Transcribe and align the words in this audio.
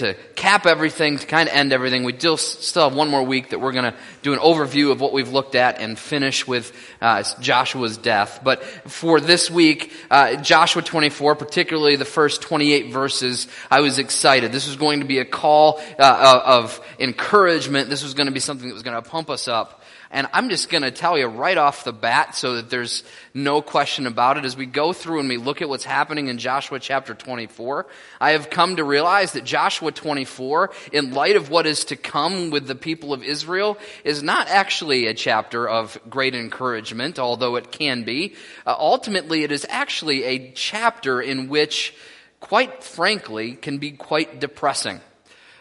to 0.00 0.14
cap 0.34 0.66
everything, 0.66 1.18
to 1.18 1.26
kind 1.26 1.48
of 1.48 1.54
end 1.54 1.72
everything, 1.72 2.04
we 2.04 2.16
still, 2.16 2.36
still 2.36 2.88
have 2.88 2.96
one 2.96 3.08
more 3.08 3.22
week 3.22 3.50
that 3.50 3.58
we're 3.58 3.72
going 3.72 3.92
to 3.92 3.94
do 4.22 4.32
an 4.32 4.38
overview 4.38 4.90
of 4.90 5.00
what 5.00 5.12
we've 5.12 5.28
looked 5.28 5.54
at 5.54 5.80
and 5.80 5.98
finish 5.98 6.46
with 6.46 6.72
uh, 7.00 7.22
Joshua's 7.40 7.96
death. 7.96 8.40
But 8.42 8.64
for 8.90 9.20
this 9.20 9.50
week, 9.50 9.92
uh, 10.10 10.36
Joshua 10.36 10.82
24, 10.82 11.36
particularly 11.36 11.96
the 11.96 12.04
first 12.04 12.42
28 12.42 12.92
verses, 12.92 13.46
I 13.70 13.80
was 13.80 13.98
excited. 13.98 14.52
This 14.52 14.66
was 14.66 14.76
going 14.76 15.00
to 15.00 15.06
be 15.06 15.18
a 15.18 15.24
call 15.24 15.80
uh, 15.98 16.42
of 16.44 16.80
encouragement. 16.98 17.90
This 17.90 18.02
was 18.02 18.14
going 18.14 18.26
to 18.26 18.32
be 18.32 18.40
something 18.40 18.68
that 18.68 18.74
was 18.74 18.82
going 18.82 19.00
to 19.00 19.08
pump 19.08 19.30
us 19.30 19.48
up. 19.48 19.79
And 20.12 20.26
I'm 20.32 20.48
just 20.48 20.70
going 20.70 20.82
to 20.82 20.90
tell 20.90 21.16
you 21.16 21.26
right 21.26 21.56
off 21.56 21.84
the 21.84 21.92
bat 21.92 22.34
so 22.34 22.56
that 22.56 22.68
there's 22.68 23.04
no 23.32 23.62
question 23.62 24.08
about 24.08 24.38
it. 24.38 24.44
As 24.44 24.56
we 24.56 24.66
go 24.66 24.92
through 24.92 25.20
and 25.20 25.28
we 25.28 25.36
look 25.36 25.62
at 25.62 25.68
what's 25.68 25.84
happening 25.84 26.26
in 26.26 26.38
Joshua 26.38 26.80
chapter 26.80 27.14
24, 27.14 27.86
I 28.20 28.32
have 28.32 28.50
come 28.50 28.74
to 28.76 28.84
realize 28.84 29.32
that 29.32 29.44
Joshua 29.44 29.92
24, 29.92 30.72
in 30.92 31.12
light 31.12 31.36
of 31.36 31.48
what 31.48 31.64
is 31.64 31.84
to 31.86 31.96
come 31.96 32.50
with 32.50 32.66
the 32.66 32.74
people 32.74 33.12
of 33.12 33.22
Israel, 33.22 33.78
is 34.02 34.20
not 34.20 34.48
actually 34.48 35.06
a 35.06 35.14
chapter 35.14 35.68
of 35.68 35.96
great 36.10 36.34
encouragement, 36.34 37.20
although 37.20 37.54
it 37.54 37.70
can 37.70 38.02
be. 38.02 38.34
Uh, 38.66 38.74
ultimately, 38.76 39.44
it 39.44 39.52
is 39.52 39.64
actually 39.68 40.24
a 40.24 40.50
chapter 40.52 41.22
in 41.22 41.48
which, 41.48 41.94
quite 42.40 42.82
frankly, 42.82 43.52
can 43.52 43.78
be 43.78 43.92
quite 43.92 44.40
depressing 44.40 45.00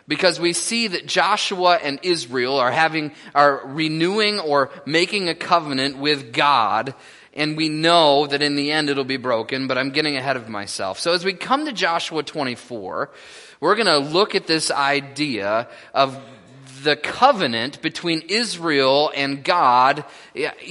because 0.09 0.39
we 0.39 0.53
see 0.53 0.87
that 0.87 1.05
Joshua 1.05 1.75
and 1.75 1.99
Israel 2.01 2.57
are 2.57 2.71
having, 2.71 3.13
are 3.35 3.61
renewing 3.63 4.39
or 4.39 4.71
making 4.85 5.29
a 5.29 5.35
covenant 5.35 5.99
with 5.99 6.33
God. 6.33 6.95
And 7.35 7.55
we 7.55 7.69
know 7.69 8.25
that 8.25 8.41
in 8.41 8.55
the 8.55 8.71
end 8.71 8.89
it'll 8.89 9.03
be 9.03 9.17
broken, 9.17 9.67
but 9.67 9.77
I'm 9.77 9.91
getting 9.91 10.17
ahead 10.17 10.35
of 10.35 10.49
myself. 10.49 10.99
So 10.99 11.13
as 11.13 11.23
we 11.23 11.33
come 11.33 11.67
to 11.67 11.71
Joshua 11.71 12.23
24, 12.23 13.11
we're 13.59 13.75
going 13.75 13.85
to 13.85 13.99
look 13.99 14.33
at 14.33 14.47
this 14.47 14.71
idea 14.71 15.69
of 15.93 16.19
the 16.83 16.95
covenant 16.95 17.81
between 17.83 18.23
Israel 18.29 19.11
and 19.15 19.43
God 19.43 20.05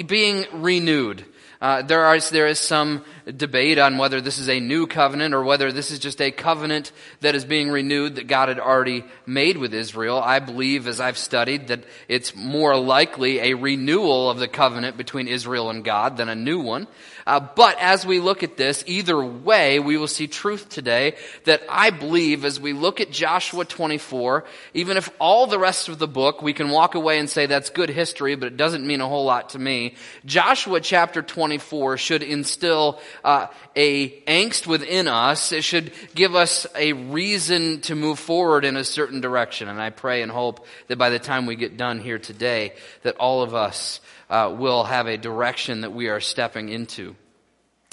being 0.07 0.47
renewed. 0.53 1.25
Uh, 1.61 1.83
there, 1.83 2.47
is 2.47 2.59
some 2.61 3.05
debate 3.37 3.79
on 3.79 3.99
whether 3.99 4.21
this 4.21 4.39
is 4.39 4.49
a 4.49 4.61
new 4.61 4.87
covenant 4.87 5.35
or 5.35 5.43
whether 5.43 5.73
this 5.73 5.91
is 5.91 5.99
just 5.99 6.21
a 6.23 6.31
covenant 6.31 6.93
that 7.21 7.35
is 7.35 7.45
being 7.45 7.69
renewed 7.69 8.15
that 8.15 8.29
God 8.29 8.49
had 8.49 8.61
already 8.61 9.05
made 9.27 9.57
with 9.57 9.75
Israel. 9.75 10.21
I 10.23 10.39
believe, 10.39 10.87
as 10.87 11.01
I've 11.01 11.19
studied, 11.19 11.69
that 11.69 11.83
it's 12.07 12.37
more 12.37 12.77
likely 12.77 13.41
a 13.41 13.55
renewal 13.55 14.31
of 14.31 14.39
the 14.39 14.47
covenant 14.47 14.97
between 14.97 15.27
Israel 15.27 15.69
and 15.69 15.85
God 15.85 16.17
than 16.17 16.29
a 16.29 16.37
new 16.37 16.61
one. 16.61 16.87
Uh, 17.29 17.41
but 17.41 17.79
as 17.79 18.07
we 18.07 18.21
look 18.21 18.43
at 18.43 18.57
this, 18.57 18.83
either 18.87 19.23
way, 19.23 19.79
we 19.79 19.99
will 19.99 20.09
see 20.09 20.27
truth 20.27 20.71
today 20.71 21.15
that 21.45 21.61
I 21.69 21.91
believe 21.91 22.43
as 22.47 22.59
we 22.59 22.73
look 22.73 23.03
at 23.03 23.11
Joshua 23.11 23.67
24, 23.67 24.47
even 24.73 24.97
if 24.97 25.11
all 25.19 25.47
the 25.47 25.59
rest 25.59 25.91
of 25.91 25.99
the 25.99 26.09
book, 26.09 26.41
we 26.41 26.55
can 26.55 26.71
walk 26.71 26.95
away 26.95 27.19
and 27.19 27.29
say 27.29 27.45
that's 27.45 27.69
good 27.69 27.91
history, 27.91 28.35
but 28.35 28.47
it 28.47 28.57
doesn't 28.57 28.87
mean 28.87 29.03
a 29.03 29.07
whole 29.07 29.27
lot 29.27 29.51
to 29.51 29.59
me. 29.59 29.95
Joshua 30.25 30.81
chapter 30.81 31.21
24 31.21 31.99
should 31.99 32.23
instill 32.23 32.99
uh, 33.23 33.49
a 33.77 34.23
angst 34.23 34.67
within 34.67 35.07
us. 35.07 35.53
It 35.53 35.65
should 35.65 35.93
give 36.15 36.35
us 36.35 36.67
a 36.75 36.95
reason 36.95 37.83
to 37.83 37.95
move 37.95 38.19
forward 38.19 38.65
in 38.65 38.75
a 38.79 38.85
certain 38.85 39.21
direction. 39.21 39.69
And 39.69 39.83
I 39.83 39.91
pray 39.91 40.23
and 40.23 40.33
hope 40.33 40.65
that 40.87 40.97
by 40.97 41.11
the 41.11 41.19
time 41.19 41.45
we 41.45 41.57
get 41.57 41.77
done 41.77 41.99
here 41.99 42.19
today, 42.19 42.73
that 43.03 43.17
all 43.17 43.43
of 43.43 43.55
us 43.55 44.01
uh, 44.31 44.55
will 44.57 44.85
have 44.85 45.07
a 45.07 45.17
direction 45.17 45.83
that 45.83 45.93
we 45.93 46.09
are 46.09 46.21
stepping 46.21 46.69
into. 46.69 47.17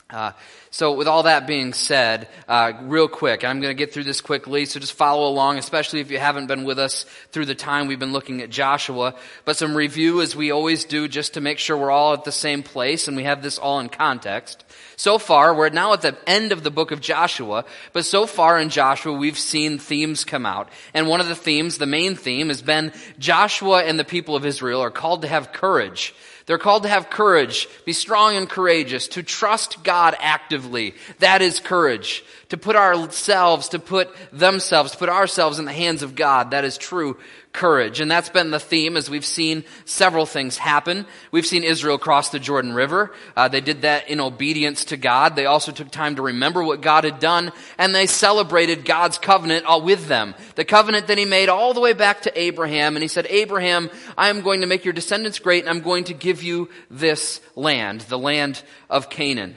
Uh, 0.08 0.32
so, 0.70 0.94
with 0.94 1.08
all 1.08 1.24
that 1.24 1.48
being 1.48 1.74
said, 1.74 2.28
uh, 2.48 2.74
real 2.84 3.08
quick, 3.08 3.44
I'm 3.44 3.60
going 3.60 3.76
to 3.76 3.78
get 3.78 3.92
through 3.92 4.04
this 4.04 4.22
quickly, 4.22 4.66
so 4.66 4.80
just 4.80 4.94
follow 4.94 5.28
along, 5.28 5.58
especially 5.58 6.00
if 6.00 6.12
you 6.12 6.20
haven't 6.20 6.46
been 6.46 6.64
with 6.64 6.78
us 6.78 7.06
through 7.32 7.46
the 7.46 7.56
time 7.56 7.88
we've 7.88 7.98
been 7.98 8.14
looking 8.14 8.42
at 8.42 8.52
Joshua. 8.52 9.16
But 9.46 9.58
some 9.58 9.74
review, 9.74 10.22
as 10.22 10.36
we 10.36 10.52
always 10.52 10.86
do, 10.86 11.08
just 11.08 11.34
to 11.34 11.42
make 11.42 11.58
sure 11.58 11.76
we're 11.76 11.90
all 11.90 12.14
at 12.14 12.24
the 12.24 12.32
same 12.32 12.62
place 12.62 13.08
and 13.08 13.18
we 13.18 13.24
have 13.24 13.42
this 13.42 13.58
all 13.58 13.80
in 13.80 13.90
context. 13.90 14.64
So 14.96 15.18
far, 15.18 15.56
we're 15.56 15.70
now 15.70 15.94
at 15.94 16.04
the 16.04 16.16
end 16.28 16.52
of 16.52 16.64
the 16.64 16.72
book 16.72 16.92
of 16.92 17.02
Joshua, 17.02 17.66
but 17.92 18.06
so 18.06 18.28
far 18.28 18.60
in 18.60 18.70
Joshua, 18.70 19.12
we've 19.12 19.40
seen 19.40 19.80
themes 19.80 20.24
come 20.24 20.46
out. 20.46 20.70
And 20.94 21.08
one 21.08 21.20
of 21.20 21.28
the 21.28 21.36
themes, 21.36 21.80
the 21.80 21.88
main 21.88 22.16
theme, 22.16 22.50
has 22.50 22.62
been 22.62 22.94
Joshua 23.18 23.84
and 23.84 23.98
the 23.98 24.06
people 24.06 24.36
of 24.36 24.46
Israel 24.46 24.82
are 24.82 24.92
called 24.92 25.24
to 25.24 25.28
have 25.28 25.52
courage. 25.52 26.14
They're 26.46 26.60
called 26.60 26.84
to 26.84 26.90
have 26.90 27.10
courage, 27.10 27.68
be 27.86 27.94
strong 27.94 28.36
and 28.36 28.48
courageous, 28.48 29.08
to 29.10 29.24
trust 29.24 29.84
God 29.84 30.16
actively. 30.20 30.94
That 31.20 31.42
is 31.42 31.60
courage. 31.60 32.24
To 32.50 32.58
put 32.58 32.76
ourselves, 32.76 33.70
to 33.70 33.80
put 33.80 34.10
themselves, 34.32 34.92
to 34.92 34.98
put 34.98 35.10
ourselves 35.10 35.60
in 35.60 35.66
the 35.66 35.74
hands 35.74 36.04
of 36.04 36.16
God. 36.16 36.52
That 36.52 36.64
is 36.64 36.78
true 36.78 37.18
courage. 37.56 38.02
And 38.02 38.12
that's 38.12 38.30
been 38.30 38.52
the 38.52 38.60
theme 38.60 38.98
as 38.98 39.10
we've 39.10 39.26
seen 39.26 39.64
several 39.86 40.26
things 40.26 40.58
happen. 40.58 41.06
We've 41.32 41.46
seen 41.46 41.64
Israel 41.64 41.98
cross 41.98 42.30
the 42.30 42.40
Jordan 42.40 42.74
River. 42.74 43.14
Uh, 43.36 43.48
they 43.48 43.62
did 43.62 43.82
that 43.82 44.10
in 44.10 44.20
obedience 44.20 44.86
to 44.86 44.98
God. 44.98 45.36
They 45.36 45.46
also 45.46 45.72
took 45.72 45.90
time 45.90 46.18
to 46.18 46.22
remember 46.22 46.64
what 46.64 46.82
God 46.82 47.06
had 47.06 47.20
done 47.20 47.52
and 47.78 47.96
they 47.96 48.06
celebrated 48.06 48.86
God's 48.86 49.18
covenant 49.18 49.66
all 49.66 49.82
with 49.82 50.08
them. 50.08 50.36
The 50.56 50.66
covenant 50.66 51.08
that 51.08 51.18
he 51.18 51.26
made 51.26 51.50
all 51.50 51.74
the 51.74 51.82
way 51.82 51.94
back 51.94 52.24
to 52.24 52.40
Abraham. 52.40 52.96
And 52.96 53.04
he 53.04 53.08
said, 53.08 53.26
Abraham, 53.30 53.90
I 54.18 54.30
am 54.30 54.42
going 54.42 54.62
to 54.62 54.68
make 54.68 54.86
your 54.86 54.94
descendants 54.94 55.40
great 55.40 55.64
and 55.64 55.70
I'm 55.70 55.82
going 55.84 56.06
to 56.06 56.14
give 56.14 56.44
you 56.44 56.70
this 56.92 57.42
land, 57.56 58.02
the 58.02 58.20
land 58.20 58.62
of 58.90 59.10
Canaan. 59.10 59.56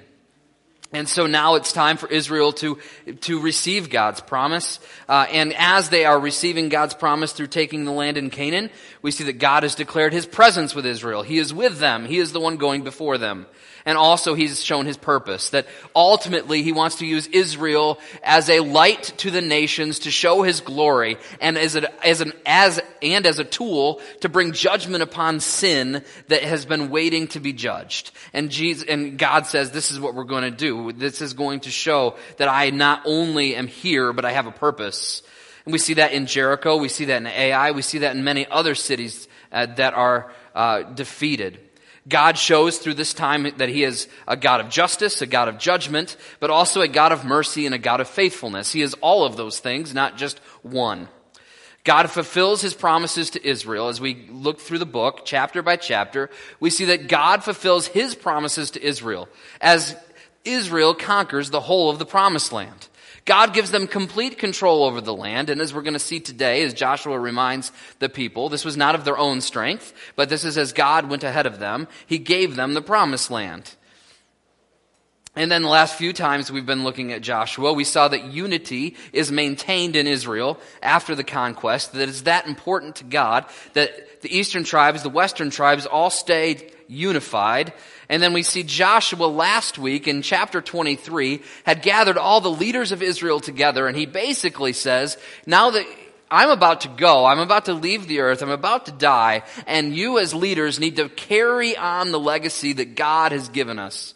And 0.91 1.06
so 1.06 1.26
now 1.26 1.56
it's 1.56 1.72
time 1.72 1.99
for 1.99 2.09
Israel 2.09 2.53
to, 2.54 2.78
to 3.21 3.41
receive 3.41 3.91
God's 3.91 4.22
promise. 4.22 4.81
Uh, 5.06 5.26
and 5.31 5.53
as 5.54 5.91
they 5.91 6.06
are 6.06 6.19
receiving 6.19 6.71
God's 6.71 6.94
promise 6.94 7.32
through 7.32 7.49
taking 7.49 7.84
the 7.84 7.93
land 7.93 8.16
in 8.16 8.31
Canaan, 8.31 8.71
we 9.03 9.10
see 9.10 9.25
that 9.25 9.34
God 9.34 9.65
has 9.65 9.75
declared 9.75 10.15
his 10.15 10.25
presence 10.25 10.75
with 10.75 10.87
Israel. 10.87 11.22
He 11.22 11.38
is 11.38 11.53
with 11.53 11.78
them. 11.78 12.06
He 12.06 12.19
is 12.19 12.32
the 12.32 12.41
one 12.41 12.56
going 12.56 12.84
before 12.84 13.19
them. 13.19 13.47
And 13.88 13.97
also 13.97 14.34
he's 14.34 14.62
shown 14.62 14.84
his 14.84 14.99
purpose 14.99 15.49
that 15.49 15.66
ultimately 15.97 16.62
he 16.62 16.72
wants 16.72 16.97
to 16.97 17.06
use 17.06 17.26
Israel 17.28 17.99
as 18.22 18.50
a 18.50 18.60
light 18.60 19.15
to 19.16 19.31
the 19.31 19.41
nations 19.41 20.00
to 20.00 20.10
show 20.10 20.43
his 20.43 20.60
glory 20.60 21.16
and 21.41 21.56
as, 21.56 21.75
a, 21.75 22.06
as 22.06 22.21
an, 22.21 22.34
as, 22.44 22.78
and 23.00 23.25
as 23.25 23.38
a 23.38 23.44
tool 23.44 24.03
to 24.21 24.28
bring 24.28 24.53
judgment 24.53 25.03
upon 25.03 25.41
sin 25.41 26.04
that 26.27 26.43
has 26.43 26.66
been 26.66 26.91
waiting 26.91 27.28
to 27.28 27.41
be 27.41 27.54
judged. 27.54 28.10
And 28.34 28.50
Jesus, 28.50 28.87
and 28.87 29.19
God 29.19 29.47
says, 29.47 29.71
this 29.71 29.91
is 29.91 29.98
what 29.98 30.15
we're 30.15 30.25
going 30.25 30.44
to 30.44 30.50
do. 30.50 30.93
This 30.93 31.22
is 31.22 31.32
going 31.32 31.60
to 31.60 31.71
show 31.71 32.16
that 32.37 32.47
I 32.47 32.69
not 32.69 33.04
only 33.06 33.56
am 33.56 33.69
here, 33.69 34.12
but 34.12 34.27
I 34.27 34.32
have 34.32 34.47
a 34.47 34.53
purpose. 34.53 35.22
And 35.65 35.72
we 35.72 35.78
see 35.78 35.94
that 35.94 36.12
in 36.12 36.27
Jericho. 36.27 36.77
We 36.77 36.91
see 36.91 37.06
that 37.06 37.22
in 37.22 37.27
Ai. 37.27 37.71
We 37.71 37.81
see 37.81 38.00
that 38.00 38.15
in 38.15 38.22
many 38.22 38.47
other 38.47 38.75
cities 38.75 39.28
uh, 39.50 39.65
that 39.77 39.94
are 39.94 40.31
uh, 40.54 40.82
defeated. 40.82 41.59
God 42.08 42.38
shows 42.38 42.78
through 42.78 42.94
this 42.94 43.12
time 43.12 43.50
that 43.58 43.69
He 43.69 43.84
is 43.84 44.08
a 44.26 44.36
God 44.36 44.60
of 44.60 44.70
justice, 44.70 45.20
a 45.20 45.26
God 45.26 45.48
of 45.48 45.58
judgment, 45.58 46.16
but 46.41 46.50
also 46.50 46.80
a 46.80 46.88
God 46.88 47.12
of 47.12 47.24
mercy 47.24 47.66
and 47.66 47.74
a 47.74 47.78
God 47.78 48.00
of 48.00 48.08
faithfulness. 48.08 48.72
He 48.72 48.82
is 48.82 48.94
all 48.94 49.24
of 49.24 49.36
those 49.36 49.60
things, 49.60 49.92
not 49.92 50.16
just 50.16 50.38
one. 50.62 51.08
God 51.84 52.10
fulfills 52.10 52.62
His 52.62 52.74
promises 52.74 53.30
to 53.30 53.47
Israel. 53.47 53.88
As 53.88 54.00
we 54.00 54.26
look 54.30 54.60
through 54.60 54.78
the 54.78 54.86
book, 54.86 55.22
chapter 55.24 55.62
by 55.62 55.76
chapter, 55.76 56.30
we 56.60 56.70
see 56.70 56.86
that 56.86 57.08
God 57.08 57.44
fulfills 57.44 57.86
His 57.86 58.14
promises 58.14 58.70
to 58.72 58.82
Israel 58.82 59.28
as 59.60 59.97
Israel 60.44 60.94
conquers 60.94 61.50
the 61.50 61.60
whole 61.60 61.91
of 61.91 61.98
the 61.98 62.06
promised 62.06 62.52
land. 62.52 62.88
God 63.24 63.54
gives 63.54 63.70
them 63.70 63.86
complete 63.86 64.38
control 64.38 64.84
over 64.84 65.00
the 65.00 65.14
land. 65.14 65.50
And 65.50 65.60
as 65.60 65.74
we're 65.74 65.82
going 65.82 65.92
to 65.92 65.98
see 65.98 66.20
today, 66.20 66.62
as 66.62 66.74
Joshua 66.74 67.18
reminds 67.18 67.72
the 67.98 68.08
people, 68.08 68.48
this 68.48 68.64
was 68.64 68.76
not 68.76 68.94
of 68.94 69.04
their 69.04 69.18
own 69.18 69.40
strength, 69.40 69.92
but 70.16 70.28
this 70.28 70.44
is 70.44 70.56
as 70.56 70.72
God 70.72 71.10
went 71.10 71.24
ahead 71.24 71.46
of 71.46 71.58
them. 71.58 71.88
He 72.06 72.18
gave 72.18 72.56
them 72.56 72.74
the 72.74 72.82
promised 72.82 73.30
land. 73.30 73.74
And 75.36 75.52
then 75.52 75.62
the 75.62 75.68
last 75.68 75.94
few 75.94 76.12
times 76.12 76.50
we've 76.50 76.66
been 76.66 76.82
looking 76.82 77.12
at 77.12 77.22
Joshua, 77.22 77.72
we 77.72 77.84
saw 77.84 78.08
that 78.08 78.24
unity 78.24 78.96
is 79.12 79.30
maintained 79.30 79.94
in 79.94 80.08
Israel 80.08 80.58
after 80.82 81.14
the 81.14 81.22
conquest, 81.22 81.92
that 81.92 82.09
it's 82.09 82.22
that 82.22 82.48
important 82.48 82.97
to 82.97 83.04
God 83.04 83.44
that 83.74 84.21
the 84.22 84.36
eastern 84.36 84.64
tribes, 84.64 85.04
the 85.04 85.09
western 85.09 85.50
tribes 85.50 85.86
all 85.86 86.10
stay 86.10 86.72
unified 86.88 87.72
and 88.08 88.22
then 88.22 88.32
we 88.32 88.42
see 88.42 88.62
Joshua 88.62 89.26
last 89.26 89.78
week 89.78 90.08
in 90.08 90.22
chapter 90.22 90.60
23 90.60 91.42
had 91.64 91.82
gathered 91.82 92.18
all 92.18 92.40
the 92.40 92.50
leaders 92.50 92.90
of 92.90 93.02
Israel 93.02 93.38
together 93.38 93.86
and 93.86 93.96
he 93.96 94.06
basically 94.06 94.72
says, 94.72 95.18
now 95.46 95.70
that 95.70 95.86
I'm 96.30 96.50
about 96.50 96.82
to 96.82 96.88
go. 96.88 97.24
I'm 97.24 97.38
about 97.38 97.66
to 97.66 97.74
leave 97.74 98.06
the 98.06 98.20
earth. 98.20 98.42
I'm 98.42 98.50
about 98.50 98.86
to 98.86 98.92
die. 98.92 99.42
And 99.66 99.96
you 99.96 100.18
as 100.18 100.34
leaders 100.34 100.78
need 100.78 100.96
to 100.96 101.08
carry 101.08 101.76
on 101.76 102.12
the 102.12 102.20
legacy 102.20 102.74
that 102.74 102.96
God 102.96 103.32
has 103.32 103.48
given 103.48 103.78
us. 103.78 104.14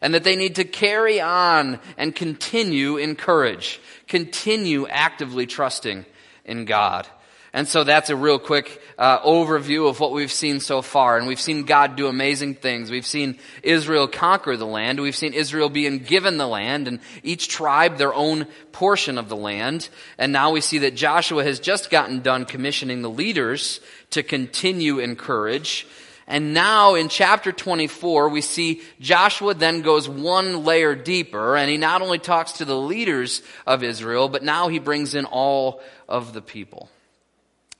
And 0.00 0.12
that 0.12 0.24
they 0.24 0.36
need 0.36 0.56
to 0.56 0.64
carry 0.64 1.20
on 1.20 1.80
and 1.96 2.14
continue 2.14 2.98
in 2.98 3.16
courage. 3.16 3.80
Continue 4.06 4.86
actively 4.86 5.46
trusting 5.46 6.04
in 6.44 6.66
God. 6.66 7.06
And 7.54 7.68
so 7.68 7.84
that's 7.84 8.10
a 8.10 8.16
real 8.16 8.40
quick 8.40 8.82
uh, 8.98 9.20
overview 9.20 9.88
of 9.88 10.00
what 10.00 10.10
we've 10.10 10.32
seen 10.32 10.58
so 10.58 10.82
far. 10.82 11.16
And 11.16 11.28
we've 11.28 11.40
seen 11.40 11.62
God 11.62 11.94
do 11.94 12.08
amazing 12.08 12.56
things. 12.56 12.90
We've 12.90 13.06
seen 13.06 13.38
Israel 13.62 14.08
conquer 14.08 14.56
the 14.56 14.66
land. 14.66 14.98
We've 14.98 15.14
seen 15.14 15.34
Israel 15.34 15.68
being 15.68 16.00
given 16.00 16.36
the 16.36 16.48
land 16.48 16.88
and 16.88 16.98
each 17.22 17.46
tribe 17.46 17.96
their 17.96 18.12
own 18.12 18.48
portion 18.72 19.18
of 19.18 19.28
the 19.28 19.36
land. 19.36 19.88
And 20.18 20.32
now 20.32 20.50
we 20.50 20.60
see 20.60 20.78
that 20.78 20.96
Joshua 20.96 21.44
has 21.44 21.60
just 21.60 21.90
gotten 21.90 22.22
done 22.22 22.44
commissioning 22.44 23.02
the 23.02 23.10
leaders 23.10 23.78
to 24.10 24.24
continue 24.24 24.98
in 24.98 25.14
courage. 25.14 25.86
And 26.26 26.54
now 26.54 26.96
in 26.96 27.08
chapter 27.08 27.52
24, 27.52 28.30
we 28.30 28.40
see 28.40 28.82
Joshua 28.98 29.54
then 29.54 29.82
goes 29.82 30.08
one 30.08 30.64
layer 30.64 30.96
deeper 30.96 31.56
and 31.56 31.70
he 31.70 31.76
not 31.76 32.02
only 32.02 32.18
talks 32.18 32.52
to 32.54 32.64
the 32.64 32.76
leaders 32.76 33.42
of 33.64 33.84
Israel, 33.84 34.28
but 34.28 34.42
now 34.42 34.66
he 34.66 34.80
brings 34.80 35.14
in 35.14 35.24
all 35.24 35.80
of 36.08 36.32
the 36.32 36.42
people. 36.42 36.88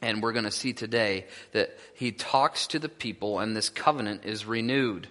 And 0.02 0.22
we're 0.22 0.32
going 0.32 0.44
to 0.44 0.50
see 0.50 0.72
today 0.72 1.26
that 1.52 1.76
he 1.94 2.12
talks 2.12 2.66
to 2.68 2.78
the 2.78 2.88
people 2.88 3.38
and 3.38 3.56
this 3.56 3.68
covenant 3.68 4.24
is 4.24 4.44
renewed. 4.44 5.08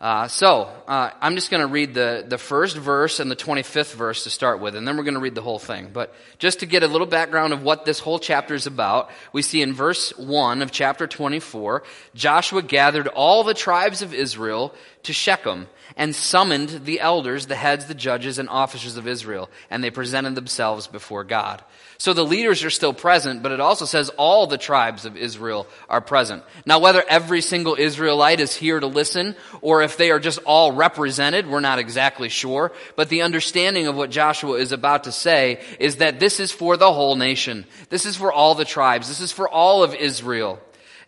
Uh, 0.00 0.26
so, 0.28 0.62
uh, 0.88 1.10
I'm 1.20 1.34
just 1.34 1.50
going 1.50 1.60
to 1.60 1.66
read 1.66 1.92
the, 1.92 2.24
the 2.26 2.38
first 2.38 2.74
verse 2.74 3.20
and 3.20 3.30
the 3.30 3.36
25th 3.36 3.94
verse 3.94 4.24
to 4.24 4.30
start 4.30 4.58
with, 4.58 4.74
and 4.74 4.88
then 4.88 4.96
we're 4.96 5.02
going 5.02 5.12
to 5.12 5.20
read 5.20 5.34
the 5.34 5.42
whole 5.42 5.58
thing. 5.58 5.90
But 5.92 6.14
just 6.38 6.60
to 6.60 6.66
get 6.66 6.82
a 6.82 6.86
little 6.88 7.06
background 7.06 7.52
of 7.52 7.62
what 7.62 7.84
this 7.84 7.98
whole 7.98 8.18
chapter 8.18 8.54
is 8.54 8.66
about, 8.66 9.10
we 9.34 9.42
see 9.42 9.60
in 9.60 9.74
verse 9.74 10.16
1 10.16 10.62
of 10.62 10.70
chapter 10.70 11.06
24, 11.06 11.82
Joshua 12.14 12.62
gathered 12.62 13.08
all 13.08 13.44
the 13.44 13.52
tribes 13.52 14.00
of 14.00 14.14
Israel 14.14 14.74
to 15.02 15.12
Shechem 15.12 15.68
and 15.96 16.14
summoned 16.14 16.84
the 16.84 17.00
elders, 17.00 17.46
the 17.46 17.54
heads, 17.54 17.86
the 17.86 17.94
judges, 17.94 18.38
and 18.38 18.48
officers 18.48 18.96
of 18.96 19.06
Israel, 19.06 19.50
and 19.70 19.82
they 19.82 19.90
presented 19.90 20.34
themselves 20.34 20.86
before 20.86 21.24
God. 21.24 21.62
So 21.98 22.14
the 22.14 22.24
leaders 22.24 22.64
are 22.64 22.70
still 22.70 22.94
present, 22.94 23.42
but 23.42 23.52
it 23.52 23.60
also 23.60 23.84
says 23.84 24.08
all 24.16 24.46
the 24.46 24.56
tribes 24.56 25.04
of 25.04 25.18
Israel 25.18 25.66
are 25.86 26.00
present. 26.00 26.42
Now, 26.64 26.78
whether 26.78 27.04
every 27.06 27.42
single 27.42 27.76
Israelite 27.78 28.40
is 28.40 28.56
here 28.56 28.80
to 28.80 28.86
listen, 28.86 29.36
or 29.60 29.82
if 29.82 29.98
they 29.98 30.10
are 30.10 30.18
just 30.18 30.38
all 30.46 30.72
represented, 30.72 31.46
we're 31.46 31.60
not 31.60 31.78
exactly 31.78 32.30
sure. 32.30 32.72
But 32.96 33.10
the 33.10 33.20
understanding 33.20 33.86
of 33.86 33.96
what 33.96 34.10
Joshua 34.10 34.54
is 34.54 34.72
about 34.72 35.04
to 35.04 35.12
say 35.12 35.60
is 35.78 35.96
that 35.96 36.20
this 36.20 36.40
is 36.40 36.50
for 36.50 36.78
the 36.78 36.90
whole 36.90 37.16
nation. 37.16 37.66
This 37.90 38.06
is 38.06 38.16
for 38.16 38.32
all 38.32 38.54
the 38.54 38.64
tribes. 38.64 39.08
This 39.08 39.20
is 39.20 39.32
for 39.32 39.46
all 39.46 39.82
of 39.82 39.94
Israel. 39.94 40.58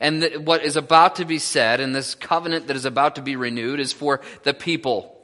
And 0.03 0.45
what 0.45 0.65
is 0.65 0.75
about 0.75 1.17
to 1.17 1.25
be 1.25 1.39
said, 1.39 1.79
and 1.79 1.95
this 1.95 2.17
covenant 2.17 2.67
that 2.67 2.75
is 2.75 2.85
about 2.85 3.15
to 3.15 3.23
be 3.23 3.37
renewed, 3.37 3.79
is 3.79 3.93
for 3.93 4.21
the 4.43 4.53
people. 4.53 5.17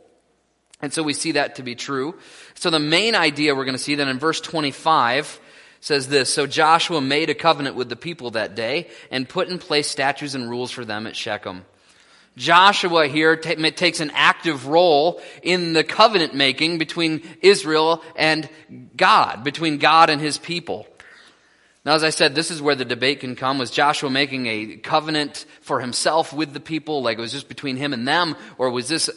And 0.80 0.92
so 0.94 1.02
we 1.02 1.14
see 1.14 1.32
that 1.32 1.56
to 1.56 1.64
be 1.64 1.74
true. 1.74 2.14
So 2.54 2.70
the 2.70 2.78
main 2.78 3.16
idea 3.16 3.56
we're 3.56 3.64
going 3.64 3.76
to 3.76 3.82
see 3.82 3.96
then 3.96 4.06
in 4.06 4.20
verse 4.20 4.40
25 4.40 5.40
says 5.80 6.06
this 6.06 6.32
So 6.32 6.46
Joshua 6.46 7.00
made 7.00 7.28
a 7.28 7.34
covenant 7.34 7.74
with 7.74 7.88
the 7.88 7.96
people 7.96 8.30
that 8.30 8.54
day 8.54 8.88
and 9.10 9.28
put 9.28 9.48
in 9.48 9.58
place 9.58 9.88
statutes 9.88 10.34
and 10.34 10.48
rules 10.48 10.70
for 10.70 10.84
them 10.84 11.08
at 11.08 11.16
Shechem. 11.16 11.64
Joshua 12.36 13.08
here 13.08 13.34
t- 13.34 13.56
takes 13.72 13.98
an 13.98 14.12
active 14.14 14.68
role 14.68 15.20
in 15.42 15.72
the 15.72 15.82
covenant 15.82 16.36
making 16.36 16.78
between 16.78 17.22
Israel 17.42 18.00
and 18.14 18.48
God, 18.96 19.42
between 19.42 19.78
God 19.78 20.08
and 20.08 20.20
his 20.20 20.38
people. 20.38 20.86
Now, 21.88 21.94
as 21.94 22.04
I 22.04 22.10
said, 22.10 22.34
this 22.34 22.50
is 22.50 22.60
where 22.60 22.74
the 22.74 22.84
debate 22.84 23.20
can 23.20 23.34
come. 23.34 23.56
Was 23.56 23.70
Joshua 23.70 24.10
making 24.10 24.44
a 24.44 24.76
covenant 24.76 25.46
for 25.62 25.80
himself 25.80 26.34
with 26.34 26.52
the 26.52 26.60
people, 26.60 27.00
like 27.00 27.16
it 27.16 27.20
was 27.22 27.32
just 27.32 27.48
between 27.48 27.76
him 27.76 27.94
and 27.94 28.06
them, 28.06 28.36
or 28.58 28.68
was 28.68 28.88
this 28.88 29.08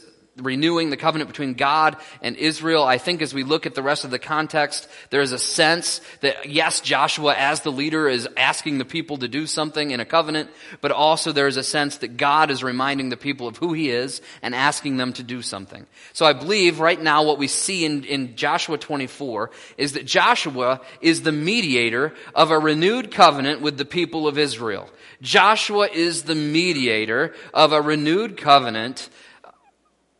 renewing 0.41 0.89
the 0.89 0.97
covenant 0.97 1.29
between 1.29 1.53
God 1.53 1.97
and 2.21 2.35
Israel. 2.35 2.83
I 2.83 2.97
think 2.97 3.21
as 3.21 3.33
we 3.33 3.43
look 3.43 3.65
at 3.65 3.75
the 3.75 3.83
rest 3.83 4.03
of 4.03 4.11
the 4.11 4.19
context, 4.19 4.87
there 5.09 5.21
is 5.21 5.31
a 5.31 5.39
sense 5.39 6.01
that 6.21 6.49
yes, 6.49 6.81
Joshua 6.81 7.35
as 7.37 7.61
the 7.61 7.71
leader 7.71 8.07
is 8.07 8.27
asking 8.37 8.77
the 8.77 8.85
people 8.85 9.17
to 9.17 9.27
do 9.27 9.45
something 9.45 9.91
in 9.91 9.99
a 9.99 10.05
covenant, 10.05 10.49
but 10.81 10.91
also 10.91 11.31
there 11.31 11.47
is 11.47 11.57
a 11.57 11.63
sense 11.63 11.97
that 11.97 12.17
God 12.17 12.51
is 12.51 12.63
reminding 12.63 13.09
the 13.09 13.17
people 13.17 13.47
of 13.47 13.57
who 13.57 13.73
he 13.73 13.89
is 13.89 14.21
and 14.41 14.55
asking 14.55 14.97
them 14.97 15.13
to 15.13 15.23
do 15.23 15.41
something. 15.41 15.85
So 16.13 16.25
I 16.25 16.33
believe 16.33 16.79
right 16.79 17.01
now 17.01 17.23
what 17.23 17.37
we 17.37 17.47
see 17.47 17.85
in, 17.85 18.03
in 18.03 18.35
Joshua 18.35 18.77
24 18.77 19.51
is 19.77 19.93
that 19.93 20.05
Joshua 20.05 20.81
is 21.01 21.21
the 21.21 21.31
mediator 21.31 22.13
of 22.35 22.51
a 22.51 22.59
renewed 22.59 23.11
covenant 23.11 23.61
with 23.61 23.77
the 23.77 23.85
people 23.85 24.27
of 24.27 24.37
Israel. 24.37 24.89
Joshua 25.21 25.87
is 25.87 26.23
the 26.23 26.35
mediator 26.35 27.35
of 27.53 27.73
a 27.73 27.81
renewed 27.81 28.37
covenant 28.37 29.09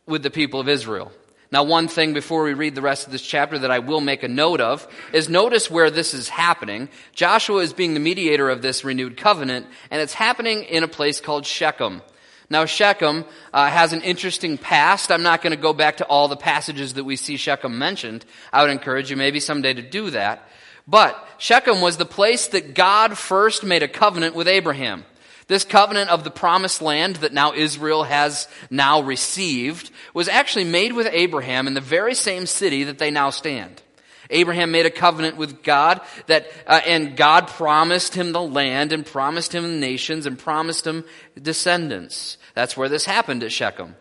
with 0.06 0.22
the 0.22 0.30
people 0.30 0.60
of 0.60 0.68
Israel. 0.68 1.12
Now, 1.52 1.64
one 1.64 1.86
thing 1.86 2.14
before 2.14 2.44
we 2.44 2.54
read 2.54 2.74
the 2.74 2.80
rest 2.80 3.04
of 3.04 3.12
this 3.12 3.20
chapter 3.20 3.58
that 3.58 3.70
I 3.70 3.80
will 3.80 4.00
make 4.00 4.22
a 4.22 4.28
note 4.28 4.62
of 4.62 4.88
is 5.12 5.28
notice 5.28 5.70
where 5.70 5.90
this 5.90 6.14
is 6.14 6.30
happening. 6.30 6.88
Joshua 7.14 7.58
is 7.58 7.74
being 7.74 7.92
the 7.92 8.00
mediator 8.00 8.48
of 8.48 8.62
this 8.62 8.84
renewed 8.84 9.18
covenant, 9.18 9.66
and 9.90 10.00
it's 10.00 10.14
happening 10.14 10.64
in 10.64 10.82
a 10.82 10.88
place 10.88 11.20
called 11.20 11.44
Shechem. 11.44 12.00
Now, 12.48 12.64
Shechem 12.64 13.26
uh, 13.52 13.68
has 13.68 13.92
an 13.92 14.00
interesting 14.00 14.56
past. 14.56 15.12
I'm 15.12 15.22
not 15.22 15.42
going 15.42 15.54
to 15.54 15.60
go 15.60 15.74
back 15.74 15.98
to 15.98 16.06
all 16.06 16.28
the 16.28 16.36
passages 16.36 16.94
that 16.94 17.04
we 17.04 17.16
see 17.16 17.36
Shechem 17.36 17.78
mentioned. 17.78 18.24
I 18.50 18.62
would 18.62 18.70
encourage 18.70 19.10
you 19.10 19.16
maybe 19.16 19.38
someday 19.38 19.74
to 19.74 19.82
do 19.82 20.08
that. 20.10 20.48
But 20.86 21.22
Shechem 21.36 21.80
was 21.82 21.98
the 21.98 22.06
place 22.06 22.48
that 22.48 22.74
God 22.74 23.16
first 23.18 23.62
made 23.62 23.82
a 23.82 23.88
covenant 23.88 24.34
with 24.34 24.48
Abraham. 24.48 25.04
This 25.48 25.64
covenant 25.64 26.10
of 26.10 26.24
the 26.24 26.30
promised 26.30 26.80
land 26.80 27.16
that 27.16 27.32
now 27.32 27.52
Israel 27.52 28.04
has 28.04 28.48
now 28.70 29.00
received 29.02 29.90
was 30.14 30.28
actually 30.28 30.64
made 30.64 30.92
with 30.92 31.08
Abraham 31.10 31.66
in 31.66 31.74
the 31.74 31.80
very 31.80 32.14
same 32.14 32.46
city 32.46 32.84
that 32.84 32.98
they 32.98 33.10
now 33.10 33.30
stand. 33.30 33.82
Abraham 34.30 34.70
made 34.70 34.86
a 34.86 34.90
covenant 34.90 35.36
with 35.36 35.62
God 35.62 36.00
that, 36.26 36.46
uh, 36.66 36.80
and 36.86 37.16
God 37.16 37.48
promised 37.48 38.14
him 38.14 38.32
the 38.32 38.40
land 38.42 38.92
and 38.92 39.04
promised 39.04 39.54
him 39.54 39.78
nations 39.78 40.26
and 40.26 40.38
promised 40.38 40.86
him 40.86 41.04
descendants. 41.40 42.38
That's 42.54 42.76
where 42.76 42.88
this 42.88 43.04
happened 43.04 43.42
at 43.42 43.52
Shechem. 43.52 43.94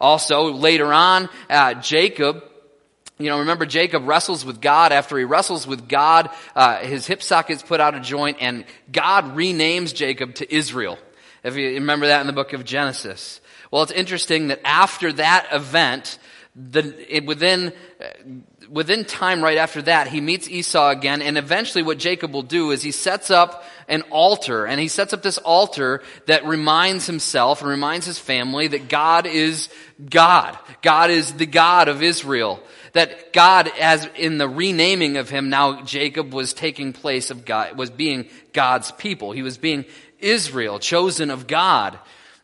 Also, 0.00 0.52
later 0.52 0.92
on, 0.92 1.28
uh, 1.48 1.74
Jacob 1.74 2.49
you 3.20 3.28
know, 3.28 3.40
remember 3.40 3.66
Jacob 3.66 4.08
wrestles 4.08 4.44
with 4.44 4.60
God. 4.60 4.92
After 4.92 5.18
he 5.18 5.24
wrestles 5.24 5.66
with 5.66 5.88
God, 5.88 6.30
uh, 6.56 6.78
his 6.78 7.06
hip 7.06 7.22
socket's 7.22 7.62
put 7.62 7.78
out 7.78 7.94
of 7.94 8.02
joint, 8.02 8.38
and 8.40 8.64
God 8.90 9.36
renames 9.36 9.94
Jacob 9.94 10.36
to 10.36 10.54
Israel. 10.54 10.98
If 11.44 11.56
you 11.56 11.74
remember 11.74 12.06
that 12.06 12.22
in 12.22 12.26
the 12.26 12.32
book 12.32 12.54
of 12.54 12.64
Genesis. 12.64 13.40
Well, 13.70 13.82
it's 13.82 13.92
interesting 13.92 14.48
that 14.48 14.60
after 14.64 15.12
that 15.12 15.48
event, 15.52 16.18
the, 16.56 16.94
it, 17.08 17.26
within 17.26 17.72
uh, 18.00 18.06
within 18.68 19.04
time 19.04 19.42
right 19.42 19.58
after 19.58 19.82
that, 19.82 20.08
he 20.08 20.20
meets 20.20 20.48
Esau 20.48 20.90
again, 20.90 21.22
and 21.22 21.36
eventually 21.36 21.82
what 21.82 21.98
Jacob 21.98 22.32
will 22.32 22.42
do 22.42 22.70
is 22.70 22.82
he 22.82 22.90
sets 22.90 23.30
up 23.30 23.64
an 23.88 24.02
altar, 24.10 24.66
and 24.66 24.80
he 24.80 24.88
sets 24.88 25.12
up 25.12 25.22
this 25.22 25.38
altar 25.38 26.02
that 26.26 26.46
reminds 26.46 27.06
himself 27.06 27.60
and 27.60 27.70
reminds 27.70 28.06
his 28.06 28.18
family 28.18 28.68
that 28.68 28.88
God 28.88 29.26
is 29.26 29.68
God. 30.08 30.56
God 30.82 31.10
is 31.10 31.32
the 31.34 31.46
God 31.46 31.88
of 31.88 32.02
Israel 32.02 32.62
that 32.92 33.32
God, 33.32 33.70
as 33.80 34.08
in 34.16 34.38
the 34.38 34.48
renaming 34.48 35.16
of 35.16 35.30
him, 35.30 35.48
now 35.48 35.82
Jacob 35.82 36.32
was 36.32 36.52
taking 36.52 36.92
place 36.92 37.30
of 37.30 37.44
God, 37.44 37.76
was 37.76 37.90
being 37.90 38.28
God's 38.52 38.90
people. 38.92 39.32
He 39.32 39.42
was 39.42 39.58
being 39.58 39.84
Israel, 40.18 40.78
chosen 40.78 41.30
of 41.30 41.46
God. 41.46 41.98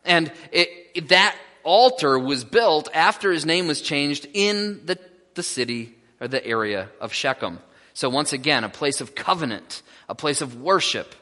And 0.05 0.31
it, 0.51 1.09
that 1.09 1.35
altar 1.63 2.17
was 2.17 2.43
built 2.45 2.89
after 2.93 3.31
his 3.31 3.45
name 3.45 3.67
was 3.67 3.81
changed 3.81 4.27
in 4.33 4.85
the, 4.85 4.97
the 5.33 5.43
city 5.43 5.95
or 6.21 6.27
the 6.27 6.45
area 6.45 6.89
of 7.01 7.13
Shechem. 7.13 7.59
So 7.93 8.09
once 8.09 8.31
again, 8.31 8.63
a 8.63 8.69
place 8.69 9.01
of 9.01 9.15
covenant, 9.15 9.81
a 10.07 10.15
place 10.15 10.41
of 10.41 10.61
worship. 10.61 11.13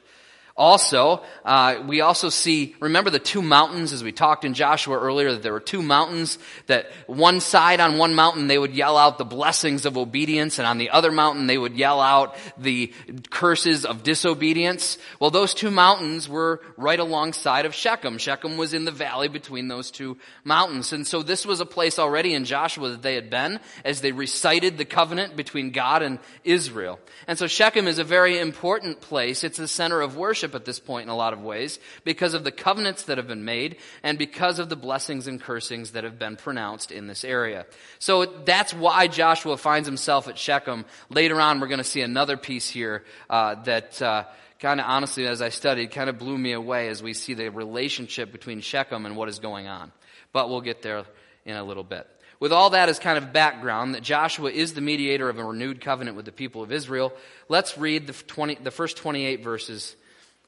Also, 0.58 1.22
uh, 1.44 1.84
we 1.86 2.00
also 2.00 2.30
see, 2.30 2.78
remember 2.80 3.10
the 3.10 3.20
two 3.20 3.42
mountains 3.42 3.92
as 3.92 4.06
we 4.06 4.14
talked 4.14 4.46
in 4.46 4.54
Joshua 4.54 4.98
earlier, 4.98 5.34
that 5.34 5.44
there 5.44 5.52
were 5.52 5.60
two 5.60 5.82
mountains, 5.82 6.40
that 6.68 6.90
one 7.08 7.42
side 7.42 7.82
on 7.82 7.98
one 7.98 8.16
mountain 8.16 8.48
they 8.48 8.58
would 8.58 8.74
yell 8.74 8.96
out 8.96 9.18
the 9.18 9.26
blessings 9.26 9.86
of 9.86 9.98
obedience, 9.98 10.58
and 10.58 10.66
on 10.66 10.78
the 10.78 10.92
other 10.92 11.12
mountain 11.12 11.48
they 11.48 11.58
would 11.58 11.76
yell 11.76 12.00
out 12.00 12.38
the 12.58 12.94
curses 13.30 13.84
of 13.84 14.04
disobedience. 14.04 14.98
Well, 15.20 15.30
those 15.30 15.54
two 15.54 15.72
mountains 15.72 16.30
were 16.30 16.62
right 16.78 17.02
alongside 17.02 17.66
of 17.66 17.76
Shechem. 17.76 18.18
Shechem 18.18 18.56
was 18.56 18.74
in 18.74 18.86
the 18.86 18.92
valley 18.92 19.28
between 19.28 19.68
those 19.68 19.92
two 19.92 20.18
mountains. 20.46 20.94
And 20.94 21.06
so 21.06 21.22
this 21.22 21.46
was 21.46 21.60
a 21.60 21.66
place 21.66 22.00
already 22.00 22.34
in 22.34 22.46
Joshua 22.46 22.92
that 22.92 23.02
they 23.02 23.16
had 23.16 23.30
been 23.30 23.60
as 23.84 24.00
they 24.00 24.14
recited 24.14 24.78
the 24.78 24.86
covenant 24.86 25.36
between 25.36 25.72
God 25.72 26.02
and 26.02 26.18
Israel. 26.46 26.98
And 27.28 27.38
so 27.38 27.46
Shechem 27.46 27.88
is 27.88 28.00
a 28.00 28.06
very 28.06 28.40
important 28.40 29.02
place. 29.02 29.44
It's 29.44 29.58
the 29.58 29.68
center 29.68 30.00
of 30.00 30.16
worship 30.16 30.45
worship 30.46 30.56
at 30.56 30.66
this 30.66 30.80
point 30.80 31.04
in 31.04 31.10
a 31.10 31.16
lot 31.16 31.34
of 31.34 31.42
ways 31.42 31.80
because 32.04 32.34
of 32.34 32.44
the 32.44 32.52
covenants 32.52 33.04
that 33.04 33.18
have 33.18 33.28
been 33.28 33.46
made 33.46 33.78
and 34.04 34.18
because 34.18 34.60
of 34.60 34.70
the 34.70 34.76
blessings 34.76 35.28
and 35.28 35.42
cursings 35.42 35.92
that 35.92 36.04
have 36.04 36.20
been 36.20 36.36
pronounced 36.36 36.92
in 36.92 37.08
this 37.08 37.24
area. 37.24 37.66
So 38.00 38.26
that's 38.26 38.74
why 38.74 39.08
Joshua 39.08 39.58
finds 39.58 39.88
himself 39.88 40.28
at 40.28 40.38
Shechem. 40.38 40.86
Later 41.10 41.42
on, 41.42 41.60
we're 41.60 41.68
going 41.68 41.80
to 41.80 41.84
see 41.84 42.02
another 42.02 42.38
piece 42.38 42.70
here 42.70 43.04
uh, 43.30 43.56
that. 43.64 44.02
Uh, 44.02 44.26
kind 44.58 44.80
of 44.80 44.86
honestly, 44.88 45.28
as 45.28 45.42
I 45.42 45.50
studied, 45.50 45.92
kind 45.92 46.10
of 46.10 46.18
blew 46.18 46.38
me 46.38 46.54
away 46.54 46.88
as 46.88 47.04
we 47.04 47.14
see 47.14 47.34
the 47.34 47.50
relationship 47.50 48.32
between 48.32 48.62
Shechem 48.62 49.06
and 49.06 49.18
what 49.18 49.28
is 49.28 49.40
going 49.40 49.68
on. 49.68 49.92
But 50.32 50.50
we'll 50.50 50.62
get 50.62 50.82
there 50.82 51.04
in 51.46 51.58
a 51.58 51.64
little 51.64 51.84
bit. 51.84 52.08
With 52.40 52.54
all 52.54 52.72
that 52.72 52.90
as 52.90 52.98
kind 52.98 53.18
of 53.18 53.34
background, 53.34 53.96
that 53.96 54.02
Joshua 54.02 54.50
is 54.50 54.74
the 54.74 54.82
mediator 54.82 55.30
of 55.30 55.38
a 55.38 55.44
renewed 55.44 55.82
covenant 55.82 56.16
with 56.16 56.26
the 56.26 56.32
people 56.32 56.64
of 56.64 56.72
Israel, 56.72 57.14
let's 57.50 57.78
read 57.78 58.08
the, 58.08 58.14
20, 58.14 58.56
the 58.56 58.72
first 58.72 58.98
28 58.98 59.44
verses 59.44 59.96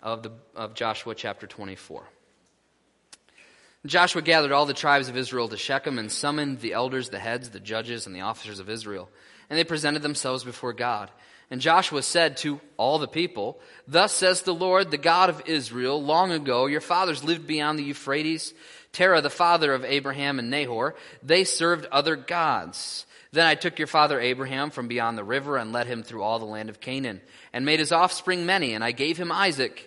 of, 0.02 0.24
the, 0.24 0.32
of 0.56 0.74
Joshua 0.74 1.16
chapter 1.16 1.48
24. 1.48 2.04
Joshua 3.86 4.22
gathered 4.22 4.52
all 4.52 4.66
the 4.66 4.74
tribes 4.74 5.08
of 5.08 5.16
Israel 5.16 5.48
to 5.50 5.58
Shechem 5.58 5.98
and 5.98 6.12
summoned 6.12 6.60
the 6.60 6.74
elders, 6.74 7.10
the 7.10 7.20
heads, 7.20 7.50
the 7.50 7.60
judges, 7.60 8.06
and 8.06 8.16
the 8.16 8.22
officers 8.22 8.60
of 8.60 8.70
Israel. 8.70 9.10
And 9.50 9.58
they 9.58 9.64
presented 9.64 10.02
themselves 10.02 10.44
before 10.44 10.74
God. 10.74 11.10
And 11.50 11.62
Joshua 11.62 12.04
said 12.04 12.36
to 12.38 12.60
all 12.76 13.00
the 13.00 13.08
people, 13.08 13.60
Thus 13.88 14.12
says 14.12 14.42
the 14.42 14.54
Lord, 14.54 14.92
the 14.92 14.98
God 14.98 15.30
of 15.30 15.44
Israel, 15.46 16.04
long 16.04 16.32
ago 16.32 16.66
your 16.66 16.82
fathers 16.82 17.24
lived 17.24 17.48
beyond 17.48 17.80
the 17.80 17.84
Euphrates 17.84 18.54
Terah, 18.98 19.22
the 19.22 19.30
father 19.30 19.74
of 19.74 19.86
Abraham 19.86 20.40
and 20.40 20.50
Nahor, 20.50 20.96
they 21.22 21.44
served 21.44 21.86
other 21.92 22.16
gods. 22.16 23.06
Then 23.32 23.46
I 23.46 23.54
took 23.54 23.78
your 23.78 23.88
father 23.88 24.20
Abraham 24.20 24.72
from 24.72 24.88
beyond 24.88 25.20
the 25.20 25.24
river 25.24 25.58
and 25.58 25.72
led 25.72 25.86
him 25.86 26.02
through 26.02 26.24
all 26.24 26.40
the 26.40 26.46
land 26.46 26.70
of 26.70 26.80
Canaan, 26.80 27.22
and 27.54 27.64
made 27.64 27.80
his 27.80 27.92
offspring 27.92 28.48
many, 28.48 28.74
and 28.74 28.84
I 28.84 28.94
gave 28.94 29.18
him 29.18 29.32
Isaac. 29.32 29.87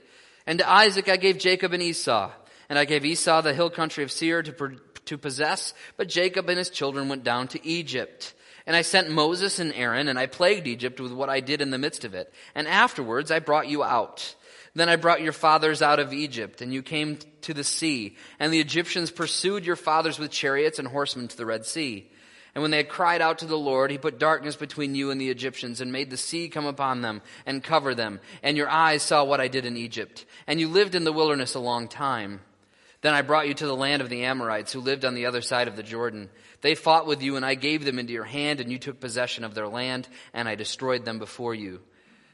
And 0.51 0.59
to 0.59 0.69
Isaac 0.69 1.09
I 1.09 1.17
gave 1.17 1.39
Jacob 1.39 1.75
and 1.75 1.83
Esau. 1.83 2.29
And 2.69 2.77
I 2.77 2.85
gave 2.85 3.05
Esau 3.05 3.41
the 3.41 3.55
hill 3.55 3.71
country 3.71 4.03
of 4.03 4.11
Seir 4.11 4.43
to, 4.43 4.77
to 5.05 5.17
possess, 5.17 5.75
but 5.97 6.09
Jacob 6.09 6.49
and 6.49 6.59
his 6.59 6.71
children 6.71 7.09
went 7.09 7.23
down 7.23 7.47
to 7.49 7.65
Egypt. 7.65 8.35
And 8.67 8.75
I 8.75 8.83
sent 8.83 9.13
Moses 9.13 9.61
and 9.61 9.73
Aaron, 9.73 10.09
and 10.09 10.19
I 10.19 10.27
plagued 10.27 10.67
Egypt 10.67 10.99
with 10.99 11.13
what 11.13 11.29
I 11.29 11.39
did 11.39 11.61
in 11.61 11.71
the 11.71 11.79
midst 11.79 12.05
of 12.05 12.15
it. 12.15 12.35
And 12.57 12.67
afterwards 12.67 13.31
I 13.31 13.39
brought 13.39 13.69
you 13.69 13.85
out. 13.85 14.35
Then 14.75 14.89
I 14.89 14.97
brought 14.97 15.23
your 15.23 15.33
fathers 15.33 15.83
out 15.83 16.01
of 16.01 16.13
Egypt, 16.13 16.63
and 16.63 16.75
you 16.75 16.83
came 16.83 17.19
to 17.43 17.55
the 17.55 17.63
sea, 17.63 18.17
and 18.41 18.53
the 18.53 18.59
Egyptians 18.59 19.13
pursued 19.13 19.65
your 19.65 19.77
fathers 19.77 20.19
with 20.19 20.33
chariots 20.33 20.81
and 20.81 20.89
horsemen 20.89 21.29
to 21.29 21.37
the 21.37 21.47
Red 21.47 21.65
Sea. 21.65 22.11
And 22.55 22.63
when 22.63 22.71
they 22.71 22.79
had 22.79 22.89
cried 22.89 23.23
out 23.23 23.39
to 23.39 23.47
the 23.47 23.59
Lord, 23.59 23.91
he 23.91 23.99
put 23.99 24.19
darkness 24.19 24.57
between 24.57 24.95
you 24.95 25.11
and 25.11 25.21
the 25.21 25.31
Egyptians, 25.31 25.81
and 25.81 25.93
made 25.93 26.11
the 26.11 26.17
sea 26.17 26.49
come 26.49 26.67
upon 26.67 27.01
them 27.01 27.23
and 27.47 27.63
cover 27.63 27.95
them. 27.95 28.21
And 28.43 28.57
your 28.57 28.69
eyes 28.69 29.03
saw 29.03 29.23
what 29.25 29.41
I 29.41 29.49
did 29.49 29.65
in 29.65 29.77
Egypt. 29.77 30.25
And 30.47 30.59
you 30.59 30.69
lived 30.69 30.95
in 30.95 31.05
the 31.05 31.13
wilderness 31.13 31.55
a 31.55 31.61
long 31.61 31.87
time. 31.87 32.41
Then 33.03 33.15
I 33.15 33.23
brought 33.23 33.49
you 33.49 33.55
to 33.55 33.67
the 33.67 33.77
land 33.77 34.03
of 34.03 34.11
the 34.11 34.25
Amorites, 34.25 34.73
who 34.73 34.81
lived 34.81 35.05
on 35.05 35.15
the 35.15 35.27
other 35.27 35.41
side 35.41 35.69
of 35.69 35.77
the 35.77 35.83
Jordan. 35.83 36.29
They 36.61 36.75
fought 36.75 37.07
with 37.07 37.23
you, 37.23 37.37
and 37.37 37.47
I 37.47 37.55
gave 37.55 37.85
them 37.85 37.99
into 37.99 38.13
your 38.13 38.25
hand, 38.25 38.61
and 38.61 38.71
you 38.71 38.79
took 38.79 39.01
possession 39.01 39.45
of 39.45 39.55
their 39.55 39.69
land, 39.69 40.09
and 40.35 40.49
I 40.49 40.55
destroyed 40.55 41.05
them 41.05 41.19
before 41.19 41.55
you. 41.55 41.81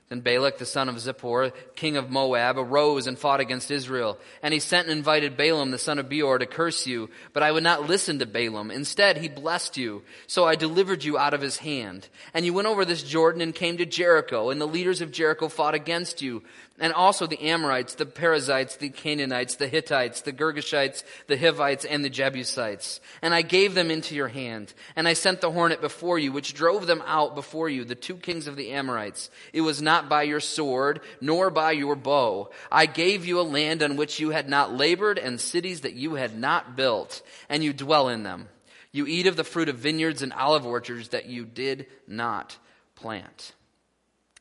Then 0.09 0.21
Balak, 0.21 0.59
the 0.59 0.67
son 0.67 0.89
of 0.89 0.95
Zippor, 0.97 1.53
king 1.75 1.97
of 1.97 2.11
Moab, 2.11 2.59
arose 2.59 3.09
and 3.09 3.19
fought 3.19 3.41
against 3.41 3.73
Israel. 3.73 4.19
And 4.41 4.55
he 4.55 4.61
sent 4.61 4.87
and 4.87 4.97
invited 4.97 5.37
Balaam, 5.37 5.73
the 5.73 5.79
son 5.79 5.99
of 5.99 6.09
Beor, 6.09 6.39
to 6.39 6.47
curse 6.47 6.87
you. 6.87 7.11
But 7.33 7.43
I 7.43 7.51
would 7.51 7.65
not 7.65 7.89
listen 7.89 8.21
to 8.21 8.27
Balaam. 8.27 8.71
Instead, 8.71 9.17
he 9.17 9.29
blessed 9.29 9.77
you. 9.77 10.03
So 10.29 10.45
I 10.45 10.55
delivered 10.55 11.03
you 11.03 11.19
out 11.19 11.35
of 11.35 11.41
his 11.41 11.57
hand. 11.57 12.09
And 12.35 12.47
you 12.47 12.53
went 12.53 12.69
over 12.69 12.85
this 12.85 13.03
Jordan 13.03 13.41
and 13.41 13.53
came 13.53 13.79
to 13.79 13.87
Jericho. 13.87 14.51
And 14.51 14.61
the 14.61 14.67
leaders 14.67 15.01
of 15.01 15.11
Jericho 15.11 15.49
fought 15.49 15.75
against 15.75 16.23
you 16.23 16.45
and 16.79 16.93
also 16.93 17.27
the 17.27 17.41
Amorites, 17.41 17.95
the 17.95 18.07
Perizzites, 18.07 18.77
the 18.77 18.91
Canaanites, 18.91 19.57
the 19.57 19.69
Hittites, 19.69 20.21
the 20.21 20.33
Girgashites, 20.33 21.05
the 21.27 21.39
Hivites, 21.39 21.85
and 21.85 22.05
the 22.05 22.11
Jebusites. 22.11 23.01
And 23.23 23.35
I 23.35 23.43
gave 23.43 23.75
them 23.75 23.91
into 23.91 24.15
your 24.15 24.29
hand. 24.29 24.75
And 24.95 25.09
I 25.09 25.15
sent 25.15 25.41
the 25.41 25.51
hornet 25.51 25.81
before 25.81 26.19
you, 26.19 26.33
which 26.33 26.55
drove 26.55 26.87
them 26.87 27.03
out 27.07 27.35
before 27.35 27.69
you, 27.69 27.85
the 27.85 27.95
two 27.95 28.17
kings 28.17 28.47
of 28.47 28.57
the 28.57 28.73
Amorites. 28.73 29.31
It 29.53 29.63
was 29.63 29.81
not 29.81 30.09
by 30.09 30.25
your 30.25 30.41
sword, 30.41 31.01
nor 31.21 31.51
by 31.51 31.73
your 31.73 31.97
bow. 31.97 32.51
I 32.71 32.87
gave 32.87 33.25
you 33.25 33.41
a 33.41 33.43
land 33.43 33.83
on 33.83 33.97
which 33.97 34.21
you 34.21 34.31
had 34.31 34.49
not 34.49 34.75
labored, 34.75 35.19
and 35.19 35.41
cities 35.41 35.81
that 35.83 35.95
you 35.95 36.15
had 36.15 36.39
not 36.39 36.77
built, 36.77 37.23
and 37.49 37.65
you 37.65 37.73
dwell 37.73 38.09
in 38.09 38.23
them. 38.23 38.49
You 38.93 39.07
eat 39.07 39.27
of 39.27 39.37
the 39.37 39.45
fruit 39.45 39.69
of 39.69 39.77
vineyards 39.77 40.23
and 40.23 40.33
olive 40.33 40.67
orchards 40.67 41.11
that 41.11 41.27
you 41.27 41.45
did 41.45 41.87
not 42.07 42.57
plant. 42.95 43.53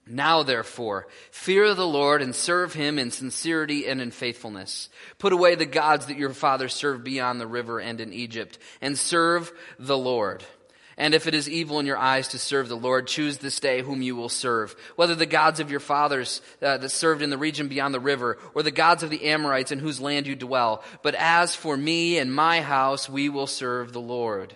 Now, 0.08 0.44
therefore, 0.44 1.08
fear 1.32 1.74
the 1.74 1.88
Lord 1.88 2.22
and 2.22 2.36
serve 2.36 2.74
him 2.74 3.00
in 3.00 3.10
sincerity 3.10 3.88
and 3.88 4.00
in 4.00 4.12
faithfulness. 4.12 4.90
Put 5.18 5.34
away 5.34 5.56
the 5.56 5.66
gods 5.66 6.06
that 6.06 6.18
your 6.18 6.30
fathers 6.30 6.76
served 6.76 7.04
beyond 7.04 7.42
the 7.42 7.48
river 7.48 7.80
and 7.80 8.00
in 8.00 8.14
Egypt, 8.14 8.60
and 8.82 8.98
serve 8.98 9.52
the 9.80 9.98
Lord. 9.98 10.44
And 10.98 11.14
if 11.14 11.28
it 11.28 11.34
is 11.34 11.50
evil 11.50 11.80
in 11.80 11.88
your 11.88 11.98
eyes 11.98 12.30
to 12.30 12.40
serve 12.40 12.70
the 12.70 12.78
Lord, 12.78 13.08
choose 13.08 13.40
this 13.40 13.60
day 13.60 13.82
whom 13.82 14.04
you 14.04 14.16
will 14.16 14.30
serve, 14.30 14.76
whether 14.96 15.16
the 15.16 15.26
gods 15.26 15.60
of 15.60 15.72
your 15.72 15.80
fathers 15.80 16.40
uh, 16.62 16.78
that 16.78 16.90
served 16.90 17.22
in 17.22 17.32
the 17.32 17.38
region 17.38 17.68
beyond 17.68 17.94
the 17.94 18.00
river, 18.00 18.38
or 18.54 18.62
the 18.62 18.72
gods 18.72 19.02
of 19.02 19.10
the 19.10 19.26
Amorites 19.26 19.72
in 19.72 19.80
whose 19.80 20.00
land 20.00 20.28
you 20.28 20.36
dwell. 20.36 20.84
But 21.02 21.16
as 21.16 21.56
for 21.56 21.76
me 21.76 22.20
and 22.20 22.34
my 22.34 22.62
house, 22.62 23.10
we 23.10 23.28
will 23.28 23.48
serve 23.48 23.92
the 23.92 24.00
Lord. 24.02 24.56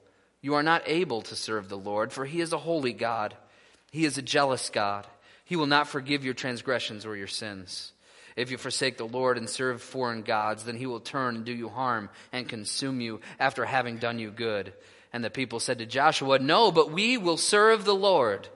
you 0.41 0.55
are 0.55 0.63
not 0.63 0.83
able 0.85 1.21
to 1.23 1.35
serve 1.35 1.69
the 1.69 1.77
Lord, 1.77 2.11
for 2.11 2.25
he 2.25 2.41
is 2.41 2.53
a 2.53 2.57
holy 2.57 2.93
God. 2.93 3.35
He 3.91 4.05
is 4.05 4.17
a 4.17 4.23
jealous 4.23 4.69
God. 4.69 5.05
He 5.45 5.55
will 5.55 5.67
not 5.67 5.87
forgive 5.87 6.25
your 6.25 6.33
transgressions 6.33 7.05
or 7.05 7.15
your 7.15 7.27
sins. 7.27 7.91
If 8.35 8.49
you 8.49 8.57
forsake 8.57 8.97
the 8.97 9.05
Lord 9.05 9.37
and 9.37 9.49
serve 9.49 9.81
foreign 9.81 10.21
gods, 10.21 10.63
then 10.63 10.77
he 10.77 10.85
will 10.85 11.01
turn 11.01 11.35
and 11.35 11.45
do 11.45 11.51
you 11.51 11.69
harm 11.69 12.09
and 12.31 12.47
consume 12.47 13.01
you 13.01 13.19
after 13.39 13.65
having 13.65 13.97
done 13.97 14.19
you 14.19 14.31
good. 14.31 14.73
And 15.13 15.23
the 15.23 15.29
people 15.29 15.59
said 15.59 15.79
to 15.79 15.85
Joshua, 15.85 16.39
No, 16.39 16.71
but 16.71 16.91
we 16.91 17.17
will 17.17 17.37
serve 17.37 17.83
the 17.83 17.95
Lord. 17.95 18.47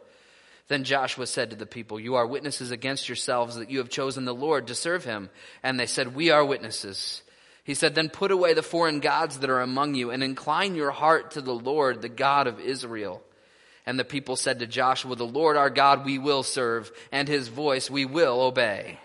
Then 0.68 0.84
Joshua 0.84 1.28
said 1.28 1.50
to 1.50 1.56
the 1.56 1.66
people, 1.66 2.00
You 2.00 2.16
are 2.16 2.26
witnesses 2.26 2.72
against 2.72 3.10
yourselves 3.10 3.56
that 3.56 3.70
you 3.70 3.80
have 3.80 3.90
chosen 3.90 4.26
the 4.26 4.34
Lord 4.34 4.68
to 4.68 4.76
serve 4.76 5.04
him. 5.04 5.30
And 5.62 5.80
they 5.80 5.86
said, 5.86 6.16
We 6.16 6.32
are 6.32 6.46
witnesses. 6.46 7.22
He 7.66 7.74
said, 7.74 7.96
Then 7.96 8.10
put 8.10 8.32
away 8.32 8.54
the 8.54 8.62
foreign 8.62 9.00
gods 9.00 9.40
that 9.40 9.50
are 9.50 9.60
among 9.60 9.96
you 9.96 10.12
and 10.12 10.24
incline 10.24 10.76
your 10.76 10.92
heart 10.92 11.32
to 11.32 11.42
the 11.42 11.56
Lord, 11.56 12.02
the 12.02 12.10
God 12.10 12.46
of 12.46 12.60
Israel. 12.60 13.24
And 13.88 14.00
the 14.00 14.06
people 14.06 14.36
said 14.36 14.60
to 14.60 14.68
Joshua, 14.68 15.16
The 15.16 15.26
Lord 15.26 15.58
our 15.58 15.72
God 15.72 16.06
we 16.06 16.20
will 16.20 16.44
serve, 16.44 16.92
and 17.12 17.28
his 17.28 17.48
voice 17.48 17.90
we 17.90 18.06
will 18.06 18.40
obey. 18.40 19.00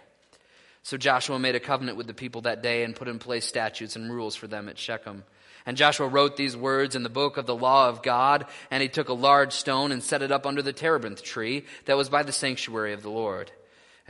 So 0.83 0.99
Joshua 0.99 1.39
made 1.39 1.55
a 1.55 1.61
covenant 1.61 1.97
with 1.97 2.07
the 2.07 2.15
people 2.15 2.43
that 2.43 2.63
day 2.63 2.85
and 2.85 2.95
put 2.95 3.09
in 3.09 3.19
place 3.19 3.47
statutes 3.47 3.97
and 3.97 4.13
rules 4.13 4.37
for 4.37 4.47
them 4.47 4.69
at 4.69 4.79
Shechem. 4.79 5.25
And 5.65 5.77
Joshua 5.79 6.09
wrote 6.09 6.37
these 6.37 6.57
words 6.57 6.95
in 6.95 7.03
the 7.03 7.09
book 7.09 7.39
of 7.39 7.47
the 7.47 7.57
law 7.57 7.89
of 7.89 8.03
God, 8.03 8.45
and 8.71 8.83
he 8.83 8.89
took 8.89 9.09
a 9.09 9.15
large 9.15 9.53
stone 9.53 9.91
and 9.91 10.03
set 10.03 10.23
it 10.23 10.33
up 10.33 10.47
under 10.47 10.61
the 10.61 10.73
terebinth 10.73 11.23
tree 11.23 11.65
that 11.87 11.97
was 11.97 12.11
by 12.11 12.23
the 12.23 12.33
sanctuary 12.33 12.93
of 12.93 13.03
the 13.03 13.11
Lord. 13.11 13.53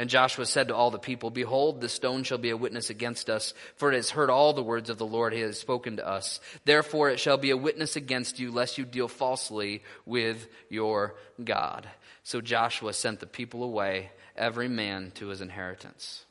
And 0.00 0.09
Joshua 0.09 0.47
said 0.47 0.69
to 0.69 0.75
all 0.75 0.90
the 0.90 0.99
people, 0.99 1.28
Behold, 1.28 1.83
the 1.83 1.88
stone 1.90 2.23
shall 2.23 2.38
be 2.38 2.49
a 2.49 2.57
witness 2.57 2.88
against 2.88 3.28
us, 3.28 3.52
for 3.76 3.92
it 3.92 3.97
has 3.97 4.09
heard 4.09 4.30
all 4.30 4.54
the 4.54 4.62
words 4.62 4.88
of 4.88 4.97
the 4.97 5.04
Lord 5.04 5.35
he 5.35 5.40
has 5.40 5.61
spoken 5.61 5.99
to 5.99 6.09
us. 6.09 6.40
Therefore 6.64 7.11
it 7.11 7.21
shall 7.21 7.37
be 7.37 7.50
a 7.50 7.57
witness 7.57 7.97
against 7.97 8.38
you, 8.38 8.50
lest 8.50 8.78
you 8.78 8.87
deal 8.87 9.09
falsely 9.09 9.83
with 10.07 10.49
your 10.71 11.16
God. 11.45 11.87
So 12.23 12.40
Joshua 12.40 12.95
sent 12.95 13.21
the 13.21 13.26
people 13.26 13.62
away, 13.62 14.11
every 14.38 14.69
man 14.69 15.12
to 15.16 15.26
his 15.26 15.42
inheritance. 15.42 16.25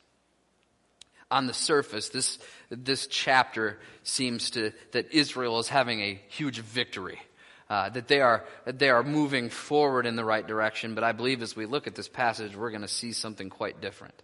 On 1.30 1.46
the 1.46 1.54
surface, 1.54 2.10
this, 2.10 2.40
this 2.72 3.06
chapter 3.06 3.78
seems 4.02 4.50
to, 4.50 4.74
that 4.94 5.14
Israel 5.14 5.60
is 5.60 5.68
having 5.68 6.02
a 6.02 6.20
huge 6.30 6.58
victory 6.58 7.22
uh, 7.70 7.90
that 7.90 8.08
they 8.08 8.22
are, 8.22 8.46
that 8.66 8.80
they 8.80 8.90
are 8.90 9.04
moving 9.04 9.50
forward 9.50 10.06
in 10.06 10.16
the 10.16 10.26
right 10.26 10.46
direction. 10.46 10.96
But 10.96 11.04
I 11.04 11.12
believe 11.12 11.42
as 11.42 11.56
we 11.56 11.66
look 11.66 11.88
at 11.88 11.96
this 11.96 12.08
passage, 12.08 12.56
we're 12.56 12.72
going 12.72 12.82
to 12.82 12.88
see 12.88 13.12
something 13.14 13.50
quite 13.50 13.80
different. 13.82 14.16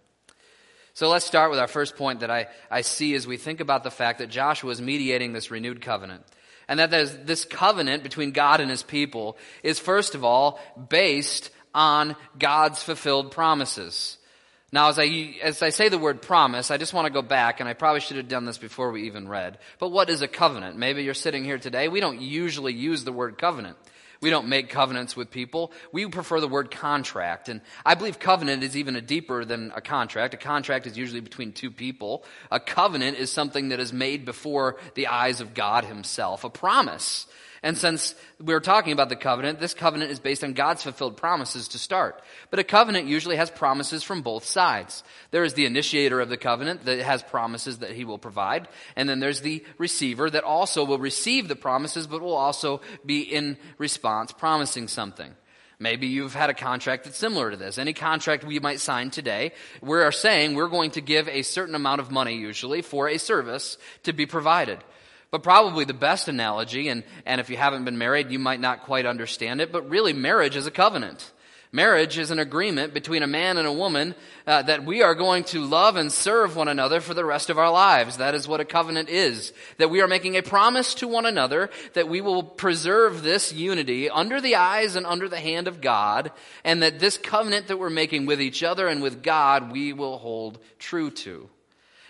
So 0.94 1.10
let's 1.10 1.26
start 1.26 1.50
with 1.50 1.60
our 1.60 1.68
first 1.68 1.96
point 1.96 2.20
that 2.20 2.30
I, 2.30 2.46
I 2.70 2.80
see 2.80 3.14
as 3.14 3.26
we 3.26 3.36
think 3.36 3.60
about 3.60 3.84
the 3.84 3.90
fact 3.90 4.18
that 4.18 4.30
Joshua 4.30 4.70
is 4.70 4.80
mediating 4.80 5.32
this 5.32 5.50
renewed 5.50 5.82
covenant. 5.82 6.22
And 6.68 6.80
that 6.80 6.90
this 7.26 7.44
covenant 7.44 8.02
between 8.02 8.32
God 8.32 8.60
and 8.60 8.70
his 8.70 8.82
people 8.82 9.36
is 9.62 9.78
first 9.78 10.14
of 10.16 10.24
all 10.24 10.58
based 10.88 11.50
on 11.74 12.16
God's 12.38 12.82
fulfilled 12.82 13.30
promises. 13.30 14.18
Now, 14.72 14.88
as 14.88 14.98
I, 14.98 15.36
as 15.42 15.62
I 15.62 15.70
say 15.70 15.88
the 15.88 15.98
word 15.98 16.22
promise, 16.22 16.70
I 16.70 16.76
just 16.76 16.92
want 16.92 17.06
to 17.06 17.12
go 17.12 17.22
back, 17.22 17.60
and 17.60 17.68
I 17.68 17.72
probably 17.72 18.00
should 18.00 18.16
have 18.16 18.28
done 18.28 18.44
this 18.44 18.58
before 18.58 18.90
we 18.90 19.04
even 19.04 19.28
read. 19.28 19.58
But 19.78 19.90
what 19.90 20.10
is 20.10 20.22
a 20.22 20.28
covenant? 20.28 20.76
Maybe 20.76 21.04
you're 21.04 21.14
sitting 21.14 21.44
here 21.44 21.58
today. 21.58 21.88
We 21.88 22.00
don't 22.00 22.20
usually 22.20 22.72
use 22.72 23.04
the 23.04 23.12
word 23.12 23.38
covenant. 23.38 23.76
We 24.20 24.30
don't 24.30 24.48
make 24.48 24.70
covenants 24.70 25.14
with 25.14 25.30
people. 25.30 25.72
We 25.92 26.06
prefer 26.06 26.40
the 26.40 26.48
word 26.48 26.70
contract. 26.70 27.48
And 27.48 27.60
I 27.84 27.94
believe 27.94 28.18
covenant 28.18 28.62
is 28.64 28.76
even 28.76 28.96
a 28.96 29.00
deeper 29.00 29.44
than 29.44 29.72
a 29.74 29.80
contract. 29.80 30.34
A 30.34 30.38
contract 30.38 30.86
is 30.86 30.96
usually 30.96 31.20
between 31.20 31.52
two 31.52 31.70
people. 31.70 32.24
A 32.50 32.58
covenant 32.58 33.18
is 33.18 33.30
something 33.30 33.68
that 33.68 33.80
is 33.80 33.92
made 33.92 34.24
before 34.24 34.78
the 34.94 35.08
eyes 35.08 35.40
of 35.40 35.54
God 35.54 35.84
himself. 35.84 36.44
A 36.44 36.50
promise 36.50 37.26
And 37.66 37.76
since 37.76 38.14
we're 38.40 38.60
talking 38.60 38.92
about 38.92 39.08
the 39.08 39.16
covenant, 39.16 39.58
this 39.58 39.74
covenant 39.74 40.12
is 40.12 40.20
based 40.20 40.44
on 40.44 40.52
God's 40.52 40.84
fulfilled 40.84 41.16
promises 41.16 41.66
to 41.68 41.80
start. 41.80 42.22
But 42.48 42.60
a 42.60 42.64
covenant 42.64 43.08
usually 43.08 43.34
has 43.34 43.50
promises 43.50 44.04
from 44.04 44.22
both 44.22 44.44
sides. 44.44 45.02
There 45.32 45.42
is 45.42 45.54
the 45.54 45.66
initiator 45.66 46.20
of 46.20 46.28
the 46.28 46.36
covenant 46.36 46.84
that 46.84 47.00
has 47.00 47.24
promises 47.24 47.78
that 47.78 47.90
he 47.90 48.04
will 48.04 48.18
provide. 48.18 48.68
And 48.94 49.08
then 49.08 49.18
there's 49.18 49.40
the 49.40 49.64
receiver 49.78 50.30
that 50.30 50.44
also 50.44 50.84
will 50.84 51.00
receive 51.00 51.48
the 51.48 51.56
promises, 51.56 52.06
but 52.06 52.20
will 52.20 52.36
also 52.36 52.82
be 53.04 53.22
in 53.22 53.56
response 53.78 54.30
promising 54.30 54.86
something. 54.86 55.34
Maybe 55.80 56.06
you've 56.06 56.34
had 56.34 56.50
a 56.50 56.54
contract 56.54 57.02
that's 57.02 57.18
similar 57.18 57.50
to 57.50 57.56
this. 57.56 57.78
Any 57.78 57.94
contract 57.94 58.44
we 58.44 58.60
might 58.60 58.78
sign 58.78 59.10
today, 59.10 59.50
we 59.82 59.98
are 59.98 60.12
saying 60.12 60.54
we're 60.54 60.68
going 60.68 60.92
to 60.92 61.00
give 61.00 61.28
a 61.28 61.42
certain 61.42 61.74
amount 61.74 62.00
of 62.00 62.12
money 62.12 62.36
usually 62.36 62.80
for 62.80 63.08
a 63.08 63.18
service 63.18 63.76
to 64.04 64.12
be 64.12 64.24
provided. 64.24 64.78
But 65.36 65.42
probably 65.42 65.84
the 65.84 65.92
best 65.92 66.28
analogy, 66.28 66.88
and, 66.88 67.04
and 67.26 67.42
if 67.42 67.50
you 67.50 67.58
haven't 67.58 67.84
been 67.84 67.98
married, 67.98 68.30
you 68.30 68.38
might 68.38 68.58
not 68.58 68.84
quite 68.84 69.04
understand 69.04 69.60
it, 69.60 69.70
but 69.70 69.90
really 69.90 70.14
marriage 70.14 70.56
is 70.56 70.66
a 70.66 70.70
covenant. 70.70 71.30
Marriage 71.72 72.16
is 72.16 72.30
an 72.30 72.38
agreement 72.38 72.94
between 72.94 73.22
a 73.22 73.26
man 73.26 73.58
and 73.58 73.68
a 73.68 73.72
woman 73.72 74.14
uh, 74.46 74.62
that 74.62 74.86
we 74.86 75.02
are 75.02 75.14
going 75.14 75.44
to 75.44 75.60
love 75.60 75.96
and 75.96 76.10
serve 76.10 76.56
one 76.56 76.68
another 76.68 77.02
for 77.02 77.12
the 77.12 77.22
rest 77.22 77.50
of 77.50 77.58
our 77.58 77.70
lives. 77.70 78.16
That 78.16 78.34
is 78.34 78.48
what 78.48 78.60
a 78.60 78.64
covenant 78.64 79.10
is. 79.10 79.52
That 79.76 79.90
we 79.90 80.00
are 80.00 80.08
making 80.08 80.38
a 80.38 80.42
promise 80.42 80.94
to 80.94 81.06
one 81.06 81.26
another 81.26 81.68
that 81.92 82.08
we 82.08 82.22
will 82.22 82.42
preserve 82.42 83.22
this 83.22 83.52
unity 83.52 84.08
under 84.08 84.40
the 84.40 84.56
eyes 84.56 84.96
and 84.96 85.04
under 85.04 85.28
the 85.28 85.38
hand 85.38 85.68
of 85.68 85.82
God, 85.82 86.32
and 86.64 86.82
that 86.82 86.98
this 86.98 87.18
covenant 87.18 87.66
that 87.66 87.78
we're 87.78 87.90
making 87.90 88.24
with 88.24 88.40
each 88.40 88.62
other 88.62 88.88
and 88.88 89.02
with 89.02 89.22
God, 89.22 89.70
we 89.70 89.92
will 89.92 90.16
hold 90.16 90.60
true 90.78 91.10
to. 91.10 91.50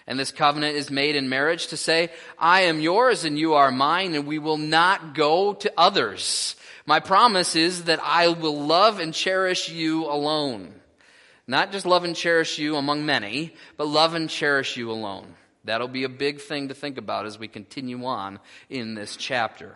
And 0.07 0.19
this 0.19 0.31
covenant 0.31 0.77
is 0.77 0.91
made 0.91 1.17
in 1.17 1.29
marriage 1.29 1.69
to 1.69 1.77
say, 1.77 2.11
I 2.39 2.63
am 2.63 2.81
yours 2.81 3.25
and 3.25 3.39
you 3.39 3.55
are 3.55 3.73
mine, 3.73 4.15
and 4.15 4.27
we 4.27 4.39
will 4.39 4.57
not 4.57 5.15
go 5.15 5.55
to 5.55 5.73
others. 5.77 6.55
My 6.87 7.01
promise 7.01 7.57
is 7.57 7.85
that 7.85 8.01
I 8.03 8.29
will 8.29 8.67
love 8.67 9.01
and 9.01 9.13
cherish 9.13 9.69
you 9.69 10.05
alone. 10.05 10.73
Not 11.49 11.73
just 11.73 11.87
love 11.87 12.05
and 12.05 12.15
cherish 12.15 12.59
you 12.59 12.77
among 12.77 13.05
many, 13.05 13.55
but 13.77 13.89
love 13.89 14.15
and 14.15 14.31
cherish 14.31 14.77
you 14.77 14.91
alone. 14.91 15.35
That'll 15.65 15.89
be 15.89 16.05
a 16.05 16.09
big 16.09 16.41
thing 16.41 16.69
to 16.69 16.75
think 16.75 16.99
about 16.99 17.27
as 17.27 17.39
we 17.39 17.49
continue 17.49 18.05
on 18.05 18.39
in 18.71 18.95
this 18.95 19.17
chapter. 19.17 19.75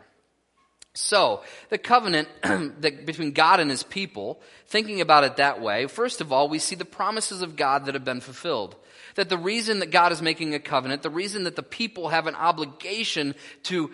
So, 0.93 1.43
the 1.69 1.79
covenant 1.79 2.29
between 2.81 3.33
God 3.33 3.61
and 3.61 3.71
his 3.71 3.85
people, 3.85 4.41
thinking 4.67 5.01
about 5.01 5.25
it 5.25 5.37
that 5.37 5.61
way, 5.61 5.87
first 5.87 6.21
of 6.21 6.33
all, 6.33 6.49
we 6.49 6.59
see 6.59 6.75
the 6.75 6.85
promises 6.85 7.43
of 7.43 7.57
God 7.57 7.87
that 7.87 7.95
have 7.95 8.05
been 8.05 8.21
fulfilled. 8.21 8.77
That 9.17 9.29
the 9.29 9.39
reason 9.39 9.81
that 9.81 9.91
God 9.91 10.13
is 10.13 10.23
making 10.23 10.55
a 10.55 10.61
covenant, 10.61 11.03
the 11.03 11.11
reason 11.11 11.45
that 11.45 11.57
the 11.57 11.63
people 11.63 12.09
have 12.09 12.27
an 12.27 12.35
obligation 12.35 13.35
to, 13.65 13.91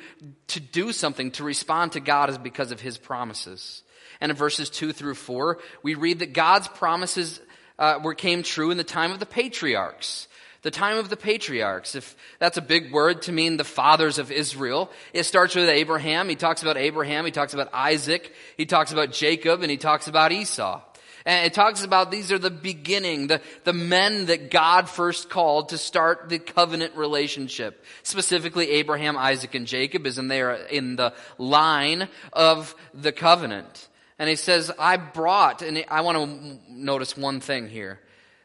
to 0.49 0.61
do 0.61 0.92
something, 0.92 1.30
to 1.32 1.44
respond 1.44 1.92
to 1.92 2.00
God 2.00 2.30
is 2.30 2.38
because 2.38 2.70
of 2.70 2.80
His 2.80 2.99
promises. 2.99 3.82
And 4.20 4.30
in 4.30 4.37
verses 4.37 4.70
2 4.70 4.92
through 4.92 5.14
4, 5.14 5.58
we 5.82 5.94
read 5.94 6.20
that 6.20 6.32
God's 6.32 6.68
promises 6.68 7.40
uh, 7.78 7.99
were, 8.02 8.14
came 8.14 8.42
true 8.42 8.70
in 8.70 8.78
the 8.78 8.85
time 8.85 9.12
of 9.12 9.18
the 9.18 9.26
patriarchs. 9.26 10.28
The 10.62 10.70
time 10.70 10.99
of 10.99 11.11
the 11.11 11.16
patriarchs, 11.16 11.94
if 11.94 12.16
that's 12.38 12.56
a 12.56 12.62
big 12.62 12.90
word 12.90 13.23
to 13.23 13.32
mean 13.32 13.56
the 13.56 13.64
fathers 13.64 14.18
of 14.18 14.32
Israel. 14.32 14.90
It 15.12 15.23
starts 15.25 15.54
with 15.54 15.68
Abraham. 15.68 16.28
He 16.28 16.35
talks 16.35 16.62
about 16.62 16.76
Abraham. 16.76 17.25
He 17.25 17.30
talks 17.30 17.54
about 17.54 17.73
Isaac. 17.73 18.32
He 18.56 18.66
talks 18.66 18.90
about 18.90 19.12
Jacob 19.12 19.62
and 19.62 19.70
he 19.70 19.76
talks 19.76 20.08
about 20.08 20.32
Esau. 20.32 20.80
And 21.26 21.45
it 21.45 21.54
talks 21.54 21.83
about 21.83 22.12
these 22.12 22.30
are 22.30 22.38
the 22.38 22.50
beginning, 22.50 23.26
the, 23.26 23.40
the 23.64 23.73
men 23.73 24.26
that 24.26 24.49
God 24.49 24.88
first 24.88 25.28
called 25.28 25.71
to 25.71 25.78
start 25.78 26.28
the 26.28 26.38
covenant 26.38 26.95
relationship. 26.95 27.85
Specifically, 28.04 28.71
Abraham, 28.71 29.16
Isaac, 29.16 29.56
and 29.56 29.66
Jacob 29.66 30.06
is 30.06 30.18
in 30.18 30.28
there 30.28 30.54
in 30.54 30.95
the 30.95 31.12
line 31.37 32.09
of 32.33 32.76
the 32.95 33.11
covenant. 33.11 33.88
And 34.21 34.30
he 34.30 34.37
says, 34.37 34.71
I 34.78 34.99
brought, 34.99 35.62
and 35.62 35.85
I 35.88 36.02
want 36.02 36.16
to 36.16 36.73
notice 36.73 37.16
one 37.16 37.40
thing 37.40 37.68
here. 37.68 37.99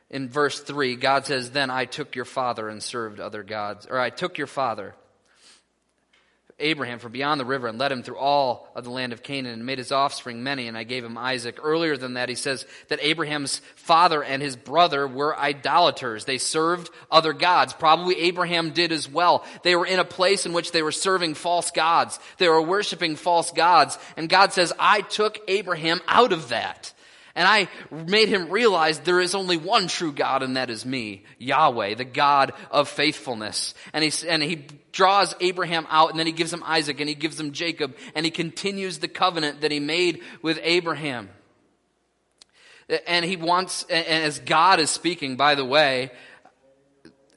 In 0.10 0.28
verse 0.28 0.60
3, 0.60 0.96
God 0.96 1.28
says, 1.28 1.52
Then 1.52 1.70
I 1.70 1.86
took 1.86 2.16
your 2.16 2.26
father 2.26 2.68
and 2.68 2.82
served 2.82 3.20
other 3.20 3.44
gods, 3.44 3.86
or 3.86 4.00
I 4.00 4.10
took 4.10 4.40
your 4.40 4.48
father 4.48 4.96
Abraham 6.62 7.00
from 7.00 7.12
beyond 7.12 7.40
the 7.40 7.46
river 7.46 7.68
and 7.68 7.78
led 7.78 7.92
him 7.92 8.04
through 8.04 8.18
all 8.18 8.70
of 8.76 8.84
the 8.84 8.90
land 8.90 9.14
of 9.14 9.24
Canaan 9.24 9.54
and 9.54 9.66
made 9.66 9.78
his 9.78 9.92
offspring 9.92 10.44
many, 10.44 10.68
and 10.68 10.78
I 10.78 10.84
gave 10.84 11.04
him 11.04 11.18
Isaac. 11.18 11.60
Earlier 11.62 11.98
than 11.98 12.14
that, 12.14 12.30
he 12.30 12.36
says 12.36 12.66
that 12.88 13.00
Abraham's 13.02 13.62
father 13.76 14.24
and 14.24 14.42
his 14.42 14.56
brother 14.56 15.08
were 15.08 15.38
idolaters. 15.38 16.26
They 16.26 16.38
served 16.38 16.90
other 17.10 17.34
gods. 17.34 17.74
Probably 17.74 18.20
Abraham 18.22 18.72
did 18.72 18.92
as 18.92 19.10
well. 19.10 19.44
They 19.64 19.76
were 19.76 19.86
in 19.86 20.00
a 20.00 20.06
place 20.06 20.46
in 20.46 20.54
which 20.54 20.72
they 20.72 20.84
were 20.84 20.92
serving 20.92 21.34
false 21.34 21.72
gods. 21.72 22.20
They 22.38 22.48
were 22.48 22.62
worshiping 22.62 23.16
false 23.16 23.52
gods. 23.52 23.98
And 24.16 24.30
God 24.30 24.54
says, 24.54 24.72
I 24.80 25.02
took 25.02 25.40
Abraham 25.48 26.02
out 26.08 26.34
of 26.34 26.50
that. 26.50 26.94
And 27.36 27.48
I 27.48 27.70
made 27.92 28.28
him 28.28 28.50
realize 28.50 29.00
there 29.00 29.22
is 29.22 29.36
only 29.36 29.58
one 29.58 29.88
true 29.88 30.12
God, 30.12 30.44
and 30.44 30.58
that 30.58 30.70
is 30.70 30.86
me, 30.86 31.24
Yahweh, 31.38 31.96
the 31.96 32.06
God 32.06 32.54
of 32.70 32.90
faithfulness. 32.90 33.74
And 33.94 34.04
he, 34.04 34.28
and 34.28 34.44
he 34.44 34.68
draws 34.92 35.34
Abraham 35.40 35.88
out, 35.90 36.10
and 36.10 36.20
then 36.20 36.28
he 36.28 36.34
gives 36.34 36.52
him 36.52 36.64
Isaac, 36.66 37.00
and 37.00 37.08
he 37.08 37.16
gives 37.16 37.40
him 37.40 37.54
Jacob, 37.54 37.96
and 38.16 38.26
he 38.26 38.32
continues 38.32 39.00
the 39.00 39.08
covenant 39.08 39.62
that 39.62 39.72
he 39.72 39.80
made 39.80 40.22
with 40.42 40.60
Abraham. 40.62 41.30
And 43.08 43.24
he 43.24 43.38
wants, 43.38 43.84
and 43.90 44.06
as 44.06 44.40
God 44.40 44.82
is 44.82 44.90
speaking, 44.90 45.38
by 45.38 45.56
the 45.56 45.64
way, 45.64 46.12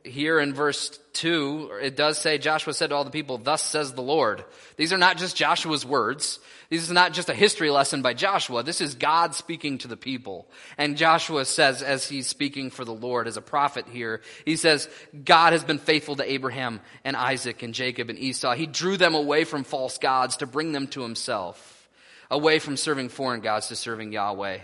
here 0.05 0.39
in 0.39 0.53
verse 0.53 0.99
2, 1.15 1.79
it 1.81 1.97
does 1.97 2.19
say, 2.19 2.37
Joshua 2.37 2.75
said 2.75 2.91
to 2.91 2.95
all 2.95 3.05
the 3.05 3.11
people, 3.11 3.39
Thus 3.39 3.63
says 3.63 3.95
the 3.95 4.03
Lord. 4.03 4.45
These 4.77 4.93
are 4.93 4.99
not 4.99 5.17
just 5.17 5.35
Joshua's 5.35 5.87
words. 5.87 6.39
This 6.69 6.83
is 6.83 6.91
not 6.91 7.15
just 7.15 7.31
a 7.31 7.35
history 7.35 7.71
lesson 7.71 8.03
by 8.03 8.13
Joshua. 8.13 8.63
This 8.63 8.83
is 8.83 8.95
God 8.95 9.35
speaking 9.35 9.79
to 9.79 9.89
the 9.89 9.97
people. 9.97 10.47
And 10.77 10.99
Joshua 10.99 11.47
says, 11.47 11.83
as 11.83 12.07
he's 12.07 12.27
speaking 12.27 12.71
for 12.71 12.85
the 12.85 12.95
Lord 12.95 13.27
as 13.27 13.39
a 13.39 13.43
prophet 13.43 13.87
here, 13.89 14.21
he 14.45 14.57
says, 14.57 14.89
God 15.25 15.53
has 15.55 15.65
been 15.65 15.79
faithful 15.79 16.17
to 16.17 16.31
Abraham 16.31 16.81
and 17.05 17.17
Isaac 17.17 17.63
and 17.63 17.73
Jacob 17.73 18.11
and 18.11 18.19
Esau. 18.19 18.55
He 18.55 18.67
drew 18.67 18.99
them 18.99 19.15
away 19.15 19.45
from 19.45 19.65
false 19.65 19.97
gods 19.97 20.39
to 20.39 20.47
bring 20.47 20.73
them 20.73 20.87
to 20.89 21.03
himself, 21.03 21.89
away 22.31 22.59
from 22.59 22.77
serving 22.77 23.09
foreign 23.09 23.41
gods 23.41 23.69
to 23.69 23.77
serving 23.77 24.13
Yahweh. 24.13 24.59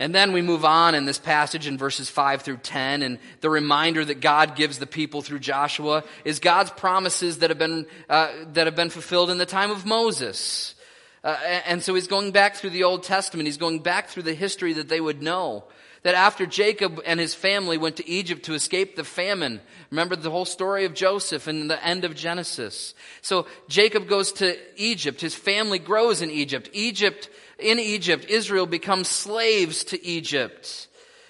And 0.00 0.14
then 0.14 0.32
we 0.32 0.40
move 0.40 0.64
on 0.64 0.94
in 0.94 1.04
this 1.04 1.18
passage 1.18 1.66
in 1.66 1.76
verses 1.76 2.08
5 2.08 2.40
through 2.40 2.56
10, 2.56 3.02
and 3.02 3.18
the 3.42 3.50
reminder 3.50 4.02
that 4.02 4.22
God 4.22 4.56
gives 4.56 4.78
the 4.78 4.86
people 4.86 5.20
through 5.20 5.40
Joshua 5.40 6.04
is 6.24 6.40
God's 6.40 6.70
promises 6.70 7.40
that 7.40 7.50
have 7.50 7.58
been, 7.58 7.86
uh, 8.08 8.28
that 8.54 8.66
have 8.66 8.74
been 8.74 8.88
fulfilled 8.88 9.28
in 9.28 9.36
the 9.36 9.44
time 9.44 9.70
of 9.70 9.84
Moses. 9.84 10.74
Uh, 11.22 11.36
and 11.66 11.82
so 11.82 11.94
he's 11.94 12.06
going 12.06 12.32
back 12.32 12.56
through 12.56 12.70
the 12.70 12.84
Old 12.84 13.02
Testament. 13.02 13.46
He's 13.46 13.58
going 13.58 13.80
back 13.80 14.08
through 14.08 14.22
the 14.22 14.32
history 14.32 14.72
that 14.72 14.88
they 14.88 15.02
would 15.02 15.20
know. 15.20 15.64
That 16.02 16.14
after 16.14 16.46
Jacob 16.46 16.98
and 17.04 17.20
his 17.20 17.34
family 17.34 17.76
went 17.76 17.96
to 17.96 18.08
Egypt 18.08 18.44
to 18.44 18.54
escape 18.54 18.96
the 18.96 19.04
famine, 19.04 19.60
remember 19.90 20.16
the 20.16 20.30
whole 20.30 20.46
story 20.46 20.86
of 20.86 20.94
Joseph 20.94 21.46
and 21.46 21.70
the 21.70 21.84
end 21.84 22.06
of 22.06 22.16
Genesis. 22.16 22.94
So 23.20 23.46
Jacob 23.68 24.08
goes 24.08 24.32
to 24.32 24.56
Egypt. 24.80 25.20
His 25.20 25.34
family 25.34 25.78
grows 25.78 26.22
in 26.22 26.30
Egypt. 26.30 26.70
Egypt 26.72 27.28
in 27.60 27.78
Egypt, 27.78 28.26
Israel 28.28 28.66
becomes 28.66 29.08
slaves 29.08 29.84
to 29.84 30.04
Egypt. 30.04 30.88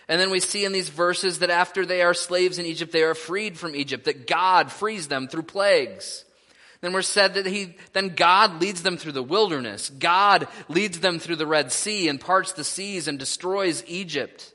And 0.08 0.20
then 0.20 0.30
we 0.30 0.40
see 0.40 0.64
in 0.64 0.72
these 0.72 0.88
verses 0.88 1.38
that 1.38 1.50
after 1.50 1.86
they 1.86 2.02
are 2.02 2.14
slaves 2.14 2.58
in 2.58 2.66
Egypt, 2.66 2.92
they 2.92 3.04
are 3.04 3.14
freed 3.14 3.56
from 3.56 3.76
Egypt, 3.76 4.06
that 4.06 4.26
God 4.26 4.72
frees 4.72 5.06
them 5.06 5.28
through 5.28 5.44
plagues. 5.44 6.24
Then 6.80 6.92
we're 6.92 7.02
said 7.02 7.34
that 7.34 7.46
he, 7.46 7.76
then 7.92 8.14
God 8.16 8.60
leads 8.60 8.82
them 8.82 8.96
through 8.96 9.12
the 9.12 9.22
wilderness. 9.22 9.90
God 9.90 10.48
leads 10.68 11.00
them 11.00 11.18
through 11.18 11.36
the 11.36 11.46
Red 11.46 11.72
Sea 11.72 12.08
and 12.08 12.20
parts 12.20 12.52
the 12.52 12.64
seas 12.64 13.06
and 13.06 13.18
destroys 13.18 13.84
Egypt. 13.86 14.52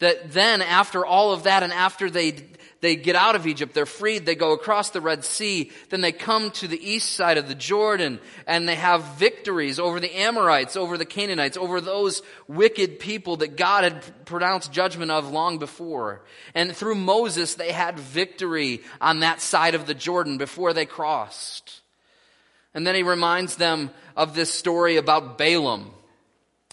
That 0.00 0.32
then 0.32 0.62
after 0.62 1.04
all 1.04 1.32
of 1.32 1.44
that 1.44 1.62
and 1.62 1.72
after 1.72 2.10
they 2.10 2.46
they 2.80 2.96
get 2.96 3.14
out 3.14 3.36
of 3.36 3.46
Egypt, 3.46 3.74
they're 3.74 3.84
freed, 3.84 4.24
they 4.24 4.34
go 4.34 4.52
across 4.52 4.90
the 4.90 5.00
Red 5.00 5.24
Sea, 5.24 5.70
then 5.90 6.00
they 6.00 6.12
come 6.12 6.50
to 6.52 6.66
the 6.66 6.82
east 6.82 7.12
side 7.12 7.36
of 7.36 7.46
the 7.46 7.54
Jordan, 7.54 8.18
and 8.46 8.66
they 8.66 8.74
have 8.74 9.04
victories 9.16 9.78
over 9.78 10.00
the 10.00 10.18
Amorites, 10.18 10.76
over 10.76 10.96
the 10.96 11.04
Canaanites, 11.04 11.56
over 11.56 11.80
those 11.80 12.22
wicked 12.48 12.98
people 12.98 13.36
that 13.36 13.56
God 13.56 13.84
had 13.84 14.24
pronounced 14.24 14.72
judgment 14.72 15.10
of 15.10 15.30
long 15.30 15.58
before. 15.58 16.22
And 16.54 16.74
through 16.74 16.94
Moses, 16.94 17.54
they 17.54 17.72
had 17.72 17.98
victory 17.98 18.80
on 19.00 19.20
that 19.20 19.42
side 19.42 19.74
of 19.74 19.86
the 19.86 19.94
Jordan 19.94 20.38
before 20.38 20.72
they 20.72 20.86
crossed. 20.86 21.80
And 22.72 22.86
then 22.86 22.94
he 22.94 23.02
reminds 23.02 23.56
them 23.56 23.90
of 24.16 24.34
this 24.34 24.52
story 24.52 24.96
about 24.96 25.36
Balaam. 25.36 25.90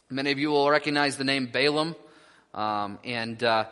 Many 0.09 0.31
of 0.31 0.39
you 0.39 0.51
will 0.51 0.69
recognize 0.69 1.17
the 1.17 1.23
name 1.25 1.47
Balaam. 1.47 1.95
Um, 2.53 2.97
and 3.03 3.43
uh, 3.43 3.65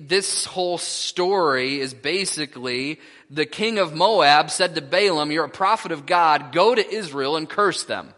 this 0.00 0.46
whole 0.46 0.78
story 0.78 1.80
is 1.80 1.92
basically 1.92 2.98
the 3.30 3.46
king 3.46 3.78
of 3.78 3.94
Moab 3.94 4.50
said 4.50 4.74
to 4.74 4.80
Balaam, 4.80 5.30
You're 5.30 5.44
a 5.44 5.50
prophet 5.50 5.92
of 5.92 6.06
God, 6.06 6.52
go 6.52 6.74
to 6.74 6.94
Israel 6.94 7.36
and 7.36 7.48
curse 7.48 7.84
them. 7.84 8.14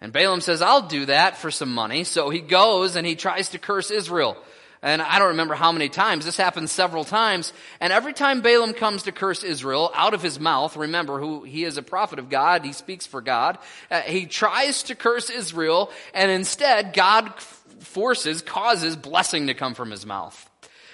And 0.00 0.12
Balaam 0.12 0.42
says, 0.42 0.60
I'll 0.60 0.86
do 0.86 1.06
that 1.06 1.38
for 1.38 1.50
some 1.50 1.72
money. 1.72 2.04
So 2.04 2.28
he 2.28 2.40
goes 2.40 2.96
and 2.96 3.06
he 3.06 3.16
tries 3.16 3.50
to 3.50 3.58
curse 3.58 3.90
Israel. 3.90 4.36
And 4.82 5.00
I 5.00 5.18
don't 5.18 5.28
remember 5.28 5.54
how 5.54 5.72
many 5.72 5.88
times. 5.88 6.26
This 6.26 6.36
happens 6.36 6.70
several 6.70 7.04
times. 7.04 7.54
And 7.80 7.92
every 7.92 8.12
time 8.12 8.42
Balaam 8.42 8.74
comes 8.74 9.04
to 9.04 9.12
curse 9.12 9.42
Israel 9.42 9.90
out 9.94 10.12
of 10.12 10.22
his 10.22 10.38
mouth, 10.38 10.76
remember 10.76 11.18
who 11.18 11.44
he 11.44 11.64
is 11.64 11.78
a 11.78 11.82
prophet 11.82 12.18
of 12.18 12.28
God, 12.28 12.62
he 12.62 12.72
speaks 12.72 13.06
for 13.06 13.22
God. 13.22 13.58
Uh, 13.90 14.02
he 14.02 14.26
tries 14.26 14.82
to 14.84 14.94
curse 14.94 15.30
Israel 15.30 15.90
and 16.12 16.30
instead 16.30 16.92
God 16.92 17.32
forces, 17.80 18.42
causes 18.42 18.96
blessing 18.96 19.48
to 19.48 19.54
come 19.54 19.74
from 19.74 19.90
his 19.90 20.06
mouth. 20.06 20.50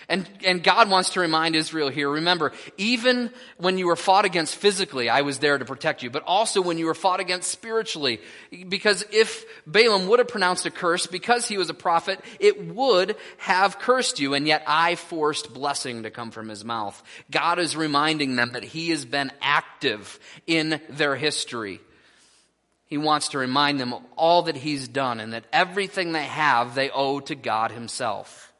And, 0.08 0.28
and 0.44 0.62
God 0.62 0.90
wants 0.90 1.10
to 1.10 1.20
remind 1.20 1.56
Israel 1.56 1.88
here, 1.88 2.10
remember, 2.10 2.52
even 2.76 3.30
when 3.56 3.78
you 3.78 3.86
were 3.86 3.96
fought 3.96 4.24
against 4.24 4.56
physically, 4.56 5.08
I 5.08 5.22
was 5.22 5.38
there 5.38 5.56
to 5.56 5.64
protect 5.64 6.02
you, 6.02 6.10
but 6.10 6.24
also 6.26 6.60
when 6.60 6.76
you 6.76 6.86
were 6.86 6.94
fought 6.94 7.20
against 7.20 7.50
spiritually. 7.50 8.20
Because 8.68 9.06
if 9.10 9.46
Balaam 9.66 10.08
would 10.08 10.18
have 10.18 10.28
pronounced 10.28 10.66
a 10.66 10.70
curse, 10.70 11.06
because 11.06 11.46
he 11.46 11.56
was 11.56 11.70
a 11.70 11.74
prophet, 11.74 12.20
it 12.40 12.74
would 12.74 13.16
have 13.38 13.78
cursed 13.78 14.20
you, 14.20 14.34
and 14.34 14.46
yet 14.46 14.64
I 14.66 14.96
forced 14.96 15.54
blessing 15.54 16.02
to 16.02 16.10
come 16.10 16.30
from 16.30 16.48
his 16.48 16.64
mouth. 16.64 17.00
God 17.30 17.58
is 17.58 17.76
reminding 17.76 18.36
them 18.36 18.52
that 18.52 18.64
he 18.64 18.90
has 18.90 19.04
been 19.04 19.32
active 19.40 20.18
in 20.46 20.80
their 20.90 21.16
history. 21.16 21.80
He 22.92 22.98
wants 22.98 23.28
to 23.28 23.38
remind 23.38 23.80
them 23.80 23.94
of 23.94 24.02
all 24.18 24.42
that 24.42 24.54
he's 24.54 24.86
done 24.86 25.18
and 25.18 25.32
that 25.32 25.46
everything 25.50 26.12
they 26.12 26.24
have 26.24 26.74
they 26.74 26.90
owe 26.90 27.20
to 27.20 27.34
God 27.34 27.72
himself. 27.72 28.52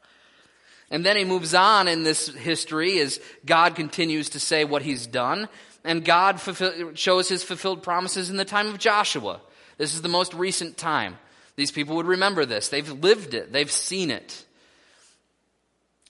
And 0.90 1.05
then 1.05 1.18
he 1.18 1.25
moves 1.27 1.53
on 1.53 1.87
in 1.87 2.03
this 2.03 2.29
history 2.29 2.99
as 3.01 3.21
God 3.45 3.75
continues 3.75 4.31
to 4.31 4.40
say 4.40 4.64
what 4.64 4.81
he's 4.81 5.07
done. 5.07 5.51
And 5.85 6.03
God 6.03 6.40
fulfill, 6.40 6.95
shows 6.95 7.29
his 7.29 7.45
fulfilled 7.45 7.83
promises 7.83 8.31
in 8.31 8.38
the 8.38 8.47
time 8.47 8.68
of 8.68 8.79
Joshua. 8.79 9.38
This 9.77 9.92
is 9.92 10.01
the 10.01 10.09
most 10.09 10.33
recent 10.33 10.79
time. 10.79 11.18
These 11.57 11.71
people 11.71 11.97
would 11.97 12.07
remember 12.07 12.47
this. 12.47 12.71
They've 12.71 12.90
lived 12.90 13.35
it. 13.35 13.53
They've 13.53 13.71
seen 13.71 14.11
it. 14.11 14.47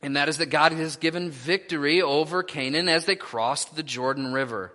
And 0.01 0.15
that 0.15 0.29
is 0.29 0.39
that 0.39 0.47
God 0.47 0.71
has 0.71 0.95
given 0.95 1.33
victory 1.33 2.01
over 2.01 2.45
Canaan 2.45 2.89
as 2.89 3.05
they 3.05 3.17
crossed 3.17 3.75
the 3.75 3.83
Jordan 3.83 4.33
River. 4.33 4.71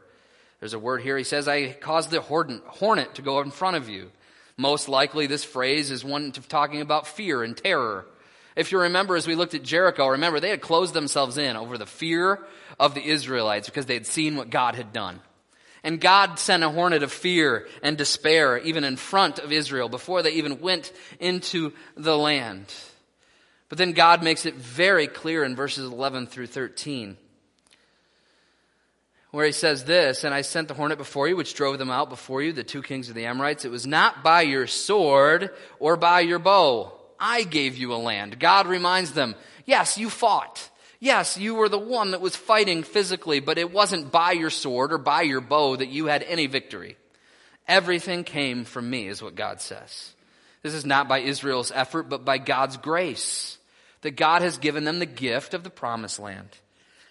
There's 0.59 0.73
a 0.73 0.79
word 0.79 1.01
here. 1.01 1.17
He 1.17 1.23
says, 1.23 1.47
I 1.47 1.73
caused 1.73 2.09
the 2.09 2.21
hornet 2.21 3.15
to 3.15 3.21
go 3.21 3.41
in 3.41 3.51
front 3.51 3.77
of 3.77 3.89
you. 3.89 4.11
Most 4.57 4.89
likely 4.89 5.27
this 5.27 5.43
phrase 5.43 5.91
is 5.91 6.03
one 6.03 6.31
talking 6.31 6.81
about 6.81 7.07
fear 7.07 7.43
and 7.43 7.55
terror. 7.55 8.07
If 8.55 8.71
you 8.71 8.79
remember, 8.79 9.15
as 9.15 9.27
we 9.27 9.35
looked 9.35 9.53
at 9.53 9.61
Jericho, 9.61 10.07
remember 10.07 10.39
they 10.39 10.49
had 10.49 10.61
closed 10.61 10.95
themselves 10.95 11.37
in 11.37 11.55
over 11.55 11.77
the 11.77 11.85
fear 11.85 12.39
of 12.79 12.95
the 12.95 13.05
Israelites 13.05 13.67
because 13.67 13.85
they 13.85 13.93
had 13.93 14.07
seen 14.07 14.35
what 14.35 14.49
God 14.49 14.73
had 14.73 14.91
done. 14.91 15.19
And 15.83 16.01
God 16.01 16.39
sent 16.39 16.63
a 16.63 16.69
hornet 16.69 17.03
of 17.03 17.11
fear 17.11 17.67
and 17.83 17.95
despair 17.95 18.57
even 18.57 18.83
in 18.83 18.97
front 18.97 19.37
of 19.37 19.51
Israel 19.51 19.89
before 19.89 20.23
they 20.23 20.31
even 20.31 20.59
went 20.59 20.91
into 21.19 21.71
the 21.95 22.17
land. 22.17 22.65
But 23.69 23.77
then 23.77 23.91
God 23.91 24.23
makes 24.23 24.47
it 24.47 24.55
very 24.55 25.05
clear 25.05 25.43
in 25.43 25.55
verses 25.55 25.85
11 25.85 26.25
through 26.27 26.47
13 26.47 27.15
where 29.31 29.45
he 29.45 29.51
says 29.51 29.83
this, 29.83 30.23
and 30.23 30.33
I 30.33 30.41
sent 30.41 30.67
the 30.67 30.73
hornet 30.73 30.97
before 30.97 31.27
you, 31.27 31.35
which 31.35 31.53
drove 31.53 31.77
them 31.77 31.91
out 31.91 32.09
before 32.09 32.41
you, 32.41 32.53
the 32.53 32.63
two 32.63 32.81
kings 32.81 33.09
of 33.09 33.15
the 33.15 33.25
Amorites. 33.25 33.65
It 33.65 33.71
was 33.71 33.85
not 33.85 34.23
by 34.23 34.41
your 34.41 34.67
sword 34.67 35.51
or 35.79 35.97
by 35.97 36.21
your 36.21 36.39
bow 36.39 36.93
I 37.19 37.43
gave 37.43 37.77
you 37.77 37.93
a 37.93 37.95
land. 37.95 38.39
God 38.39 38.67
reminds 38.67 39.11
them, 39.11 39.35
yes, 39.65 39.97
you 39.97 40.09
fought. 40.09 40.69
Yes, 40.99 41.37
you 41.37 41.55
were 41.55 41.69
the 41.69 41.77
one 41.77 42.11
that 42.11 42.21
was 42.21 42.35
fighting 42.35 42.83
physically, 42.83 43.39
but 43.39 43.57
it 43.57 43.71
wasn't 43.71 44.11
by 44.11 44.31
your 44.31 44.49
sword 44.49 44.91
or 44.91 44.97
by 44.97 45.21
your 45.23 45.41
bow 45.41 45.75
that 45.75 45.89
you 45.89 46.07
had 46.07 46.23
any 46.23 46.47
victory. 46.47 46.97
Everything 47.67 48.23
came 48.23 48.65
from 48.65 48.89
me, 48.89 49.07
is 49.07 49.21
what 49.21 49.35
God 49.35 49.61
says. 49.61 50.13
This 50.63 50.73
is 50.73 50.85
not 50.85 51.07
by 51.07 51.19
Israel's 51.19 51.71
effort, 51.71 52.03
but 52.03 52.25
by 52.25 52.39
God's 52.39 52.77
grace. 52.77 53.57
That 54.01 54.11
God 54.11 54.41
has 54.41 54.57
given 54.57 54.85
them 54.85 54.99
the 54.99 55.05
gift 55.05 55.53
of 55.53 55.63
the 55.63 55.69
promised 55.69 56.19
land. 56.19 56.49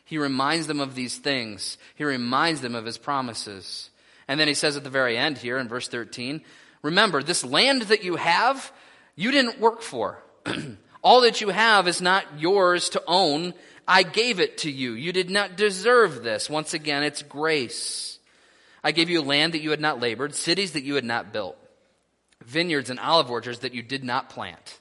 He 0.06 0.18
reminds 0.18 0.68
them 0.68 0.80
of 0.80 0.94
these 0.94 1.18
things. 1.18 1.78
He 1.96 2.04
reminds 2.04 2.60
them 2.60 2.76
of 2.76 2.84
his 2.84 2.96
promises. 2.96 3.90
And 4.28 4.38
then 4.38 4.46
he 4.46 4.54
says 4.54 4.76
at 4.76 4.84
the 4.84 4.90
very 4.90 5.18
end 5.18 5.36
here 5.36 5.58
in 5.58 5.68
verse 5.68 5.88
13, 5.88 6.42
remember, 6.80 7.22
this 7.22 7.44
land 7.44 7.82
that 7.82 8.04
you 8.04 8.14
have, 8.14 8.72
you 9.16 9.32
didn't 9.32 9.60
work 9.60 9.82
for. 9.82 10.22
All 11.02 11.22
that 11.22 11.40
you 11.40 11.48
have 11.48 11.88
is 11.88 12.00
not 12.00 12.24
yours 12.38 12.88
to 12.90 13.02
own. 13.08 13.52
I 13.86 14.04
gave 14.04 14.38
it 14.38 14.58
to 14.58 14.70
you. 14.70 14.92
You 14.92 15.12
did 15.12 15.28
not 15.28 15.56
deserve 15.56 16.22
this. 16.22 16.48
Once 16.48 16.72
again, 16.72 17.02
it's 17.02 17.22
grace. 17.22 18.20
I 18.84 18.92
gave 18.92 19.10
you 19.10 19.22
land 19.22 19.54
that 19.54 19.62
you 19.62 19.70
had 19.70 19.80
not 19.80 20.00
labored, 20.00 20.36
cities 20.36 20.72
that 20.72 20.84
you 20.84 20.94
had 20.94 21.04
not 21.04 21.32
built, 21.32 21.56
vineyards 22.44 22.90
and 22.90 23.00
olive 23.00 23.28
orchards 23.28 23.58
that 23.60 23.74
you 23.74 23.82
did 23.82 24.04
not 24.04 24.30
plant. 24.30 24.78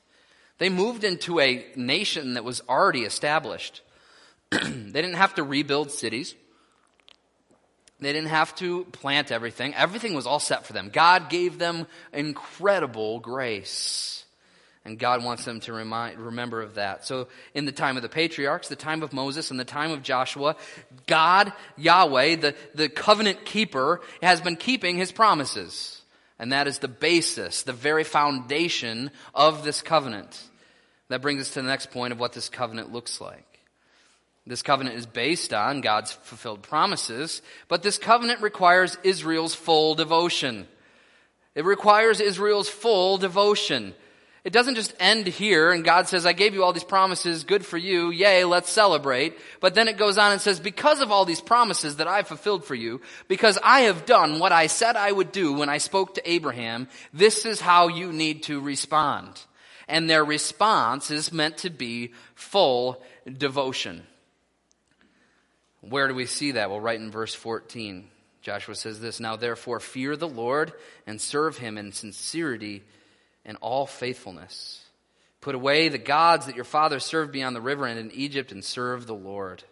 They 0.60 0.70
moved 0.70 1.04
into 1.04 1.40
a 1.40 1.66
nation 1.76 2.36
that 2.36 2.44
was 2.44 2.62
already 2.70 3.02
established. 3.02 3.82
they 4.64 5.02
didn't 5.02 5.16
have 5.16 5.36
to 5.36 5.44
rebuild 5.44 5.92
cities. 5.92 6.36
They 8.00 8.12
didn't 8.12 8.30
have 8.30 8.54
to 8.56 8.86
plant 8.86 9.32
everything. 9.32 9.74
Everything 9.74 10.14
was 10.14 10.28
all 10.28 10.40
set 10.40 10.66
for 10.66 10.74
them. 10.74 10.90
God 10.92 11.30
gave 11.30 11.58
them 11.58 11.88
incredible 12.12 13.20
grace. 13.20 14.26
And 14.84 15.00
God 15.00 15.24
wants 15.24 15.46
them 15.46 15.62
to 15.62 15.74
remind, 15.74 16.20
remember 16.20 16.62
of 16.62 16.76
that. 16.76 17.06
So 17.06 17.28
in 17.56 17.66
the 17.66 17.72
time 17.72 17.96
of 17.96 18.04
the 18.04 18.10
patriarchs, 18.10 18.68
the 18.68 18.76
time 18.76 19.02
of 19.02 19.14
Moses, 19.14 19.50
and 19.50 19.60
the 19.60 19.66
time 19.66 19.92
of 19.92 20.04
Joshua, 20.04 20.56
God, 21.08 21.52
Yahweh, 21.76 22.36
the, 22.36 22.56
the 22.76 22.88
covenant 22.88 23.46
keeper, 23.46 24.02
has 24.22 24.42
been 24.42 24.56
keeping 24.56 24.98
his 24.98 25.12
promises. 25.12 26.02
And 26.38 26.52
that 26.52 26.68
is 26.68 26.80
the 26.80 26.88
basis, 26.88 27.64
the 27.64 27.74
very 27.74 28.04
foundation 28.04 29.10
of 29.34 29.64
this 29.64 29.82
covenant. 29.82 30.40
That 31.08 31.22
brings 31.22 31.42
us 31.42 31.54
to 31.54 31.62
the 31.62 31.68
next 31.68 31.90
point 31.90 32.12
of 32.12 32.20
what 32.20 32.34
this 32.34 32.50
covenant 32.50 32.94
looks 32.94 33.20
like. 33.20 33.55
This 34.48 34.62
covenant 34.62 34.96
is 34.96 35.08
based 35.08 35.54
on 35.54 35.82
God's 35.82 36.12
fulfilled 36.12 36.62
promises, 36.62 37.42
but 37.68 37.82
this 37.82 37.98
covenant 37.98 38.42
requires 38.42 38.98
Israel's 39.04 39.56
full 39.56 39.96
devotion. 39.96 40.68
It 41.56 41.66
requires 41.66 42.20
Israel's 42.20 42.70
full 42.70 43.18
devotion. 43.18 43.96
It 44.44 44.54
doesn't 44.54 44.76
just 44.76 44.94
end 45.00 45.26
here 45.26 45.72
and 45.72 45.84
God 45.84 46.08
says, 46.08 46.28
I 46.28 46.34
gave 46.34 46.54
you 46.54 46.64
all 46.64 46.74
these 46.74 46.84
promises, 46.84 47.44
good 47.44 47.66
for 47.66 47.80
you, 47.80 48.12
yay, 48.12 48.44
let's 48.44 48.70
celebrate. 48.70 49.36
But 49.60 49.74
then 49.74 49.88
it 49.88 49.98
goes 49.98 50.20
on 50.20 50.32
and 50.32 50.40
says, 50.40 50.60
because 50.60 51.02
of 51.02 51.12
all 51.12 51.26
these 51.26 51.42
promises 51.42 51.96
that 51.96 52.08
I've 52.08 52.28
fulfilled 52.28 52.66
for 52.66 52.76
you, 52.76 53.02
because 53.28 53.58
I 53.64 53.82
have 53.82 54.06
done 54.06 54.38
what 54.38 54.52
I 54.52 54.68
said 54.68 54.96
I 54.96 55.12
would 55.12 55.32
do 55.32 55.54
when 55.54 55.70
I 55.70 55.80
spoke 55.80 56.14
to 56.14 56.32
Abraham, 56.32 56.88
this 57.12 57.48
is 57.48 57.60
how 57.60 57.88
you 57.88 58.14
need 58.14 58.44
to 58.44 58.62
respond. 58.62 59.42
And 59.88 60.08
their 60.08 60.24
response 60.24 61.10
is 61.10 61.34
meant 61.34 61.58
to 61.60 61.72
be 61.72 62.14
full 62.36 63.02
devotion. 63.26 64.04
Where 65.90 66.08
do 66.08 66.16
we 66.16 66.26
see 66.26 66.52
that? 66.52 66.70
Well, 66.70 66.80
right 66.80 67.00
in 67.00 67.12
verse 67.12 67.34
14. 67.34 68.08
Joshua 68.42 68.76
says 68.76 69.00
this, 69.00 69.20
Now 69.20 69.36
therefore 69.36 69.80
fear 69.80 70.16
the 70.16 70.28
Lord 70.28 70.74
and 71.08 71.20
serve 71.20 71.58
him 71.58 71.78
in 71.78 71.92
sincerity 71.92 72.84
and 73.44 73.58
all 73.62 73.86
faithfulness. 73.86 74.82
Put 75.42 75.56
away 75.56 75.90
the 75.90 75.98
gods 75.98 76.48
that 76.48 76.56
your 76.56 76.66
fathers 76.66 77.06
served 77.06 77.32
beyond 77.32 77.56
the 77.56 77.62
river 77.62 77.86
and 77.86 78.00
in 78.00 78.12
Egypt 78.12 78.52
and 78.52 78.64
serve 78.64 79.06
the 79.06 79.16
Lord. 79.16 79.64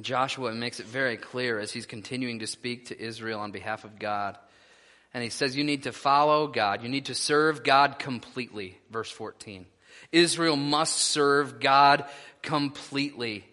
Joshua 0.00 0.52
makes 0.52 0.80
it 0.80 0.86
very 0.86 1.16
clear 1.16 1.58
as 1.58 1.72
he's 1.72 1.86
continuing 1.86 2.40
to 2.40 2.46
speak 2.46 2.86
to 2.86 3.00
Israel 3.00 3.40
on 3.40 3.52
behalf 3.52 3.84
of 3.84 3.98
God. 3.98 4.36
And 5.14 5.22
he 5.22 5.30
says, 5.30 5.56
You 5.56 5.64
need 5.64 5.84
to 5.84 5.92
follow 5.92 6.46
God. 6.48 6.82
You 6.82 6.88
need 6.88 7.06
to 7.06 7.14
serve 7.14 7.64
God 7.64 7.98
completely. 7.98 8.78
Verse 8.90 9.10
14. 9.10 9.66
Israel 10.12 10.56
must 10.56 10.96
serve 10.96 11.60
God 11.60 12.04
completely. 12.42 13.44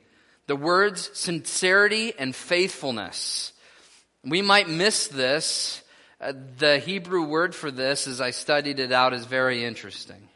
The 0.48 0.56
words 0.56 1.10
sincerity 1.14 2.14
and 2.18 2.36
faithfulness. 2.36 3.54
We 4.24 4.42
might 4.42 4.70
miss 4.70 5.08
this 5.08 5.84
uh, 6.24 6.32
the 6.58 6.80
Hebrew 6.80 7.26
word 7.26 7.54
for 7.54 7.70
this, 7.70 8.08
as 8.08 8.22
I 8.22 8.32
studied 8.32 8.80
it 8.80 8.94
out, 8.94 9.14
is 9.14 9.26
very 9.26 9.66
interesting. 9.66 10.30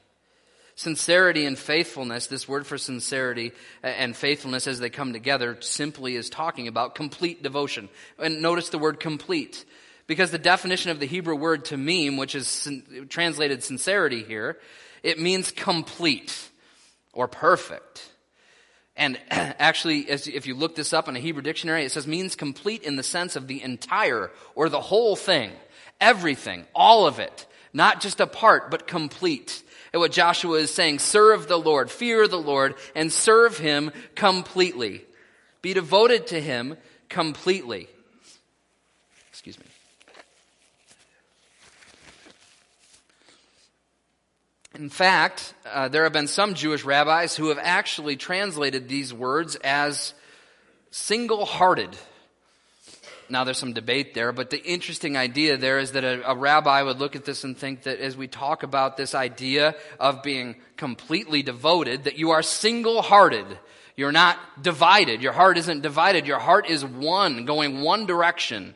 Sincerity 0.75 1.45
and 1.45 1.57
faithfulness, 1.57 2.27
this 2.27 2.45
word 2.45 2.67
for 2.67 2.77
sincerity 2.77 3.53
and 3.81 4.15
faithfulness 4.15 4.67
as 4.67 4.79
they 4.79 4.89
come 4.89 5.13
together 5.13 5.57
simply 5.61 6.15
is 6.15 6.29
talking 6.29 6.67
about 6.67 6.93
complete 6.93 7.41
devotion. 7.41 7.87
And 8.19 8.41
notice 8.41 8.67
the 8.69 8.77
word 8.77 8.99
complete. 8.99 9.63
Because 10.07 10.29
the 10.29 10.37
definition 10.37 10.91
of 10.91 10.99
the 10.99 11.07
Hebrew 11.07 11.35
word 11.35 11.63
tamim, 11.63 12.17
which 12.17 12.35
is 12.35 12.47
sin- 12.47 13.07
translated 13.09 13.63
sincerity 13.63 14.23
here, 14.23 14.57
it 15.03 15.19
means 15.19 15.51
complete 15.51 16.49
or 17.13 17.29
perfect. 17.29 18.11
And 18.97 19.19
actually, 19.29 19.99
if 20.09 20.47
you 20.47 20.55
look 20.55 20.75
this 20.75 20.91
up 20.91 21.07
in 21.07 21.15
a 21.15 21.19
Hebrew 21.19 21.43
dictionary, 21.43 21.85
it 21.85 21.91
says 21.91 22.07
means 22.07 22.35
complete 22.35 22.83
in 22.83 22.97
the 22.97 23.03
sense 23.03 23.35
of 23.35 23.47
the 23.47 23.61
entire 23.61 24.31
or 24.55 24.67
the 24.67 24.81
whole 24.81 25.15
thing. 25.15 25.51
Everything, 26.01 26.65
all 26.75 27.07
of 27.07 27.19
it. 27.19 27.45
Not 27.73 28.01
just 28.01 28.19
a 28.19 28.27
part, 28.27 28.71
but 28.71 28.87
complete. 28.87 29.63
And 29.93 29.99
what 29.99 30.11
Joshua 30.11 30.57
is 30.57 30.73
saying, 30.73 30.99
serve 30.99 31.47
the 31.47 31.57
Lord, 31.57 31.89
fear 31.89 32.27
the 32.27 32.37
Lord, 32.37 32.75
and 32.95 33.13
serve 33.13 33.57
Him 33.57 33.91
completely. 34.15 35.05
Be 35.61 35.73
devoted 35.73 36.27
to 36.27 36.41
Him 36.41 36.75
completely. 37.07 37.87
Excuse 39.29 39.59
me. 39.59 39.65
In 44.77 44.89
fact, 44.89 45.55
uh, 45.65 45.87
there 45.87 46.03
have 46.03 46.13
been 46.13 46.27
some 46.27 46.53
Jewish 46.53 46.83
rabbis 46.83 47.35
who 47.35 47.49
have 47.49 47.57
actually 47.59 48.15
translated 48.15 48.87
these 48.87 49.11
words 49.11 49.55
as 49.63 50.13
single 50.91 51.45
hearted. 51.45 51.97
Now, 53.27 53.43
there's 53.43 53.57
some 53.57 53.73
debate 53.73 54.13
there, 54.13 54.31
but 54.31 54.51
the 54.51 54.63
interesting 54.63 55.17
idea 55.17 55.57
there 55.57 55.79
is 55.79 55.93
that 55.93 56.03
a, 56.03 56.29
a, 56.29 56.35
rabbi 56.35 56.83
would 56.83 56.99
look 56.99 57.15
at 57.15 57.25
this 57.25 57.43
and 57.43 57.57
think 57.57 57.83
that 57.83 57.99
as 57.99 58.15
we 58.15 58.27
talk 58.27 58.61
about 58.61 58.97
this 58.97 59.15
idea 59.15 59.75
of 59.99 60.21
being 60.21 60.57
completely 60.77 61.41
devoted, 61.41 62.03
that 62.03 62.19
you 62.19 62.29
are 62.29 62.43
single 62.43 63.01
hearted. 63.01 63.45
You're 63.95 64.11
not 64.11 64.37
divided. 64.61 65.23
Your 65.23 65.33
heart 65.33 65.57
isn't 65.57 65.81
divided. 65.81 66.27
Your 66.27 66.39
heart 66.39 66.69
is 66.69 66.85
one, 66.85 67.45
going 67.45 67.81
one 67.81 68.05
direction. 68.05 68.75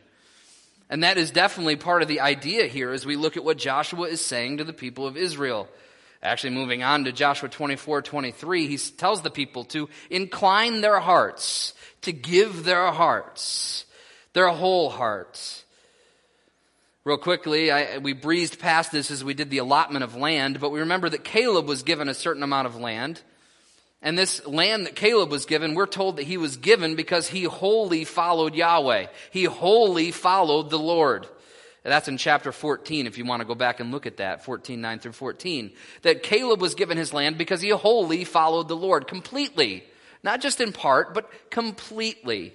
And 0.90 1.04
that 1.04 1.20
is 1.20 1.30
definitely 1.30 1.76
part 1.76 2.02
of 2.02 2.08
the 2.08 2.22
idea 2.22 2.66
here 2.66 2.92
as 2.92 3.06
we 3.06 3.16
look 3.16 3.38
at 3.38 3.44
what 3.44 3.60
Joshua 3.60 4.08
is 4.08 4.20
saying 4.20 4.58
to 4.58 4.64
the 4.64 4.74
people 4.74 5.06
of 5.06 5.16
Israel. 5.16 5.70
Actually, 6.24 6.52
moving 6.52 6.84
on 6.84 7.06
to 7.06 7.12
Joshua 7.12 7.50
24, 7.50 8.04
23, 8.04 8.68
he 8.68 8.78
tells 8.78 9.24
the 9.24 9.32
people 9.32 9.64
to 9.66 9.90
incline 10.10 10.82
their 10.82 11.00
hearts, 11.00 11.74
to 12.02 12.14
give 12.14 12.64
their 12.64 12.92
hearts, 12.92 13.86
their 14.34 14.50
whole 14.50 14.92
hearts. 14.92 15.66
Real 17.04 17.18
quickly, 17.18 17.72
I, 17.72 17.98
we 17.98 18.14
breezed 18.14 18.60
past 18.60 18.92
this 18.92 19.10
as 19.10 19.24
we 19.24 19.34
did 19.34 19.50
the 19.50 19.58
allotment 19.58 20.04
of 20.04 20.16
land, 20.16 20.60
but 20.60 20.70
we 20.70 20.82
remember 20.82 21.10
that 21.10 21.24
Caleb 21.24 21.68
was 21.68 21.82
given 21.82 22.08
a 22.08 22.14
certain 22.14 22.44
amount 22.44 22.68
of 22.68 22.76
land. 22.76 23.22
And 24.04 24.18
this 24.18 24.46
land 24.46 24.86
that 24.86 24.96
Caleb 24.96 25.32
was 25.32 25.48
given, 25.48 25.74
we're 25.74 25.88
told 25.88 26.18
that 26.18 26.24
he 26.24 26.38
was 26.38 26.58
given 26.58 26.96
because 26.96 27.28
he 27.28 27.44
wholly 27.44 28.04
followed 28.04 28.54
Yahweh. 28.54 29.08
He 29.32 29.46
wholly 29.46 30.12
followed 30.12 30.70
the 30.70 30.80
Lord. 30.80 31.28
That's 31.84 32.08
in 32.08 32.18
chapter 32.18 32.52
14, 32.52 33.08
if 33.08 33.18
you 33.18 33.26
want 33.26 33.42
to 33.42 33.48
go 33.48 33.56
back 33.56 33.80
and 33.80 33.92
look 33.92 34.06
at 34.06 34.18
that, 34.18 34.46
14, 34.46 34.80
9 34.80 35.00
through 35.00 35.14
14. 35.14 35.72
That 36.04 36.22
Caleb 36.22 36.62
was 36.62 36.76
given 36.76 36.98
his 36.98 37.14
land 37.14 37.38
because 37.38 37.62
he 37.62 37.70
wholly 37.70 38.24
followed 38.24 38.68
the 38.68 38.76
Lord 38.76 39.08
completely. 39.08 39.84
Not 40.24 40.42
just 40.42 40.62
in 40.62 40.74
part, 40.74 41.16
but 41.16 41.30
completely. 41.50 42.54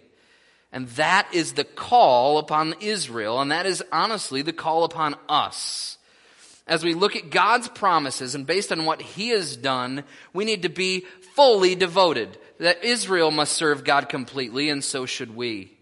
And 0.72 0.88
that 0.90 1.28
is 1.32 1.54
the 1.54 1.64
call 1.64 2.38
upon 2.38 2.74
Israel, 2.80 3.40
and 3.40 3.50
that 3.50 3.66
is 3.66 3.82
honestly 3.90 4.42
the 4.42 4.52
call 4.52 4.84
upon 4.84 5.16
us. 5.28 5.98
As 6.68 6.84
we 6.84 6.94
look 6.94 7.16
at 7.16 7.30
God's 7.30 7.68
promises 7.68 8.34
and 8.34 8.46
based 8.46 8.72
on 8.72 8.84
what 8.84 9.00
He 9.00 9.28
has 9.28 9.56
done, 9.56 10.04
we 10.32 10.44
need 10.44 10.62
to 10.62 10.68
be 10.68 11.06
fully 11.34 11.74
devoted. 11.74 12.38
That 12.58 12.84
Israel 12.84 13.30
must 13.30 13.52
serve 13.52 13.84
God 13.84 14.08
completely, 14.08 14.68
and 14.68 14.82
so 14.82 15.06
should 15.06 15.34
we. 15.34 15.75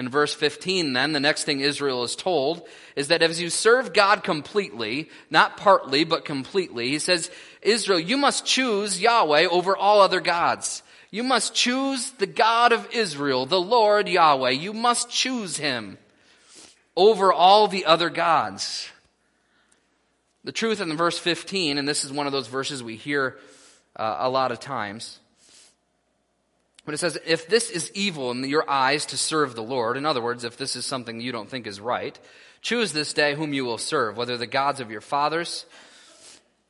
In 0.00 0.08
verse 0.08 0.32
15, 0.32 0.94
then, 0.94 1.12
the 1.12 1.20
next 1.20 1.44
thing 1.44 1.60
Israel 1.60 2.04
is 2.04 2.16
told 2.16 2.66
is 2.96 3.08
that 3.08 3.20
as 3.20 3.38
you 3.38 3.50
serve 3.50 3.92
God 3.92 4.24
completely, 4.24 5.10
not 5.28 5.58
partly, 5.58 6.04
but 6.04 6.24
completely, 6.24 6.88
he 6.88 6.98
says, 6.98 7.30
Israel, 7.60 8.00
you 8.00 8.16
must 8.16 8.46
choose 8.46 8.98
Yahweh 8.98 9.44
over 9.44 9.76
all 9.76 10.00
other 10.00 10.22
gods. 10.22 10.82
You 11.10 11.22
must 11.22 11.54
choose 11.54 12.12
the 12.12 12.26
God 12.26 12.72
of 12.72 12.88
Israel, 12.94 13.44
the 13.44 13.60
Lord 13.60 14.08
Yahweh. 14.08 14.52
You 14.52 14.72
must 14.72 15.10
choose 15.10 15.58
him 15.58 15.98
over 16.96 17.30
all 17.30 17.68
the 17.68 17.84
other 17.84 18.08
gods. 18.08 18.88
The 20.44 20.52
truth 20.52 20.80
in 20.80 20.96
verse 20.96 21.18
15, 21.18 21.76
and 21.76 21.86
this 21.86 22.06
is 22.06 22.10
one 22.10 22.24
of 22.24 22.32
those 22.32 22.48
verses 22.48 22.82
we 22.82 22.96
hear 22.96 23.36
uh, 23.96 24.16
a 24.20 24.30
lot 24.30 24.50
of 24.50 24.60
times, 24.60 25.19
but 26.84 26.94
it 26.94 26.98
says, 26.98 27.18
if 27.26 27.46
this 27.46 27.70
is 27.70 27.90
evil 27.94 28.30
in 28.30 28.42
your 28.44 28.68
eyes 28.68 29.06
to 29.06 29.16
serve 29.16 29.54
the 29.54 29.62
Lord, 29.62 29.96
in 29.96 30.06
other 30.06 30.22
words, 30.22 30.44
if 30.44 30.56
this 30.56 30.76
is 30.76 30.86
something 30.86 31.20
you 31.20 31.32
don't 31.32 31.48
think 31.48 31.66
is 31.66 31.80
right, 31.80 32.18
choose 32.62 32.92
this 32.92 33.12
day 33.12 33.34
whom 33.34 33.52
you 33.52 33.64
will 33.64 33.78
serve, 33.78 34.16
whether 34.16 34.36
the 34.36 34.46
gods 34.46 34.80
of 34.80 34.90
your 34.90 35.00
fathers, 35.00 35.66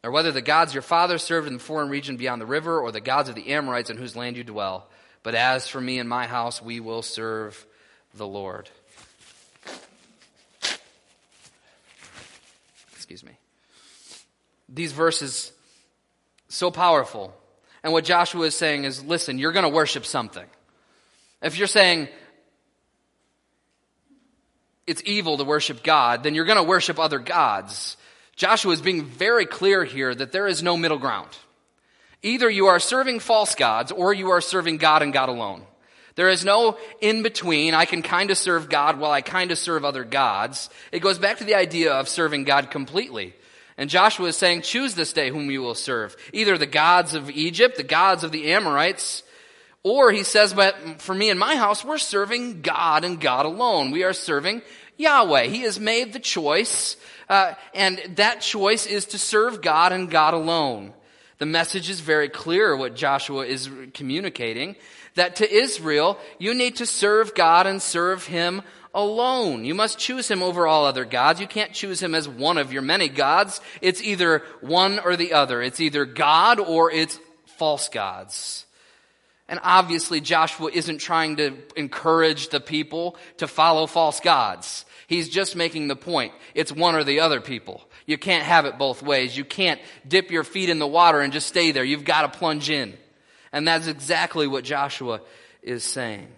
or 0.03 0.11
whether 0.11 0.33
the 0.33 0.43
gods 0.43 0.75
your 0.75 0.83
fathers 0.83 1.23
served 1.23 1.47
in 1.47 1.55
the 1.55 1.61
foreign 1.61 1.89
region 1.89 2.17
beyond 2.17 2.41
the 2.41 2.47
river, 2.47 2.81
or 2.81 2.91
the 2.91 3.01
gods 3.01 3.29
of 3.29 3.35
the 3.35 3.49
Amorites 3.53 3.91
in 3.91 3.97
whose 3.97 4.17
land 4.17 4.37
you 4.37 4.45
dwell. 4.45 4.89
But 5.23 5.35
as 5.35 5.69
for 5.69 5.81
me 5.81 5.99
and 5.99 6.09
my 6.09 6.27
house, 6.27 6.63
we 6.63 6.81
will 6.81 7.03
serve 7.03 7.67
the 8.15 8.27
Lord. 8.27 8.69
Excuse 12.95 13.23
me. 13.23 13.33
These 14.69 14.93
verses, 14.93 15.53
so 16.49 16.71
powerful 16.71 17.35
and 17.83 17.93
what 17.93 18.05
Joshua 18.05 18.47
is 18.47 18.55
saying 18.55 18.85
is 18.85 19.03
listen, 19.05 19.39
you're 19.39 19.53
going 19.53 19.65
to 19.65 19.69
worship 19.69 20.05
something. 20.05 20.47
If 21.43 21.57
you're 21.59 21.67
saying 21.67 22.09
it's 24.87 25.03
evil 25.05 25.39
to 25.39 25.45
worship 25.45 25.83
God, 25.83 26.23
then 26.23 26.35
you're 26.35 26.45
going 26.45 26.57
to 26.57 26.63
worship 26.63 26.99
other 26.99 27.19
gods. 27.19 27.97
Joshua 28.37 28.73
is 28.73 28.81
being 28.81 29.05
very 29.05 29.47
clear 29.47 29.85
here 29.85 30.15
that 30.15 30.33
there 30.33 30.47
is 30.47 30.63
no 30.63 30.77
middle 30.77 30.99
ground. 30.99 31.31
Either 32.23 32.51
you 32.51 32.67
are 32.67 32.79
serving 32.79 33.21
false 33.21 33.55
gods 33.55 33.93
or 33.93 34.13
you 34.13 34.31
are 34.31 34.41
serving 34.41 34.77
God 34.77 35.03
and 35.03 35.13
God 35.13 35.29
alone. 35.29 35.63
There 36.17 36.29
is 36.29 36.45
no 36.45 36.77
in 37.01 37.23
between. 37.23 37.73
I 37.73 37.87
can 37.87 38.03
kind 38.03 38.31
of 38.31 38.37
serve 38.37 38.69
God 38.69 38.99
while 38.99 39.11
I 39.11 39.23
kind 39.23 39.51
of 39.51 39.59
serve 39.59 39.85
other 39.85 40.05
gods. 40.05 40.69
It 40.93 41.01
goes 41.01 41.19
back 41.19 41.39
to 41.39 41.45
the 41.45 41.55
idea 41.55 41.93
of 41.95 42.09
serving 42.09 42.45
God 42.45 42.71
completely. 42.71 43.35
And 43.81 43.89
Joshua 43.89 44.29
is 44.29 44.37
saying, 44.37 44.61
choose 44.61 44.95
this 44.95 45.15
day 45.15 45.31
whom 45.31 45.51
you 45.51 45.63
will 45.63 45.75
serve. 45.75 46.15
Either 46.35 46.59
the 46.59 46.67
gods 46.67 47.15
of 47.15 47.31
Egypt, 47.31 47.79
the 47.79 47.83
gods 47.83 48.23
of 48.23 48.31
the 48.31 48.53
Amorites, 48.53 49.23
or 49.83 50.13
he 50.13 50.23
says, 50.23 50.53
but 50.53 51.01
for 51.01 51.15
me 51.15 51.31
and 51.31 51.41
my 51.41 51.57
house, 51.57 51.83
we're 51.83 51.97
serving 51.97 52.61
God 52.61 53.05
and 53.05 53.19
God 53.19 53.47
alone. 53.47 53.91
We 53.91 54.05
are 54.05 54.13
serving 54.13 54.61
Yahweh. 54.99 55.45
He 55.45 55.63
has 55.63 55.81
made 55.81 56.13
the 56.13 56.19
choice, 56.19 56.99
uh, 57.31 57.55
and 57.73 57.99
that 58.17 58.43
choice 58.43 58.85
is 58.85 59.07
to 59.07 59.19
serve 59.19 59.63
God 59.63 59.93
and 59.93 60.11
God 60.11 60.35
alone. 60.35 60.93
The 61.39 61.47
message 61.47 61.89
is 61.89 62.01
very 62.01 62.29
clear 62.29 62.77
what 62.77 62.95
Joshua 62.95 63.47
is 63.47 63.71
communicating, 63.95 64.77
that 65.15 65.37
to 65.37 65.51
Israel, 65.51 66.19
you 66.39 66.53
need 66.53 66.77
to 66.77 66.85
serve 66.85 67.35
God 67.35 67.67
and 67.67 67.81
serve 67.81 68.27
Him 68.27 68.61
alone. 68.95 69.65
You 69.65 69.75
must 69.75 69.99
choose 69.99 70.29
him 70.29 70.43
over 70.43 70.67
all 70.67 70.85
other 70.85 71.05
gods. 71.05 71.41
You 71.41 71.47
can't 71.47 71.73
choose 71.73 72.03
him 72.03 72.15
as 72.15 72.29
one 72.29 72.59
of 72.59 72.73
your 72.73 72.83
many 72.83 73.09
gods. 73.09 73.61
It's 73.81 74.03
either 74.03 74.43
one 74.61 74.99
or 74.99 75.17
the 75.17 75.33
other. 75.33 75.63
It's 75.63 75.81
either 75.81 76.05
God 76.05 76.61
or 76.61 76.91
it's 76.91 77.19
false 77.59 77.89
gods. 77.89 78.67
And 79.49 79.61
obviously 79.63 80.21
Joshua 80.21 80.71
isn't 80.73 80.99
trying 80.99 81.37
to 81.37 81.57
encourage 81.77 82.49
the 82.51 82.61
people 82.61 83.17
to 83.39 83.49
follow 83.49 83.87
false 83.87 84.21
gods. 84.21 84.85
He's 85.09 85.29
just 85.29 85.57
making 85.57 85.89
the 85.89 85.97
point. 85.97 86.33
It's 86.55 86.71
one 86.71 86.95
or 86.95 87.03
the 87.03 87.21
other 87.21 87.41
people. 87.41 87.83
You 88.07 88.17
can't 88.17 88.45
have 88.45 88.65
it 88.65 88.79
both 88.79 89.03
ways. 89.03 89.37
You 89.37 89.45
can't 89.45 89.81
dip 90.07 90.31
your 90.31 90.45
feet 90.45 90.69
in 90.69 90.79
the 90.79 90.87
water 90.87 91.21
and 91.21 91.33
just 91.33 91.49
stay 91.49 91.73
there. 91.73 91.83
You've 91.83 92.05
got 92.05 92.33
to 92.33 92.39
plunge 92.39 92.71
in. 92.71 92.97
And 93.53 93.67
that's 93.67 93.89
exactly 93.89 94.47
what 94.47 94.63
Joshua 94.63 95.21
is 95.63 95.83
saying. 95.83 96.29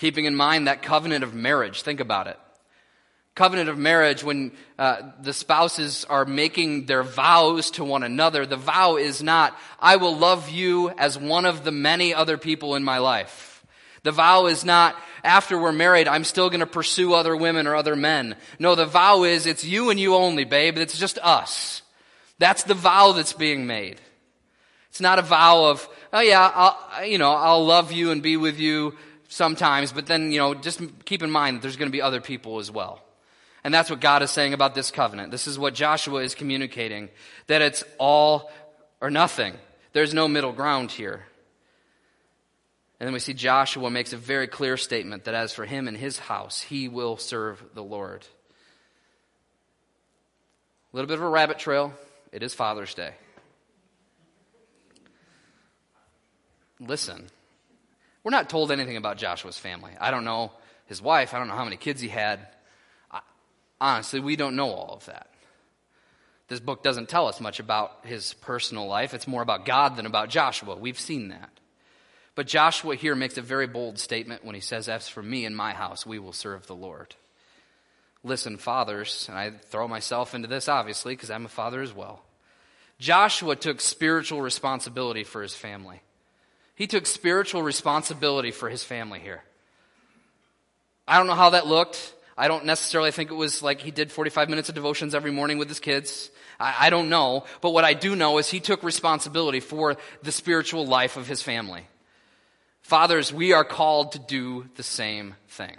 Keeping 0.00 0.24
in 0.24 0.34
mind 0.34 0.66
that 0.66 0.80
covenant 0.80 1.24
of 1.24 1.34
marriage. 1.34 1.82
Think 1.82 2.00
about 2.00 2.26
it. 2.26 2.38
Covenant 3.34 3.68
of 3.68 3.76
marriage, 3.76 4.24
when 4.24 4.52
uh, 4.78 5.02
the 5.20 5.34
spouses 5.34 6.06
are 6.06 6.24
making 6.24 6.86
their 6.86 7.02
vows 7.02 7.70
to 7.72 7.84
one 7.84 8.02
another, 8.02 8.46
the 8.46 8.56
vow 8.56 8.96
is 8.96 9.22
not, 9.22 9.54
I 9.78 9.96
will 9.96 10.16
love 10.16 10.48
you 10.48 10.88
as 10.88 11.18
one 11.18 11.44
of 11.44 11.64
the 11.64 11.70
many 11.70 12.14
other 12.14 12.38
people 12.38 12.76
in 12.76 12.82
my 12.82 12.96
life. 12.96 13.62
The 14.02 14.10
vow 14.10 14.46
is 14.46 14.64
not, 14.64 14.96
after 15.22 15.60
we're 15.60 15.70
married, 15.70 16.08
I'm 16.08 16.24
still 16.24 16.48
going 16.48 16.60
to 16.60 16.66
pursue 16.66 17.12
other 17.12 17.36
women 17.36 17.66
or 17.66 17.76
other 17.76 17.94
men. 17.94 18.36
No, 18.58 18.74
the 18.76 18.86
vow 18.86 19.24
is, 19.24 19.44
it's 19.44 19.64
you 19.66 19.90
and 19.90 20.00
you 20.00 20.14
only, 20.14 20.44
babe. 20.44 20.78
It's 20.78 20.98
just 20.98 21.18
us. 21.18 21.82
That's 22.38 22.62
the 22.62 22.72
vow 22.72 23.12
that's 23.12 23.34
being 23.34 23.66
made. 23.66 24.00
It's 24.88 25.02
not 25.02 25.18
a 25.18 25.22
vow 25.22 25.66
of, 25.66 25.86
oh 26.10 26.20
yeah, 26.20 26.50
I'll, 26.54 27.04
you 27.04 27.18
know, 27.18 27.32
I'll 27.32 27.66
love 27.66 27.92
you 27.92 28.12
and 28.12 28.22
be 28.22 28.38
with 28.38 28.58
you 28.58 28.94
sometimes, 29.30 29.92
but 29.92 30.06
then, 30.06 30.32
you 30.32 30.38
know, 30.38 30.54
just 30.54 30.82
keep 31.06 31.22
in 31.22 31.30
mind 31.30 31.56
that 31.56 31.62
there's 31.62 31.76
going 31.76 31.88
to 31.88 31.92
be 31.92 32.02
other 32.02 32.20
people 32.20 32.58
as 32.58 32.70
well. 32.70 33.02
And 33.62 33.72
that's 33.72 33.88
what 33.88 34.00
God 34.00 34.22
is 34.22 34.30
saying 34.30 34.52
about 34.52 34.74
this 34.74 34.90
covenant. 34.90 35.30
This 35.30 35.46
is 35.46 35.58
what 35.58 35.72
Joshua 35.72 36.22
is 36.22 36.34
communicating 36.34 37.08
that 37.46 37.62
it's 37.62 37.84
all 37.98 38.50
or 39.00 39.10
nothing. 39.10 39.54
There's 39.92 40.12
no 40.12 40.28
middle 40.28 40.52
ground 40.52 40.90
here. 40.90 41.24
And 42.98 43.06
then 43.06 43.14
we 43.14 43.20
see 43.20 43.32
Joshua 43.32 43.90
makes 43.90 44.12
a 44.12 44.16
very 44.16 44.46
clear 44.46 44.76
statement 44.76 45.24
that 45.24 45.34
as 45.34 45.54
for 45.54 45.64
him 45.64 45.88
and 45.88 45.96
his 45.96 46.18
house, 46.18 46.60
he 46.60 46.88
will 46.88 47.16
serve 47.16 47.62
the 47.74 47.82
Lord. 47.82 48.26
A 50.92 50.96
little 50.96 51.08
bit 51.08 51.18
of 51.18 51.24
a 51.24 51.28
rabbit 51.28 51.58
trail. 51.58 51.94
It 52.32 52.42
is 52.42 52.52
Father's 52.52 52.94
Day. 52.94 53.14
Listen. 56.80 57.28
We're 58.22 58.30
not 58.30 58.50
told 58.50 58.70
anything 58.70 58.96
about 58.96 59.16
Joshua's 59.16 59.58
family. 59.58 59.92
I 60.00 60.10
don't 60.10 60.24
know 60.24 60.52
his 60.86 61.00
wife. 61.00 61.34
I 61.34 61.38
don't 61.38 61.48
know 61.48 61.54
how 61.54 61.64
many 61.64 61.76
kids 61.76 62.00
he 62.00 62.08
had. 62.08 62.40
I, 63.10 63.20
honestly, 63.80 64.20
we 64.20 64.36
don't 64.36 64.56
know 64.56 64.70
all 64.70 64.94
of 64.94 65.06
that. 65.06 65.28
This 66.48 66.60
book 66.60 66.82
doesn't 66.82 67.08
tell 67.08 67.28
us 67.28 67.40
much 67.40 67.60
about 67.60 68.04
his 68.04 68.34
personal 68.34 68.86
life. 68.86 69.14
It's 69.14 69.28
more 69.28 69.40
about 69.40 69.64
God 69.64 69.96
than 69.96 70.04
about 70.04 70.30
Joshua. 70.30 70.76
We've 70.76 70.98
seen 70.98 71.28
that. 71.28 71.50
But 72.34 72.46
Joshua 72.46 72.96
here 72.96 73.14
makes 73.14 73.38
a 73.38 73.42
very 73.42 73.66
bold 73.66 73.98
statement 73.98 74.44
when 74.44 74.54
he 74.54 74.60
says, 74.60 74.88
As 74.88 75.08
for 75.08 75.22
me 75.22 75.44
and 75.44 75.56
my 75.56 75.72
house, 75.72 76.04
we 76.04 76.18
will 76.18 76.32
serve 76.32 76.66
the 76.66 76.74
Lord. 76.74 77.14
Listen, 78.22 78.56
fathers, 78.56 79.26
and 79.28 79.38
I 79.38 79.50
throw 79.50 79.88
myself 79.88 80.34
into 80.34 80.48
this 80.48 80.68
obviously 80.68 81.14
because 81.14 81.30
I'm 81.30 81.46
a 81.46 81.48
father 81.48 81.80
as 81.80 81.94
well. 81.94 82.22
Joshua 82.98 83.56
took 83.56 83.80
spiritual 83.80 84.42
responsibility 84.42 85.24
for 85.24 85.42
his 85.42 85.54
family. 85.54 86.02
He 86.80 86.86
took 86.86 87.04
spiritual 87.04 87.62
responsibility 87.62 88.52
for 88.52 88.70
his 88.70 88.82
family 88.82 89.20
here. 89.20 89.42
I 91.06 91.18
don't 91.18 91.26
know 91.26 91.34
how 91.34 91.50
that 91.50 91.66
looked. 91.66 92.14
I 92.38 92.48
don't 92.48 92.64
necessarily 92.64 93.10
think 93.10 93.30
it 93.30 93.34
was 93.34 93.62
like 93.62 93.82
he 93.82 93.90
did 93.90 94.10
45 94.10 94.48
minutes 94.48 94.70
of 94.70 94.76
devotions 94.76 95.14
every 95.14 95.30
morning 95.30 95.58
with 95.58 95.68
his 95.68 95.78
kids. 95.78 96.30
I, 96.58 96.86
I 96.86 96.88
don't 96.88 97.10
know. 97.10 97.44
But 97.60 97.74
what 97.74 97.84
I 97.84 97.92
do 97.92 98.16
know 98.16 98.38
is 98.38 98.48
he 98.48 98.60
took 98.60 98.82
responsibility 98.82 99.60
for 99.60 99.98
the 100.22 100.32
spiritual 100.32 100.86
life 100.86 101.18
of 101.18 101.28
his 101.28 101.42
family. 101.42 101.86
Fathers, 102.80 103.30
we 103.30 103.52
are 103.52 103.62
called 103.62 104.12
to 104.12 104.18
do 104.18 104.64
the 104.76 104.82
same 104.82 105.34
thing. 105.48 105.76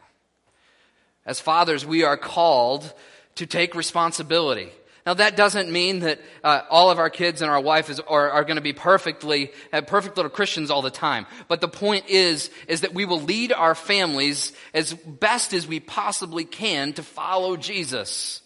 As 1.25 1.39
fathers, 1.39 1.83
we 1.83 2.03
are 2.03 2.15
called 2.15 2.93
to 3.37 3.47
take 3.47 3.73
responsibility. 3.73 4.69
Now 5.05 5.15
that 5.15 5.35
doesn't 5.35 5.71
mean 5.71 5.99
that 5.99 6.19
uh, 6.43 6.61
all 6.69 6.91
of 6.91 6.99
our 6.99 7.09
kids 7.09 7.41
and 7.41 7.49
our 7.49 7.59
wife 7.59 7.89
is, 7.89 7.99
are, 7.99 8.29
are 8.29 8.43
going 8.43 8.57
to 8.57 8.61
be 8.61 8.73
perfectly, 8.73 9.51
uh, 9.73 9.81
perfect 9.81 10.15
little 10.17 10.29
Christians 10.29 10.69
all 10.69 10.81
the 10.81 10.91
time. 10.91 11.25
But 11.47 11.61
the 11.61 11.67
point 11.67 12.07
is, 12.07 12.49
is 12.67 12.81
that 12.81 12.93
we 12.93 13.05
will 13.05 13.21
lead 13.21 13.51
our 13.51 13.75
families 13.75 14.53
as 14.73 14.93
best 14.93 15.53
as 15.53 15.67
we 15.67 15.79
possibly 15.79 16.45
can 16.45 16.93
to 16.93 17.03
follow 17.03 17.57
Jesus. 17.57 18.41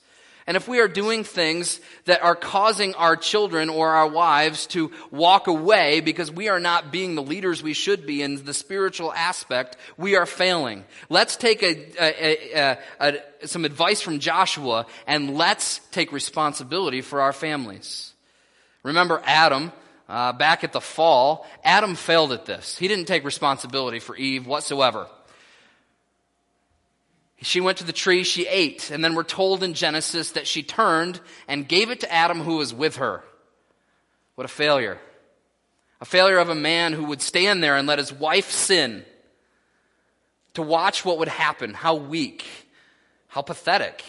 And 0.47 0.55
if 0.55 0.67
we 0.67 0.79
are 0.79 0.87
doing 0.87 1.23
things 1.23 1.79
that 2.05 2.21
are 2.21 2.35
causing 2.35 2.93
our 2.93 3.15
children 3.15 3.67
or 3.69 3.89
our 3.89 4.07
wives 4.07 4.67
to 4.67 4.91
walk 5.09 5.47
away 5.47 6.01
because 6.01 6.31
we 6.31 6.49
are 6.49 6.59
not 6.59 6.91
being 6.91 7.15
the 7.15 7.23
leaders 7.23 7.63
we 7.63 7.73
should 7.73 8.05
be 8.05 8.21
in 8.21 8.45
the 8.45 8.53
spiritual 8.53 9.11
aspect, 9.11 9.75
we 9.97 10.15
are 10.15 10.27
failing. 10.27 10.85
Let's 11.09 11.35
take 11.35 11.63
a, 11.63 11.87
a, 11.99 12.77
a, 12.99 13.47
some 13.47 13.65
advice 13.65 14.01
from 14.01 14.19
Joshua 14.19 14.85
and 15.07 15.35
let's 15.35 15.79
take 15.91 16.11
responsibility 16.11 17.01
for 17.01 17.21
our 17.21 17.33
families. 17.33 18.13
Remember 18.83 19.23
Adam, 19.25 19.71
uh, 20.07 20.33
back 20.33 20.63
at 20.63 20.73
the 20.73 20.81
fall, 20.81 21.47
Adam 21.63 21.95
failed 21.95 22.31
at 22.31 22.45
this. 22.45 22.77
He 22.77 22.87
didn't 22.87 23.05
take 23.05 23.23
responsibility 23.23 23.97
for 23.97 24.15
Eve 24.15 24.45
whatsoever. 24.45 25.07
She 27.45 27.61
went 27.61 27.77
to 27.77 27.83
the 27.83 27.93
tree, 27.93 28.23
she 28.23 28.47
ate, 28.47 28.89
and 28.89 29.03
then 29.03 29.13
we're 29.13 29.23
told 29.23 29.61
in 29.61 29.75
Genesis 29.75 30.31
that 30.31 30.47
she 30.47 30.63
turned 30.63 31.21
and 31.47 31.67
gave 31.67 31.91
it 31.91 31.99
to 31.99 32.11
Adam 32.11 32.41
who 32.41 32.57
was 32.57 32.73
with 32.73 32.95
her. 32.95 33.23
What 34.33 34.45
a 34.45 34.47
failure. 34.47 34.99
A 36.01 36.05
failure 36.05 36.39
of 36.39 36.49
a 36.49 36.55
man 36.55 36.93
who 36.93 37.05
would 37.05 37.21
stand 37.21 37.63
there 37.63 37.77
and 37.77 37.87
let 37.87 37.99
his 37.99 38.11
wife 38.11 38.49
sin. 38.49 39.05
To 40.55 40.63
watch 40.63 41.05
what 41.05 41.19
would 41.19 41.27
happen. 41.27 41.75
How 41.75 41.93
weak. 41.93 42.45
How 43.27 43.43
pathetic. 43.43 44.03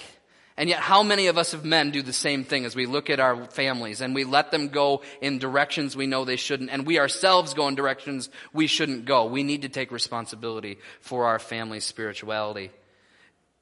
And 0.57 0.71
yet, 0.71 0.81
how 0.81 1.03
many 1.03 1.27
of 1.27 1.37
us 1.37 1.53
of 1.53 1.63
men 1.63 1.91
do 1.91 2.01
the 2.01 2.15
same 2.15 2.43
thing 2.43 2.65
as 2.65 2.75
we 2.75 2.87
look 2.87 3.11
at 3.11 3.21
our 3.21 3.45
families 3.45 4.01
and 4.01 4.15
we 4.15 4.25
let 4.25 4.51
them 4.51 4.69
go 4.69 5.03
in 5.21 5.39
directions 5.39 5.95
we 5.95 6.07
know 6.07 6.25
they 6.25 6.37
shouldn't, 6.37 6.71
and 6.71 6.87
we 6.87 6.99
ourselves 6.99 7.53
go 7.53 7.69
in 7.69 7.75
directions 7.75 8.31
we 8.55 8.67
shouldn't 8.67 9.05
go? 9.05 9.27
We 9.27 9.43
need 9.43 9.61
to 9.63 9.69
take 9.69 9.93
responsibility 9.93 10.79
for 11.03 11.27
our 11.27 11.39
family's 11.39 11.85
spirituality. 11.85 12.71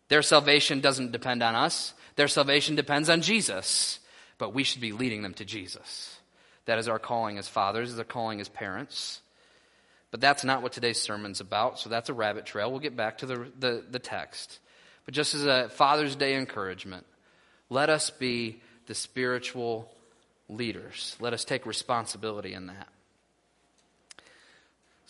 Their 0.09 0.23
salvation 0.23 0.81
doesn't 0.81 1.13
depend 1.13 1.43
on 1.43 1.55
us. 1.55 1.95
Their 2.17 2.29
salvation 2.29 2.77
depends 2.77 3.09
on 3.09 3.23
Jesus. 3.23 4.01
But 4.39 4.55
we 4.55 4.65
should 4.65 4.81
be 4.81 4.93
leading 4.93 5.23
them 5.23 5.35
to 5.35 5.45
Jesus. 5.45 6.19
That 6.67 6.79
is 6.79 6.89
our 6.89 6.99
calling 6.99 7.39
as 7.39 7.49
fathers, 7.49 7.93
is 7.93 7.99
our 7.99 8.05
calling 8.05 8.41
as 8.41 8.49
parents. 8.49 9.21
But 10.11 10.21
that's 10.21 10.45
not 10.45 10.63
what 10.63 10.73
today's 10.73 11.01
sermon's 11.01 11.41
about, 11.41 11.79
so 11.79 11.91
that's 11.91 12.09
a 12.09 12.15
rabbit 12.15 12.47
trail. 12.47 12.71
We'll 12.71 12.81
get 12.81 12.97
back 12.97 13.19
to 13.19 13.27
the, 13.27 13.47
the, 13.59 13.85
the 13.91 13.99
text. 13.99 14.61
But 15.05 15.15
just 15.15 15.35
as 15.35 15.45
a 15.45 15.69
Father's 15.69 16.17
Day 16.17 16.37
encouragement, 16.37 17.05
let 17.69 17.91
us 17.91 18.11
be 18.11 18.61
the 18.87 18.95
spiritual 18.95 19.91
leaders. 20.49 21.17
Let 21.21 21.33
us 21.33 21.45
take 21.45 21.67
responsibility 21.67 22.55
in 22.55 22.67
that. 22.69 22.89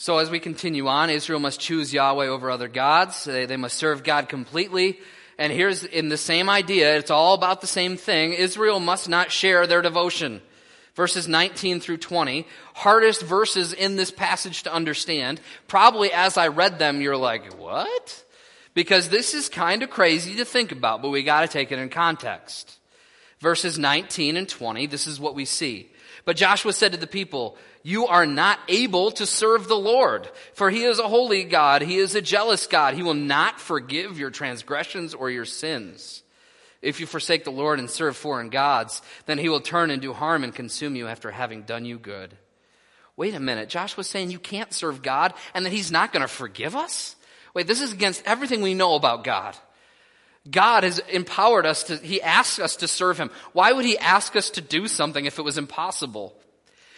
So 0.05 0.19
as 0.19 0.29
we 0.29 0.39
continue 0.39 0.87
on, 0.87 1.09
Israel 1.09 1.41
must 1.41 1.61
choose 1.61 1.91
Yahweh 1.91 2.27
over 2.27 2.51
other 2.51 2.69
gods. 2.69 3.25
They, 3.25 3.47
they 3.47 3.57
must 3.57 3.79
serve 3.79 4.05
God 4.05 4.29
completely. 4.29 4.99
And 5.39 5.51
here's 5.51 5.83
in 5.83 6.11
the 6.11 6.19
same 6.19 6.51
idea, 6.51 6.99
it's 6.99 7.11
all 7.11 7.33
about 7.33 7.63
the 7.63 7.67
same 7.67 7.97
thing. 7.97 8.35
Israel 8.35 8.81
must 8.81 9.09
not 9.09 9.33
share 9.33 9.67
their 9.67 9.81
devotion. 9.81 10.43
Verses 10.95 11.27
19 11.27 11.81
through 11.81 11.97
20, 11.97 12.47
hardest 12.75 13.23
verses 13.23 13.73
in 13.73 13.97
this 13.97 14.11
passage 14.11 14.65
to 14.65 14.75
understand. 14.75 15.41
Probably 15.69 16.13
as 16.13 16.37
I 16.37 16.49
read 16.49 16.79
them, 16.79 17.01
you're 17.01 17.17
like, 17.17 17.55
what? 17.55 18.25
Because 18.75 19.09
this 19.09 19.33
is 19.33 19.49
kind 19.49 19.83
of 19.83 19.89
crazy 19.89 20.37
to 20.37 20.45
think 20.45 20.71
about, 20.71 21.01
but 21.01 21.09
we 21.09 21.23
gotta 21.23 21.49
take 21.49 21.73
it 21.73 21.79
in 21.79 21.89
context. 21.89 22.79
Verses 23.41 23.79
19 23.79 24.37
and 24.37 24.51
20, 24.51 24.87
this 24.87 25.07
is 25.07 25.19
what 25.19 25.35
we 25.35 25.47
see. 25.47 25.89
But 26.27 26.37
Joshua 26.37 26.75
said 26.75 26.93
to 26.93 26.99
the 26.99 27.07
people, 27.07 27.57
you 27.87 28.07
are 28.07 28.25
not 28.25 28.59
able 28.67 29.11
to 29.13 29.27
serve 29.27 29.69
the 29.69 29.77
Lord, 29.77 30.29
for 30.55 30.71
he 30.71 30.85
is 30.85 30.99
a 30.99 31.07
holy 31.07 31.45
God. 31.45 31.83
He 31.83 31.99
is 31.99 32.15
a 32.15 32.23
jealous 32.23 32.67
God. 32.67 32.95
He 32.95 33.03
will 33.03 33.13
not 33.13 33.61
forgive 33.61 34.19
your 34.19 34.31
transgressions 34.31 35.13
or 35.13 35.31
your 35.31 35.45
sins. 35.45 36.23
If 36.81 36.99
you 36.99 37.05
forsake 37.05 37.45
the 37.45 37.53
Lord 37.53 37.79
and 37.79 37.91
serve 37.91 38.17
foreign 38.17 38.49
gods, 38.49 39.03
then 39.27 39.37
he 39.37 39.51
will 39.51 39.61
turn 39.61 39.91
and 39.91 40.01
do 40.01 40.15
harm 40.15 40.45
and 40.45 40.55
consume 40.55 40.97
you 40.97 41.07
after 41.07 41.31
having 41.31 41.63
done 41.63 41.85
you 41.85 41.99
good. 41.99 42.35
Wait 43.19 43.35
a 43.35 43.41
minute. 43.41 43.69
Joshua's 43.69 44.09
saying 44.09 44.31
you 44.31 44.39
can't 44.39 44.73
serve 44.73 45.03
God 45.03 45.35
and 45.53 45.67
that 45.67 45.73
he's 45.73 45.93
not 45.93 46.11
going 46.11 46.23
to 46.23 46.29
forgive 46.29 46.75
us? 46.75 47.17
Wait, 47.53 47.67
this 47.67 47.83
is 47.83 47.93
against 47.93 48.23
everything 48.25 48.63
we 48.63 48.73
know 48.73 48.95
about 48.95 49.25
God. 49.25 49.55
God 50.51 50.85
has 50.85 51.01
empowered 51.11 51.67
us 51.67 51.85
to, 51.85 51.97
he 51.99 52.23
asks 52.23 52.59
us 52.59 52.77
to 52.77 52.89
serve 52.89 53.19
him. 53.19 53.31
Why 53.53 53.73
would 53.73 53.85
he 53.85 53.99
ask 53.99 54.35
us 54.37 54.51
to 54.51 54.63
do 54.63 54.89
something 54.89 55.27
if 55.27 55.39
it 55.39 55.45
was 55.45 55.59
impossible? 55.59 56.35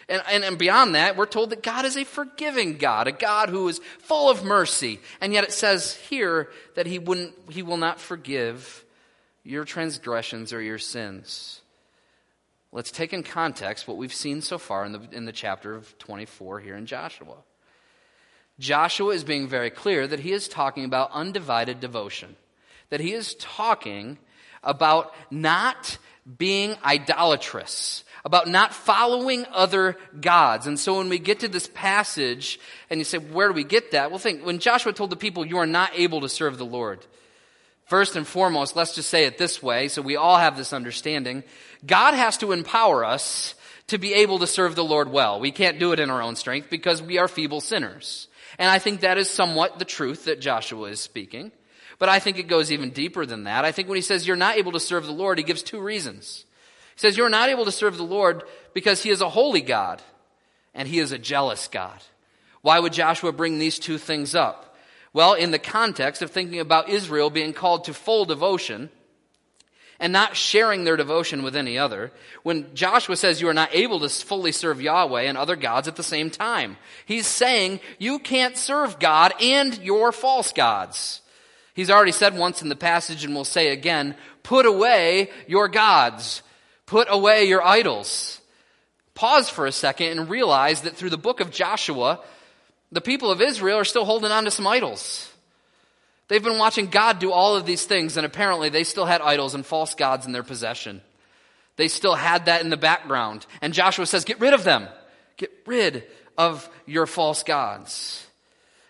And, 0.09 0.23
and, 0.31 0.45
and, 0.45 0.57
beyond 0.57 0.95
that, 0.95 1.17
we're 1.17 1.27
told 1.27 1.51
that 1.51 1.65
God 1.65 1.85
is 1.85 1.97
a 1.97 2.05
forgiving 2.05 2.77
God, 2.77 3.09
a 3.09 3.13
God 3.13 3.49
who 3.49 3.67
is 3.67 3.81
full 3.99 4.31
of 4.31 4.45
mercy. 4.45 5.01
And 5.21 5.33
yet 5.33 5.43
it 5.43 5.53
says 5.53 5.95
here 5.95 6.49
that 6.77 6.87
he 6.87 7.01
wouldn't, 7.01 7.35
he 7.51 7.63
will 7.63 7.77
not 7.77 7.99
forgive 7.99 8.85
your 9.43 9.65
transgressions 9.65 10.53
or 10.53 10.63
your 10.63 10.79
sins. 10.79 11.61
Let's 12.71 12.93
take 12.93 13.13
in 13.13 13.25
context 13.25 13.89
what 13.89 13.97
we've 13.97 14.15
seen 14.15 14.43
so 14.43 14.59
far 14.59 14.85
in 14.85 14.93
the, 14.93 15.01
in 15.11 15.25
the 15.25 15.33
chapter 15.33 15.75
of 15.75 15.97
24 15.99 16.61
here 16.61 16.77
in 16.77 16.87
Joshua. 16.87 17.37
Joshua 18.59 19.13
is 19.13 19.25
being 19.25 19.49
very 19.49 19.71
clear 19.71 20.07
that 20.07 20.21
he 20.21 20.33
is 20.33 20.49
talking 20.49 20.85
about 20.85 21.11
undivided 21.13 21.81
devotion, 21.81 22.37
that 22.91 23.01
he 23.01 23.13
is 23.13 23.35
talking 23.35 24.19
about 24.63 25.15
not 25.31 25.99
being 26.39 26.77
idolatrous, 26.85 28.05
about 28.25 28.49
not 28.49 28.75
following 28.75 29.47
other 29.53 29.97
gods. 30.21 30.67
And 30.67 30.79
so 30.79 30.99
when 30.99 31.09
we 31.09 31.19
get 31.19 31.41
to 31.41 31.49
this 31.49 31.69
passage 31.73 32.59
and 32.91 32.99
you 32.99 33.05
say, 33.05 33.19
where 33.19 33.49
do 33.49 33.55
we 33.55 33.65
get 33.65 33.93
that? 33.93 34.11
Well, 34.11 34.19
think, 34.19 34.45
when 34.45 34.59
Joshua 34.59 34.93
told 34.93 35.11
the 35.11 35.17
people, 35.17 35.47
you 35.47 35.59
are 35.59 35.67
not 35.67 35.93
able 35.95 36.23
to 36.23 36.29
serve 36.29 36.59
the 36.59 36.67
Lord. 36.67 37.07
First 37.85 38.17
and 38.17 38.27
foremost, 38.27 38.75
let's 38.75 38.97
just 38.97 39.11
say 39.11 39.27
it 39.27 39.39
this 39.39 39.63
way 39.63 39.87
so 39.87 40.03
we 40.03 40.17
all 40.17 40.39
have 40.39 40.57
this 40.57 40.73
understanding. 40.73 41.45
God 41.87 42.15
has 42.15 42.37
to 42.39 42.51
empower 42.51 43.05
us 43.05 43.55
to 43.87 43.99
be 43.99 44.15
able 44.15 44.41
to 44.41 44.47
serve 44.49 44.75
the 44.75 44.85
Lord 44.85 45.13
well. 45.13 45.39
We 45.39 45.53
can't 45.53 45.79
do 45.79 45.93
it 45.93 46.01
in 46.01 46.11
our 46.11 46.21
own 46.21 46.35
strength 46.35 46.69
because 46.69 47.01
we 47.01 47.19
are 47.19 47.29
feeble 47.29 47.61
sinners. 47.61 48.27
And 48.59 48.69
I 48.69 48.81
think 48.81 49.01
that 49.01 49.19
is 49.19 49.31
somewhat 49.31 49.79
the 49.79 49.85
truth 49.85 50.25
that 50.25 50.41
Joshua 50.41 50.89
is 50.89 51.01
speaking. 51.01 51.53
But 51.99 52.09
I 52.09 52.19
think 52.19 52.39
it 52.39 52.49
goes 52.49 52.71
even 52.71 52.91
deeper 52.91 53.25
than 53.25 53.45
that. 53.45 53.65
I 53.65 53.73
think 53.73 53.89
when 53.89 53.97
he 53.97 54.03
says 54.03 54.27
you're 54.27 54.37
not 54.37 54.59
able 54.59 54.73
to 54.73 54.81
serve 54.81 55.07
the 55.07 55.13
Lord, 55.13 55.39
he 55.39 55.45
gives 55.45 55.63
two 55.63 55.81
reasons. 55.81 56.45
He 56.95 57.01
says, 57.01 57.17
You're 57.17 57.29
not 57.29 57.49
able 57.49 57.65
to 57.65 57.73
serve 57.73 57.97
the 57.97 58.03
Lord 58.03 58.43
because 58.75 59.03
he 59.03 59.11
is 59.11 59.21
a 59.21 59.29
holy 59.29 59.63
God 59.63 60.03
and 60.75 60.87
he 60.87 60.99
is 60.99 61.13
a 61.13 61.19
jealous 61.19 61.69
God. 61.69 62.03
Why 62.63 62.79
would 62.79 62.93
Joshua 62.93 63.33
bring 63.33 63.59
these 63.59 63.79
two 63.79 63.99
things 63.99 64.35
up? 64.35 64.77
Well, 65.13 65.33
in 65.33 65.51
the 65.51 65.59
context 65.59 66.21
of 66.21 66.31
thinking 66.31 66.61
about 66.61 66.91
Israel 66.91 67.31
being 67.31 67.55
called 67.55 67.85
to 67.85 67.95
full 67.95 68.27
devotion 68.27 68.91
and 69.99 70.13
not 70.13 70.37
sharing 70.37 70.85
their 70.85 70.99
devotion 70.99 71.43
with 71.43 71.57
any 71.57 71.79
other, 71.79 72.13
when 72.43 72.75
Joshua 72.75 73.17
says 73.17 73.41
you 73.41 73.49
are 73.49 73.55
not 73.55 73.75
able 73.75 74.01
to 74.01 74.11
fully 74.11 74.53
serve 74.53 74.83
Yahweh 74.83 75.23
and 75.23 75.39
other 75.39 75.57
gods 75.57 75.89
at 75.89 75.97
the 75.97 76.03
same 76.03 76.29
time, 76.29 76.77
he's 77.07 77.27
saying 77.27 77.81
you 77.99 78.19
can't 78.19 78.59
serve 78.59 78.99
God 78.99 79.33
and 79.41 79.79
your 79.79 80.13
false 80.13 80.53
gods. 80.53 81.23
He's 81.77 81.91
already 81.91 82.13
said 82.13 82.37
once 82.37 82.63
in 82.63 82.71
the 82.71 82.75
passage 82.75 83.23
and 83.23 83.35
will 83.35 83.45
say 83.45 83.69
again, 83.69 84.17
put 84.43 84.65
away 84.65 85.29
your 85.47 85.69
gods. 85.69 86.43
Put 86.87 87.09
away 87.11 87.45
your 87.45 87.63
idols. 87.63 88.41
Pause 89.15 89.51
for 89.51 89.67
a 89.67 89.73
second 89.73 90.19
and 90.19 90.31
realize 90.31 90.81
that 90.83 90.97
through 90.97 91.11
the 91.11 91.19
book 91.19 91.41
of 91.41 91.51
Joshua, 91.51 92.21
the 92.91 93.03
people 93.03 93.31
of 93.31 93.43
Israel 93.43 93.79
are 93.79 93.85
still 93.85 94.07
holding 94.07 94.33
on 94.33 94.45
to 94.45 94.51
some 94.51 94.67
idols. 94.67 95.31
They've 96.29 96.43
been 96.43 96.59
watching 96.59 96.87
God 96.87 97.19
do 97.19 97.31
all 97.31 97.57
of 97.57 97.67
these 97.67 97.85
things, 97.85 98.17
and 98.17 98.25
apparently 98.25 98.71
they 98.71 98.83
still 98.83 99.05
had 99.05 99.21
idols 99.21 99.55
and 99.55 99.65
false 99.65 99.95
gods 99.95 100.25
in 100.25 100.33
their 100.33 100.43
possession. 100.43 101.03
They 101.77 101.89
still 101.89 102.15
had 102.15 102.47
that 102.47 102.63
in 102.63 102.71
the 102.71 102.79
background. 102.79 103.45
And 103.61 103.75
Joshua 103.75 104.07
says, 104.07 104.25
Get 104.25 104.41
rid 104.41 104.55
of 104.55 104.65
them. 104.65 104.89
Get 105.37 105.53
rid 105.67 106.05
of 106.39 106.69
your 106.87 107.07
false 107.07 107.43
gods. 107.43 108.26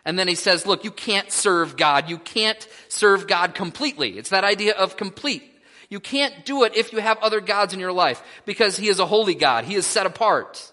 And 0.06 0.16
then 0.16 0.28
he 0.28 0.36
says, 0.36 0.66
look, 0.66 0.84
you 0.84 0.92
can't 0.92 1.32
serve 1.32 1.76
God. 1.76 2.08
You 2.08 2.18
can't 2.18 2.66
serve 2.88 3.26
God 3.26 3.56
completely. 3.56 4.16
It's 4.16 4.30
that 4.30 4.44
idea 4.44 4.72
of 4.74 4.96
complete. 4.96 5.42
You 5.88 5.98
can't 5.98 6.44
do 6.44 6.62
it 6.62 6.76
if 6.76 6.92
you 6.92 7.00
have 7.00 7.18
other 7.18 7.40
gods 7.40 7.74
in 7.74 7.80
your 7.80 7.92
life 7.92 8.22
because 8.46 8.76
he 8.76 8.88
is 8.88 9.00
a 9.00 9.06
holy 9.06 9.34
God. 9.34 9.64
He 9.64 9.74
is 9.74 9.84
set 9.84 10.06
apart. 10.06 10.72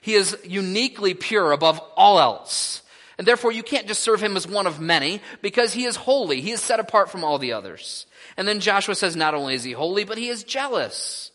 He 0.00 0.14
is 0.14 0.36
uniquely 0.44 1.14
pure 1.14 1.52
above 1.52 1.80
all 1.96 2.18
else. 2.18 2.82
And 3.18 3.26
therefore 3.26 3.52
you 3.52 3.62
can't 3.62 3.86
just 3.86 4.00
serve 4.00 4.20
him 4.20 4.36
as 4.36 4.48
one 4.48 4.66
of 4.66 4.80
many 4.80 5.20
because 5.42 5.72
he 5.72 5.84
is 5.84 5.94
holy. 5.94 6.40
He 6.40 6.50
is 6.50 6.60
set 6.60 6.80
apart 6.80 7.08
from 7.08 7.22
all 7.22 7.38
the 7.38 7.52
others. 7.52 8.06
And 8.36 8.48
then 8.48 8.58
Joshua 8.58 8.96
says 8.96 9.14
not 9.14 9.34
only 9.34 9.54
is 9.54 9.62
he 9.62 9.70
holy, 9.70 10.02
but 10.02 10.18
he 10.18 10.26
is 10.26 10.42
jealous. 10.42 11.30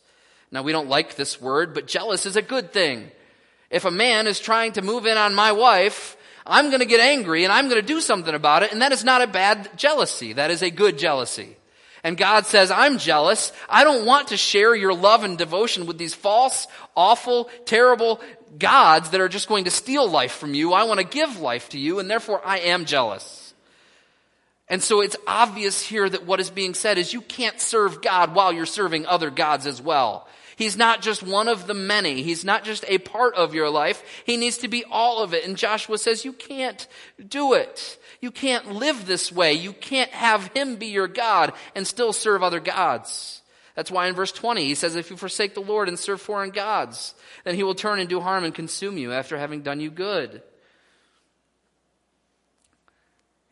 Now 0.51 0.63
we 0.63 0.73
don't 0.73 0.89
like 0.89 1.15
this 1.15 1.39
word, 1.39 1.73
but 1.73 1.87
jealous 1.87 2.25
is 2.25 2.35
a 2.35 2.41
good 2.41 2.73
thing. 2.73 3.09
If 3.69 3.85
a 3.85 3.91
man 3.91 4.27
is 4.27 4.41
trying 4.41 4.73
to 4.73 4.81
move 4.81 5.05
in 5.05 5.17
on 5.17 5.33
my 5.33 5.53
wife, 5.53 6.16
I'm 6.47 6.69
going 6.69 6.79
to 6.79 6.85
get 6.85 7.01
angry 7.01 7.43
and 7.43 7.51
I'm 7.51 7.67
going 7.69 7.81
to 7.81 7.85
do 7.85 8.01
something 8.01 8.33
about 8.33 8.63
it. 8.63 8.71
And 8.71 8.81
that 8.81 8.93
is 8.93 9.03
not 9.03 9.21
a 9.21 9.27
bad 9.27 9.69
jealousy. 9.77 10.33
That 10.33 10.49
is 10.49 10.61
a 10.61 10.71
good 10.71 10.97
jealousy. 10.97 11.57
And 12.03 12.17
God 12.17 12.45
says, 12.45 12.71
I'm 12.71 12.99
jealous. 12.99 13.51
I 13.69 13.83
don't 13.83 14.05
want 14.05 14.29
to 14.29 14.37
share 14.37 14.73
your 14.73 14.93
love 14.93 15.23
and 15.23 15.37
devotion 15.37 15.85
with 15.85 15.97
these 15.97 16.13
false, 16.13 16.67
awful, 16.95 17.49
terrible 17.65 18.21
gods 18.57 19.09
that 19.09 19.19
are 19.19 19.27
just 19.27 19.49
going 19.49 19.65
to 19.65 19.71
steal 19.71 20.09
life 20.09 20.31
from 20.31 20.53
you. 20.53 20.73
I 20.73 20.85
want 20.85 20.99
to 20.99 21.05
give 21.05 21.39
life 21.39 21.69
to 21.69 21.79
you 21.79 21.99
and 21.99 22.09
therefore 22.09 22.41
I 22.45 22.59
am 22.59 22.85
jealous. 22.85 23.53
And 24.69 24.81
so 24.81 25.01
it's 25.01 25.17
obvious 25.25 25.81
here 25.81 26.09
that 26.09 26.25
what 26.25 26.39
is 26.39 26.49
being 26.49 26.73
said 26.73 26.97
is 26.97 27.13
you 27.13 27.21
can't 27.21 27.59
serve 27.59 28.01
God 28.01 28.35
while 28.35 28.51
you're 28.51 28.65
serving 28.65 29.05
other 29.05 29.29
gods 29.29 29.65
as 29.65 29.81
well. 29.81 30.27
He's 30.57 30.75
not 30.75 31.03
just 31.03 31.21
one 31.21 31.47
of 31.47 31.67
the 31.67 31.75
many. 31.75 32.23
He's 32.23 32.43
not 32.43 32.63
just 32.63 32.83
a 32.87 32.97
part 32.97 33.35
of 33.35 33.53
your 33.53 33.69
life. 33.69 34.03
He 34.25 34.37
needs 34.37 34.57
to 34.57 34.67
be 34.67 34.83
all 34.89 35.21
of 35.21 35.35
it. 35.35 35.45
And 35.45 35.55
Joshua 35.55 35.99
says, 35.99 36.25
you 36.25 36.33
can't 36.33 36.87
do 37.25 37.53
it. 37.53 37.99
You 38.21 38.31
can't 38.31 38.73
live 38.73 39.05
this 39.05 39.31
way. 39.31 39.53
You 39.53 39.71
can't 39.71 40.09
have 40.09 40.47
him 40.55 40.77
be 40.77 40.87
your 40.87 41.07
God 41.07 41.53
and 41.75 41.85
still 41.85 42.11
serve 42.11 42.41
other 42.41 42.59
gods. 42.59 43.43
That's 43.75 43.91
why 43.91 44.07
in 44.07 44.15
verse 44.15 44.31
20 44.31 44.65
he 44.65 44.73
says, 44.73 44.95
if 44.95 45.11
you 45.11 45.17
forsake 45.17 45.53
the 45.53 45.59
Lord 45.59 45.87
and 45.87 45.99
serve 45.99 46.19
foreign 46.19 46.49
gods, 46.49 47.13
then 47.43 47.53
he 47.53 47.61
will 47.61 47.75
turn 47.75 47.99
and 47.99 48.09
do 48.09 48.19
harm 48.19 48.43
and 48.43 48.55
consume 48.55 48.97
you 48.97 49.13
after 49.13 49.37
having 49.37 49.61
done 49.61 49.79
you 49.79 49.91
good. 49.91 50.41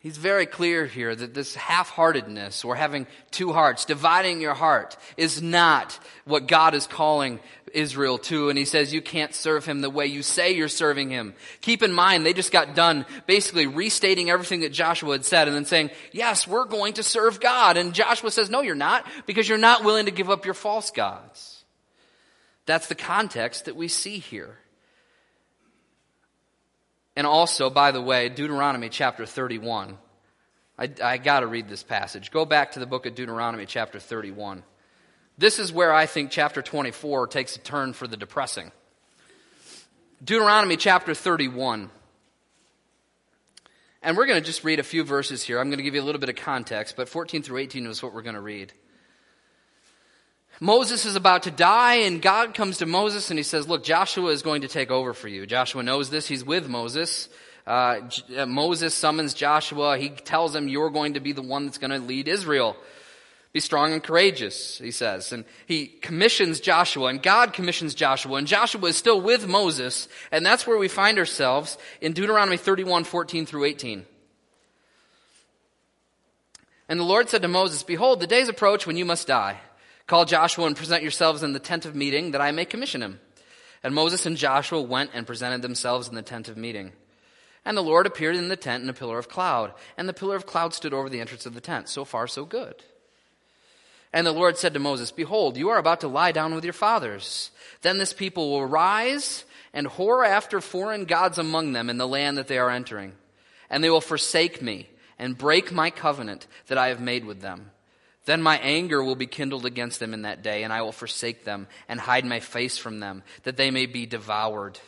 He's 0.05 0.17
very 0.17 0.45
clear 0.45 0.85
here 0.85 1.15
that 1.15 1.33
this 1.33 1.55
half 1.55 1.89
heartedness 1.89 2.63
or 2.63 2.75
having 2.75 3.07
two 3.31 3.53
hearts, 3.53 3.85
dividing 3.85 4.39
your 4.39 4.53
heart, 4.53 4.95
is 5.17 5.41
not 5.41 5.97
what 6.25 6.47
God 6.47 6.75
is 6.75 6.85
calling 6.85 7.39
Israel 7.73 8.19
to. 8.19 8.49
And 8.49 8.55
he 8.55 8.65
says 8.65 8.93
you 8.93 9.01
can't 9.01 9.33
serve 9.33 9.65
him 9.65 9.81
the 9.81 9.89
way 9.89 10.05
you 10.05 10.21
say 10.21 10.51
you're 10.51 10.67
serving 10.67 11.09
him. 11.09 11.33
Keep 11.61 11.81
in 11.81 11.91
mind, 11.91 12.23
they 12.23 12.33
just 12.33 12.51
got 12.51 12.75
done 12.75 13.07
basically 13.25 13.65
restating 13.65 14.29
everything 14.29 14.59
that 14.59 14.71
Joshua 14.71 15.13
had 15.13 15.25
said 15.25 15.47
and 15.47 15.57
then 15.57 15.65
saying, 15.65 15.89
yes, 16.11 16.47
we're 16.47 16.65
going 16.65 16.93
to 16.93 17.03
serve 17.03 17.39
God. 17.39 17.75
And 17.75 17.91
Joshua 17.91 18.29
says, 18.29 18.47
no, 18.47 18.61
you're 18.61 18.75
not, 18.75 19.07
because 19.25 19.49
you're 19.49 19.57
not 19.57 19.83
willing 19.83 20.05
to 20.05 20.11
give 20.11 20.29
up 20.29 20.45
your 20.45 20.53
false 20.53 20.91
gods. 20.91 21.63
That's 22.67 22.85
the 22.85 22.93
context 22.93 23.65
that 23.65 23.75
we 23.75 23.87
see 23.87 24.19
here. 24.19 24.59
And 27.15 27.25
also, 27.25 27.69
by 27.69 27.91
the 27.91 28.01
way, 28.01 28.29
Deuteronomy 28.29 28.89
chapter 28.89 29.25
31. 29.25 29.97
I, 30.77 30.89
I 31.01 31.17
got 31.17 31.39
to 31.39 31.47
read 31.47 31.69
this 31.69 31.83
passage. 31.83 32.31
Go 32.31 32.45
back 32.45 32.73
to 32.73 32.79
the 32.79 32.85
book 32.85 33.05
of 33.05 33.15
Deuteronomy 33.15 33.65
chapter 33.65 33.99
31. 33.99 34.63
This 35.37 35.59
is 35.59 35.71
where 35.71 35.93
I 35.93 36.05
think 36.05 36.31
chapter 36.31 36.61
24 36.61 37.27
takes 37.27 37.55
a 37.55 37.59
turn 37.59 37.93
for 37.93 38.07
the 38.07 38.17
depressing. 38.17 38.71
Deuteronomy 40.23 40.77
chapter 40.77 41.13
31. 41.13 41.89
And 44.01 44.15
we're 44.15 44.27
going 44.27 44.39
to 44.39 44.45
just 44.45 44.63
read 44.63 44.79
a 44.79 44.83
few 44.83 45.03
verses 45.03 45.43
here. 45.43 45.59
I'm 45.59 45.69
going 45.69 45.77
to 45.77 45.83
give 45.83 45.95
you 45.95 46.01
a 46.01 46.03
little 46.03 46.21
bit 46.21 46.29
of 46.29 46.35
context, 46.35 46.95
but 46.95 47.09
14 47.09 47.41
through 47.41 47.57
18 47.57 47.87
is 47.87 48.03
what 48.03 48.13
we're 48.13 48.21
going 48.21 48.35
to 48.35 48.41
read. 48.41 48.71
Moses 50.59 51.05
is 51.05 51.15
about 51.15 51.43
to 51.43 51.51
die, 51.51 51.95
and 51.95 52.21
God 52.21 52.53
comes 52.53 52.77
to 52.77 52.85
Moses 52.85 53.29
and 53.29 53.37
he 53.37 53.43
says, 53.43 53.67
Look, 53.67 53.83
Joshua 53.83 54.31
is 54.31 54.41
going 54.41 54.61
to 54.61 54.67
take 54.67 54.89
over 54.89 55.13
for 55.13 55.27
you. 55.27 55.45
Joshua 55.45 55.83
knows 55.83 56.09
this. 56.09 56.27
He's 56.27 56.45
with 56.45 56.69
Moses. 56.69 57.29
Uh, 57.67 58.01
uh 58.37 58.45
Moses 58.45 58.93
summons 58.93 59.33
Joshua. 59.33 59.97
He 59.97 60.09
tells 60.09 60.55
him, 60.55 60.67
You're 60.67 60.89
going 60.89 61.15
to 61.15 61.19
be 61.19 61.33
the 61.33 61.41
one 61.41 61.65
that's 61.65 61.77
going 61.77 61.91
to 61.91 61.99
lead 61.99 62.27
Israel. 62.27 62.77
Be 63.51 63.61
strong 63.61 63.93
and 63.93 64.03
courageous, 64.03 64.79
he 64.79 64.91
says. 64.91 65.31
And 65.31 65.45
he 65.65 65.87
commissions 65.87 66.59
Joshua, 66.59 67.07
and 67.07 67.23
God 67.23 67.53
commissions 67.53 67.95
Joshua, 67.95 68.35
and 68.35 68.47
Joshua 68.47 68.89
is 68.89 68.97
still 68.97 69.21
with 69.21 69.47
Moses, 69.47 70.09
and 70.29 70.45
that's 70.45 70.67
where 70.67 70.77
we 70.77 70.89
find 70.89 71.17
ourselves 71.17 71.77
in 72.01 72.11
Deuteronomy 72.11 72.57
31, 72.57 73.05
14 73.05 73.45
through 73.45 73.63
18. 73.63 74.05
And 76.89 76.99
the 76.99 77.05
Lord 77.05 77.29
said 77.29 77.43
to 77.43 77.47
Moses, 77.47 77.81
Behold, 77.81 78.19
the 78.19 78.27
days 78.27 78.49
approach 78.49 78.85
when 78.85 78.97
you 78.97 79.05
must 79.05 79.27
die. 79.27 79.61
Call 80.07 80.25
Joshua 80.25 80.67
and 80.67 80.75
present 80.75 81.01
yourselves 81.01 81.41
in 81.41 81.53
the 81.53 81.59
tent 81.59 81.85
of 81.85 81.95
meeting 81.95 82.31
that 82.31 82.41
I 82.41 82.51
may 82.51 82.65
commission 82.65 83.01
him. 83.01 83.19
And 83.83 83.93
Moses 83.93 84.25
and 84.25 84.37
Joshua 84.37 84.81
went 84.81 85.11
and 85.13 85.27
presented 85.27 85.61
themselves 85.61 86.07
in 86.07 86.15
the 86.15 86.21
tent 86.21 86.47
of 86.47 86.57
meeting. 86.57 86.91
And 87.63 87.75
the 87.75 87.81
Lord 87.81 88.05
appeared 88.05 88.35
in 88.35 88.47
the 88.47 88.55
tent 88.55 88.83
in 88.83 88.89
a 88.89 88.93
pillar 88.93 89.17
of 89.17 89.27
cloud, 89.27 89.73
and 89.97 90.07
the 90.07 90.13
pillar 90.13 90.35
of 90.35 90.45
cloud 90.45 90.73
stood 90.73 90.93
over 90.93 91.09
the 91.09 91.19
entrance 91.19 91.47
of 91.47 91.55
the 91.55 91.61
tent. 91.61 91.89
So 91.89 92.05
far, 92.05 92.27
so 92.27 92.45
good. 92.45 92.83
And 94.13 94.25
the 94.25 94.31
Lord 94.31 94.57
said 94.57 94.73
to 94.75 94.79
Moses, 94.79 95.11
Behold, 95.11 95.57
you 95.57 95.69
are 95.69 95.79
about 95.79 96.01
to 96.01 96.07
lie 96.07 96.31
down 96.31 96.53
with 96.53 96.63
your 96.63 96.73
fathers. 96.73 97.51
Then 97.81 97.97
this 97.97 98.13
people 98.13 98.51
will 98.51 98.65
rise 98.65 99.43
and 99.73 99.87
whore 99.87 100.25
after 100.25 100.61
foreign 100.61 101.05
gods 101.05 101.37
among 101.37 101.73
them 101.73 101.89
in 101.89 101.97
the 101.97 102.07
land 102.07 102.37
that 102.37 102.47
they 102.47 102.57
are 102.59 102.69
entering. 102.69 103.13
And 103.69 103.83
they 103.83 103.89
will 103.89 104.01
forsake 104.01 104.61
me 104.61 104.89
and 105.17 105.37
break 105.37 105.71
my 105.71 105.89
covenant 105.89 106.47
that 106.67 106.77
I 106.77 106.87
have 106.89 107.01
made 107.01 107.25
with 107.25 107.41
them. 107.41 107.71
Then 108.25 108.41
my 108.41 108.57
anger 108.57 109.03
will 109.03 109.15
be 109.15 109.27
kindled 109.27 109.65
against 109.65 109.99
them 109.99 110.13
in 110.13 110.23
that 110.23 110.41
day, 110.41 110.63
and 110.63 110.73
I 110.73 110.81
will 110.81 110.91
forsake 110.91 111.45
them 111.45 111.67
and 111.87 111.99
hide 111.99 112.25
my 112.25 112.39
face 112.39 112.77
from 112.77 112.99
them, 112.99 113.23
that 113.43 113.55
they 113.55 113.71
may 113.71 113.85
be 113.85 114.05
devoured. 114.05 114.79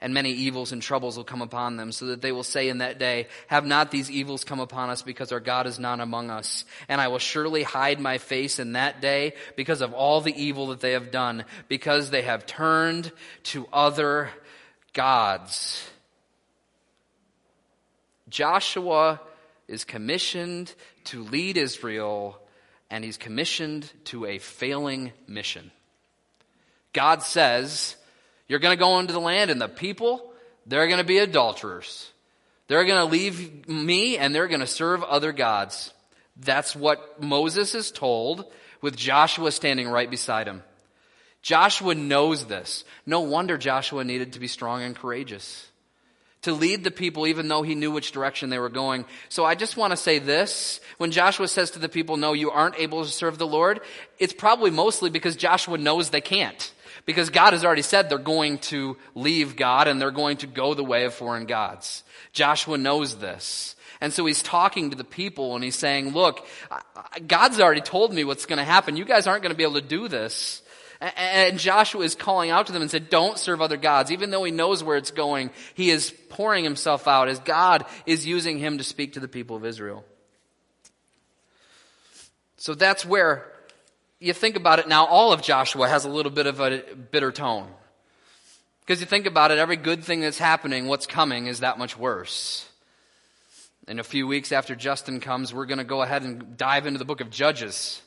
And 0.00 0.14
many 0.14 0.32
evils 0.32 0.72
and 0.72 0.82
troubles 0.82 1.16
will 1.16 1.22
come 1.22 1.42
upon 1.42 1.76
them, 1.76 1.92
so 1.92 2.06
that 2.06 2.22
they 2.22 2.32
will 2.32 2.42
say 2.42 2.68
in 2.68 2.78
that 2.78 2.98
day, 2.98 3.28
Have 3.46 3.64
not 3.64 3.90
these 3.90 4.10
evils 4.10 4.42
come 4.42 4.58
upon 4.58 4.90
us, 4.90 5.02
because 5.02 5.30
our 5.32 5.38
God 5.38 5.66
is 5.66 5.78
not 5.78 6.00
among 6.00 6.30
us? 6.30 6.64
And 6.88 7.00
I 7.00 7.08
will 7.08 7.20
surely 7.20 7.62
hide 7.62 8.00
my 8.00 8.18
face 8.18 8.58
in 8.58 8.72
that 8.72 9.00
day, 9.00 9.34
because 9.54 9.80
of 9.80 9.92
all 9.92 10.20
the 10.20 10.34
evil 10.34 10.68
that 10.68 10.80
they 10.80 10.92
have 10.92 11.10
done, 11.12 11.44
because 11.68 12.10
they 12.10 12.22
have 12.22 12.46
turned 12.46 13.12
to 13.44 13.68
other 13.72 14.30
gods. 14.92 15.88
Joshua 18.28 19.20
is 19.68 19.84
commissioned 19.84 20.74
to 21.04 21.22
lead 21.22 21.56
Israel 21.56 22.41
and 22.92 23.02
he's 23.02 23.16
commissioned 23.16 23.90
to 24.04 24.26
a 24.26 24.38
failing 24.38 25.12
mission. 25.26 25.72
God 26.92 27.22
says, 27.22 27.96
You're 28.46 28.58
going 28.60 28.76
to 28.76 28.80
go 28.80 28.98
into 28.98 29.14
the 29.14 29.18
land, 29.18 29.50
and 29.50 29.60
the 29.60 29.66
people, 29.66 30.32
they're 30.66 30.86
going 30.86 30.98
to 30.98 31.04
be 31.04 31.18
adulterers. 31.18 32.10
They're 32.68 32.84
going 32.84 33.00
to 33.00 33.12
leave 33.12 33.66
me 33.68 34.16
and 34.16 34.34
they're 34.34 34.46
going 34.46 34.60
to 34.60 34.66
serve 34.66 35.02
other 35.02 35.32
gods. 35.32 35.92
That's 36.36 36.76
what 36.76 37.20
Moses 37.20 37.74
is 37.74 37.90
told 37.90 38.44
with 38.80 38.96
Joshua 38.96 39.52
standing 39.52 39.88
right 39.88 40.10
beside 40.10 40.46
him. 40.46 40.62
Joshua 41.42 41.94
knows 41.94 42.46
this. 42.46 42.84
No 43.04 43.20
wonder 43.20 43.58
Joshua 43.58 44.04
needed 44.04 44.34
to 44.34 44.40
be 44.40 44.46
strong 44.46 44.82
and 44.82 44.96
courageous 44.96 45.70
to 46.42 46.52
lead 46.52 46.84
the 46.84 46.90
people 46.90 47.26
even 47.26 47.48
though 47.48 47.62
he 47.62 47.74
knew 47.74 47.90
which 47.90 48.12
direction 48.12 48.50
they 48.50 48.58
were 48.58 48.68
going. 48.68 49.04
So 49.28 49.44
I 49.44 49.54
just 49.54 49.76
want 49.76 49.92
to 49.92 49.96
say 49.96 50.18
this. 50.18 50.80
When 50.98 51.10
Joshua 51.10 51.48
says 51.48 51.72
to 51.72 51.78
the 51.78 51.88
people, 51.88 52.16
no, 52.16 52.32
you 52.32 52.50
aren't 52.50 52.78
able 52.78 53.04
to 53.04 53.10
serve 53.10 53.38
the 53.38 53.46
Lord, 53.46 53.80
it's 54.18 54.32
probably 54.32 54.70
mostly 54.70 55.10
because 55.10 55.36
Joshua 55.36 55.78
knows 55.78 56.10
they 56.10 56.20
can't. 56.20 56.72
Because 57.04 57.30
God 57.30 57.52
has 57.52 57.64
already 57.64 57.82
said 57.82 58.08
they're 58.08 58.18
going 58.18 58.58
to 58.58 58.96
leave 59.14 59.56
God 59.56 59.88
and 59.88 60.00
they're 60.00 60.12
going 60.12 60.36
to 60.38 60.46
go 60.46 60.74
the 60.74 60.84
way 60.84 61.04
of 61.04 61.14
foreign 61.14 61.46
gods. 61.46 62.04
Joshua 62.32 62.78
knows 62.78 63.16
this. 63.16 63.74
And 64.00 64.12
so 64.12 64.26
he's 64.26 64.42
talking 64.42 64.90
to 64.90 64.96
the 64.96 65.04
people 65.04 65.54
and 65.54 65.62
he's 65.62 65.76
saying, 65.76 66.12
look, 66.12 66.46
God's 67.26 67.60
already 67.60 67.80
told 67.80 68.12
me 68.12 68.24
what's 68.24 68.46
going 68.46 68.58
to 68.58 68.64
happen. 68.64 68.96
You 68.96 69.04
guys 69.04 69.26
aren't 69.26 69.42
going 69.42 69.52
to 69.52 69.56
be 69.56 69.62
able 69.62 69.80
to 69.80 69.80
do 69.80 70.08
this. 70.08 70.61
And 71.02 71.58
Joshua 71.58 72.04
is 72.04 72.14
calling 72.14 72.50
out 72.50 72.66
to 72.66 72.72
them 72.72 72.80
and 72.80 72.90
said, 72.90 73.10
don't 73.10 73.36
serve 73.36 73.60
other 73.60 73.76
gods. 73.76 74.12
Even 74.12 74.30
though 74.30 74.44
he 74.44 74.52
knows 74.52 74.84
where 74.84 74.96
it's 74.96 75.10
going, 75.10 75.50
he 75.74 75.90
is 75.90 76.14
pouring 76.28 76.62
himself 76.62 77.08
out 77.08 77.28
as 77.28 77.40
God 77.40 77.84
is 78.06 78.24
using 78.24 78.58
him 78.58 78.78
to 78.78 78.84
speak 78.84 79.14
to 79.14 79.20
the 79.20 79.26
people 79.26 79.56
of 79.56 79.64
Israel. 79.64 80.04
So 82.56 82.76
that's 82.76 83.04
where 83.04 83.52
you 84.20 84.32
think 84.32 84.54
about 84.54 84.78
it 84.78 84.86
now, 84.86 85.04
all 85.04 85.32
of 85.32 85.42
Joshua 85.42 85.88
has 85.88 86.04
a 86.04 86.08
little 86.08 86.30
bit 86.30 86.46
of 86.46 86.60
a 86.60 86.84
bitter 87.10 87.32
tone. 87.32 87.66
Because 88.86 89.00
you 89.00 89.06
think 89.06 89.26
about 89.26 89.50
it, 89.50 89.58
every 89.58 89.76
good 89.76 90.04
thing 90.04 90.20
that's 90.20 90.38
happening, 90.38 90.86
what's 90.86 91.06
coming 91.06 91.48
is 91.48 91.60
that 91.60 91.78
much 91.78 91.98
worse. 91.98 92.68
In 93.88 93.98
a 93.98 94.04
few 94.04 94.28
weeks 94.28 94.52
after 94.52 94.76
Justin 94.76 95.18
comes, 95.18 95.52
we're 95.52 95.66
going 95.66 95.78
to 95.78 95.84
go 95.84 96.02
ahead 96.02 96.22
and 96.22 96.56
dive 96.56 96.86
into 96.86 97.00
the 97.00 97.04
book 97.04 97.20
of 97.20 97.30
Judges. 97.30 98.00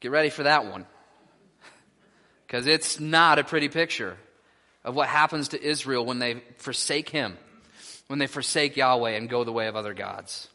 Get 0.00 0.10
ready 0.10 0.30
for 0.30 0.42
that 0.42 0.66
one 0.66 0.84
because 2.48 2.66
it's 2.66 2.98
not 2.98 3.38
a 3.38 3.44
pretty 3.44 3.68
picture 3.68 4.16
of 4.82 4.96
what 4.96 5.06
happens 5.06 5.48
to 5.48 5.62
Israel 5.62 6.06
when 6.06 6.18
they 6.18 6.42
forsake 6.56 7.10
Him. 7.10 7.36
when 8.06 8.18
they 8.18 8.26
forsake 8.26 8.74
Yahweh 8.74 9.10
and 9.10 9.28
go 9.28 9.44
the 9.44 9.52
way 9.52 9.66
of 9.66 9.76
other 9.76 9.92
gods. 9.92 10.48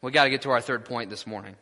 We 0.00 0.12
got 0.12 0.24
to 0.24 0.30
get 0.30 0.42
to 0.42 0.50
our 0.50 0.62
third 0.62 0.86
point 0.86 1.10
this 1.10 1.26
morning. 1.26 1.56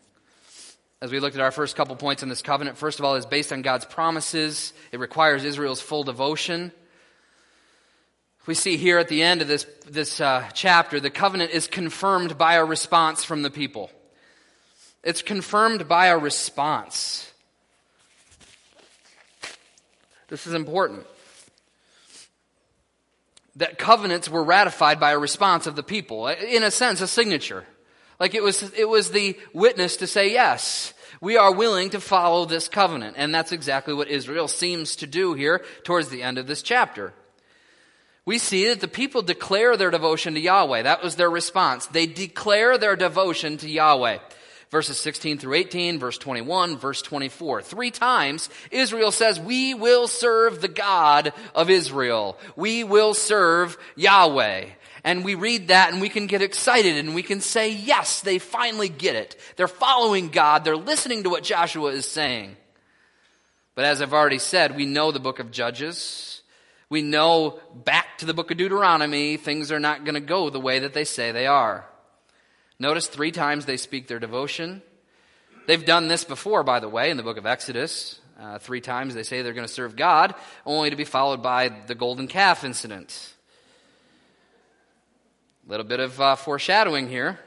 As 1.02 1.10
we 1.10 1.18
looked 1.18 1.34
at 1.34 1.42
our 1.42 1.50
first 1.50 1.74
couple 1.74 1.96
points 1.96 2.22
in 2.22 2.28
this 2.28 2.40
covenant, 2.40 2.78
first 2.78 3.00
of 3.00 3.04
all, 3.04 3.16
is 3.16 3.26
based 3.26 3.52
on 3.52 3.62
God's 3.62 3.84
promises. 3.84 4.72
It 4.92 5.00
requires 5.00 5.42
Israel's 5.42 5.80
full 5.80 6.04
devotion. 6.04 6.70
We 8.46 8.54
see 8.54 8.76
here 8.76 8.98
at 8.98 9.08
the 9.08 9.24
end 9.24 9.42
of 9.42 9.48
this, 9.48 9.66
this 9.90 10.20
uh, 10.20 10.48
chapter, 10.54 11.00
the 11.00 11.10
covenant 11.10 11.50
is 11.50 11.66
confirmed 11.66 12.38
by 12.38 12.54
a 12.54 12.64
response 12.64 13.24
from 13.24 13.42
the 13.42 13.50
people. 13.50 13.90
It's 15.02 15.22
confirmed 15.22 15.88
by 15.88 16.06
a 16.06 16.16
response. 16.16 17.25
This 20.28 20.46
is 20.46 20.54
important. 20.54 21.06
That 23.56 23.78
covenants 23.78 24.28
were 24.28 24.44
ratified 24.44 25.00
by 25.00 25.12
a 25.12 25.18
response 25.18 25.66
of 25.66 25.76
the 25.76 25.82
people. 25.82 26.28
In 26.28 26.62
a 26.62 26.70
sense, 26.70 27.00
a 27.00 27.06
signature. 27.06 27.64
Like 28.18 28.34
it 28.34 28.42
was, 28.42 28.62
it 28.74 28.88
was 28.88 29.10
the 29.10 29.38
witness 29.52 29.96
to 29.98 30.06
say, 30.06 30.32
yes, 30.32 30.92
we 31.20 31.36
are 31.36 31.54
willing 31.54 31.90
to 31.90 32.00
follow 32.00 32.44
this 32.44 32.68
covenant. 32.68 33.16
And 33.18 33.34
that's 33.34 33.52
exactly 33.52 33.94
what 33.94 34.08
Israel 34.08 34.48
seems 34.48 34.96
to 34.96 35.06
do 35.06 35.34
here 35.34 35.64
towards 35.84 36.08
the 36.08 36.22
end 36.22 36.38
of 36.38 36.46
this 36.46 36.62
chapter. 36.62 37.12
We 38.24 38.38
see 38.38 38.68
that 38.68 38.80
the 38.80 38.88
people 38.88 39.22
declare 39.22 39.76
their 39.76 39.90
devotion 39.90 40.34
to 40.34 40.40
Yahweh. 40.40 40.82
That 40.82 41.02
was 41.02 41.14
their 41.14 41.30
response. 41.30 41.86
They 41.86 42.06
declare 42.06 42.76
their 42.76 42.96
devotion 42.96 43.56
to 43.58 43.70
Yahweh 43.70 44.18
verses 44.70 44.98
16 44.98 45.38
through 45.38 45.54
18, 45.54 45.98
verse 45.98 46.18
21, 46.18 46.78
verse 46.78 47.02
24. 47.02 47.62
Three 47.62 47.90
times, 47.90 48.48
Israel 48.70 49.12
says, 49.12 49.38
we 49.38 49.74
will 49.74 50.06
serve 50.08 50.60
the 50.60 50.68
God 50.68 51.32
of 51.54 51.70
Israel. 51.70 52.36
We 52.56 52.84
will 52.84 53.14
serve 53.14 53.78
Yahweh. 53.94 54.66
And 55.04 55.24
we 55.24 55.36
read 55.36 55.68
that 55.68 55.92
and 55.92 56.00
we 56.00 56.08
can 56.08 56.26
get 56.26 56.42
excited 56.42 56.96
and 56.96 57.14
we 57.14 57.22
can 57.22 57.40
say, 57.40 57.70
yes, 57.70 58.22
they 58.22 58.40
finally 58.40 58.88
get 58.88 59.14
it. 59.14 59.36
They're 59.54 59.68
following 59.68 60.30
God. 60.30 60.64
They're 60.64 60.76
listening 60.76 61.22
to 61.22 61.30
what 61.30 61.44
Joshua 61.44 61.92
is 61.92 62.06
saying. 62.06 62.56
But 63.76 63.84
as 63.84 64.02
I've 64.02 64.14
already 64.14 64.40
said, 64.40 64.74
we 64.74 64.86
know 64.86 65.12
the 65.12 65.20
book 65.20 65.38
of 65.38 65.52
Judges. 65.52 66.42
We 66.88 67.02
know 67.02 67.60
back 67.72 68.18
to 68.18 68.26
the 68.26 68.34
book 68.34 68.50
of 68.50 68.56
Deuteronomy, 68.56 69.36
things 69.36 69.70
are 69.70 69.78
not 69.78 70.04
going 70.04 70.14
to 70.14 70.20
go 70.20 70.50
the 70.50 70.60
way 70.60 70.80
that 70.80 70.92
they 70.92 71.04
say 71.04 71.30
they 71.30 71.46
are. 71.46 71.86
Notice 72.78 73.06
three 73.06 73.32
times 73.32 73.64
they 73.64 73.76
speak 73.76 74.06
their 74.06 74.18
devotion. 74.18 74.82
They've 75.66 75.84
done 75.84 76.08
this 76.08 76.24
before, 76.24 76.62
by 76.62 76.80
the 76.80 76.88
way, 76.88 77.10
in 77.10 77.16
the 77.16 77.22
book 77.22 77.38
of 77.38 77.46
Exodus. 77.46 78.20
Uh, 78.38 78.58
three 78.58 78.82
times 78.82 79.14
they 79.14 79.22
say 79.22 79.40
they're 79.40 79.54
going 79.54 79.66
to 79.66 79.72
serve 79.72 79.96
God, 79.96 80.34
only 80.66 80.90
to 80.90 80.96
be 80.96 81.04
followed 81.04 81.42
by 81.42 81.70
the 81.86 81.94
golden 81.94 82.28
calf 82.28 82.64
incident. 82.64 83.32
A 85.66 85.70
little 85.70 85.86
bit 85.86 86.00
of 86.00 86.20
uh, 86.20 86.36
foreshadowing 86.36 87.08
here. 87.08 87.40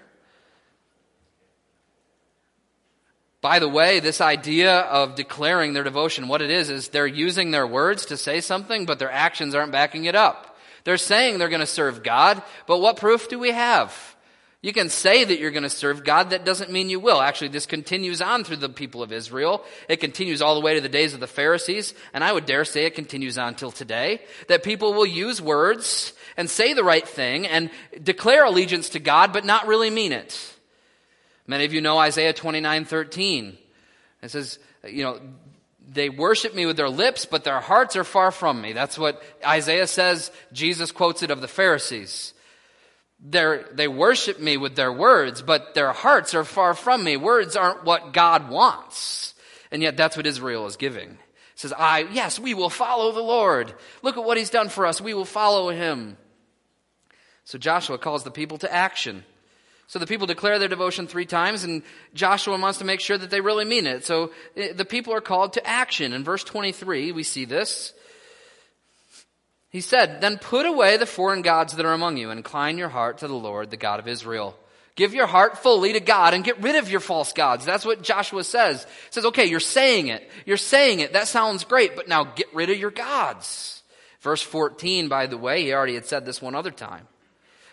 By 3.41 3.59
the 3.59 3.69
way, 3.69 3.99
this 4.01 4.19
idea 4.19 4.79
of 4.79 5.15
declaring 5.15 5.73
their 5.73 5.83
devotion, 5.83 6.27
what 6.27 6.41
it 6.41 6.49
is, 6.49 6.69
is 6.69 6.89
they're 6.89 7.07
using 7.07 7.51
their 7.51 7.67
words 7.67 8.07
to 8.07 8.17
say 8.17 8.41
something, 8.41 8.85
but 8.85 8.99
their 8.99 9.11
actions 9.11 9.55
aren't 9.55 9.71
backing 9.71 10.05
it 10.05 10.15
up. 10.15 10.57
They're 10.83 10.97
saying 10.97 11.37
they're 11.37 11.49
going 11.49 11.59
to 11.61 11.65
serve 11.65 12.03
God, 12.03 12.41
but 12.67 12.79
what 12.79 12.97
proof 12.97 13.29
do 13.29 13.39
we 13.39 13.51
have? 13.51 14.15
You 14.61 14.73
can 14.73 14.89
say 14.89 15.23
that 15.23 15.39
you're 15.39 15.51
going 15.51 15.63
to 15.63 15.69
serve 15.69 16.03
God. 16.03 16.31
That 16.31 16.43
doesn't 16.43 16.69
mean 16.69 16.89
you 16.89 16.99
will. 16.99 17.21
Actually, 17.21 17.47
this 17.47 17.65
continues 17.65 18.21
on 18.21 18.43
through 18.43 18.57
the 18.57 18.67
people 18.67 19.01
of 19.01 19.13
Israel. 19.13 19.63
It 19.87 20.01
continues 20.01 20.41
all 20.41 20.55
the 20.55 20.61
way 20.61 20.75
to 20.75 20.81
the 20.81 20.89
days 20.89 21.13
of 21.13 21.21
the 21.21 21.27
Pharisees. 21.27 21.93
And 22.13 22.25
I 22.25 22.33
would 22.33 22.45
dare 22.45 22.65
say 22.65 22.85
it 22.85 22.93
continues 22.93 23.37
on 23.37 23.55
till 23.55 23.71
today. 23.71 24.21
That 24.49 24.63
people 24.63 24.93
will 24.93 25.05
use 25.05 25.41
words 25.41 26.11
and 26.35 26.49
say 26.49 26.73
the 26.73 26.83
right 26.83 27.07
thing 27.07 27.47
and 27.47 27.69
declare 28.03 28.43
allegiance 28.43 28.89
to 28.89 28.99
God, 28.99 29.31
but 29.31 29.45
not 29.45 29.65
really 29.65 29.89
mean 29.89 30.11
it. 30.11 30.37
Many 31.47 31.63
of 31.63 31.73
you 31.73 31.79
know 31.79 31.97
Isaiah 31.97 32.33
29, 32.33 32.83
13. 32.83 33.57
It 34.21 34.31
says, 34.31 34.59
you 34.85 35.03
know, 35.03 35.21
they 35.87 36.09
worship 36.09 36.53
me 36.53 36.65
with 36.65 36.75
their 36.75 36.89
lips, 36.89 37.25
but 37.25 37.45
their 37.45 37.61
hearts 37.61 37.95
are 37.95 38.03
far 38.03 38.29
from 38.29 38.61
me. 38.61 38.73
That's 38.73 38.99
what 38.99 39.23
Isaiah 39.45 39.87
says. 39.87 40.31
Jesus 40.51 40.91
quotes 40.91 41.23
it 41.23 41.31
of 41.31 41.39
the 41.39 41.47
Pharisees. 41.47 42.33
They're, 43.21 43.65
they 43.73 43.87
worship 43.87 44.39
me 44.39 44.57
with 44.57 44.75
their 44.75 44.93
words, 44.93 45.41
but 45.41 45.73
their 45.73 45.91
hearts 45.91 46.33
are 46.33 46.45
far 46.45 46.73
from 46.73 47.03
me. 47.03 47.17
Words 47.17 47.55
aren't 47.55 47.83
what 47.83 48.13
God 48.13 48.49
wants. 48.49 49.33
And 49.71 49.81
yet 49.81 49.97
that's 49.97 50.15
what 50.15 50.25
Israel 50.25 50.65
is 50.67 50.77
giving. 50.77 51.09
It 51.09 51.17
says, 51.55 51.73
I, 51.77 52.07
yes, 52.11 52.39
we 52.39 52.53
will 52.53 52.69
follow 52.69 53.11
the 53.11 53.21
Lord. 53.21 53.73
Look 54.01 54.17
at 54.17 54.23
what 54.23 54.37
he's 54.37 54.49
done 54.49 54.69
for 54.69 54.85
us. 54.85 55.01
We 55.01 55.13
will 55.13 55.25
follow 55.25 55.69
him. 55.69 56.17
So 57.43 57.57
Joshua 57.57 57.97
calls 57.97 58.23
the 58.23 58.31
people 58.31 58.57
to 58.59 58.73
action. 58.73 59.25
So 59.87 59.99
the 59.99 60.07
people 60.07 60.27
declare 60.27 60.59
their 60.59 60.67
devotion 60.67 61.07
three 61.07 61.25
times, 61.25 61.63
and 61.63 61.81
Joshua 62.13 62.59
wants 62.59 62.77
to 62.77 62.85
make 62.85 62.99
sure 62.99 63.17
that 63.17 63.31
they 63.31 63.41
really 63.41 63.65
mean 63.65 63.87
it. 63.87 64.05
So 64.05 64.31
eh, 64.55 64.71
the 64.71 64.85
people 64.85 65.13
are 65.13 65.21
called 65.21 65.53
to 65.53 65.67
action. 65.67 66.13
In 66.13 66.23
verse 66.23 66.43
23, 66.43 67.11
we 67.11 67.23
see 67.23 67.45
this. 67.45 67.93
He 69.69 69.81
said, 69.81 70.21
Then 70.21 70.37
put 70.37 70.65
away 70.65 70.97
the 70.97 71.05
foreign 71.05 71.41
gods 71.41 71.73
that 71.73 71.85
are 71.85 71.93
among 71.93 72.17
you, 72.17 72.29
and 72.29 72.39
incline 72.39 72.77
your 72.77 72.89
heart 72.89 73.19
to 73.19 73.27
the 73.27 73.35
Lord, 73.35 73.69
the 73.69 73.77
God 73.77 73.99
of 73.99 74.07
Israel. 74.07 74.55
Give 74.95 75.13
your 75.13 75.27
heart 75.27 75.59
fully 75.59 75.93
to 75.93 76.01
God 76.01 76.33
and 76.33 76.43
get 76.43 76.61
rid 76.61 76.75
of 76.75 76.91
your 76.91 76.99
false 76.99 77.31
gods. 77.31 77.63
That's 77.63 77.85
what 77.85 78.01
Joshua 78.01 78.43
says. 78.43 78.83
He 78.83 79.11
says, 79.11 79.25
okay, 79.27 79.45
you're 79.45 79.61
saying 79.61 80.09
it. 80.09 80.29
You're 80.45 80.57
saying 80.57 80.99
it. 80.99 81.13
That 81.13 81.29
sounds 81.29 81.63
great, 81.63 81.95
but 81.95 82.09
now 82.09 82.25
get 82.25 82.53
rid 82.53 82.69
of 82.69 82.77
your 82.77 82.91
gods. 82.91 83.81
Verse 84.19 84.41
14, 84.41 85.07
by 85.07 85.27
the 85.27 85.37
way, 85.37 85.63
he 85.63 85.73
already 85.73 85.93
had 85.93 86.05
said 86.05 86.25
this 86.25 86.41
one 86.41 86.53
other 86.53 86.71
time. 86.71 87.07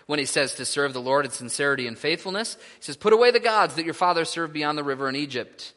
When 0.06 0.20
he 0.20 0.24
says 0.24 0.54
to 0.54 0.64
serve 0.64 0.92
the 0.92 1.00
Lord 1.00 1.24
in 1.24 1.32
sincerity 1.32 1.88
and 1.88 1.98
faithfulness, 1.98 2.54
he 2.76 2.84
says, 2.84 2.96
put 2.96 3.12
away 3.12 3.32
the 3.32 3.40
gods 3.40 3.74
that 3.74 3.84
your 3.84 3.94
fathers 3.94 4.30
served 4.30 4.52
beyond 4.52 4.78
the 4.78 4.84
river 4.84 5.08
in 5.08 5.16
Egypt. 5.16 5.72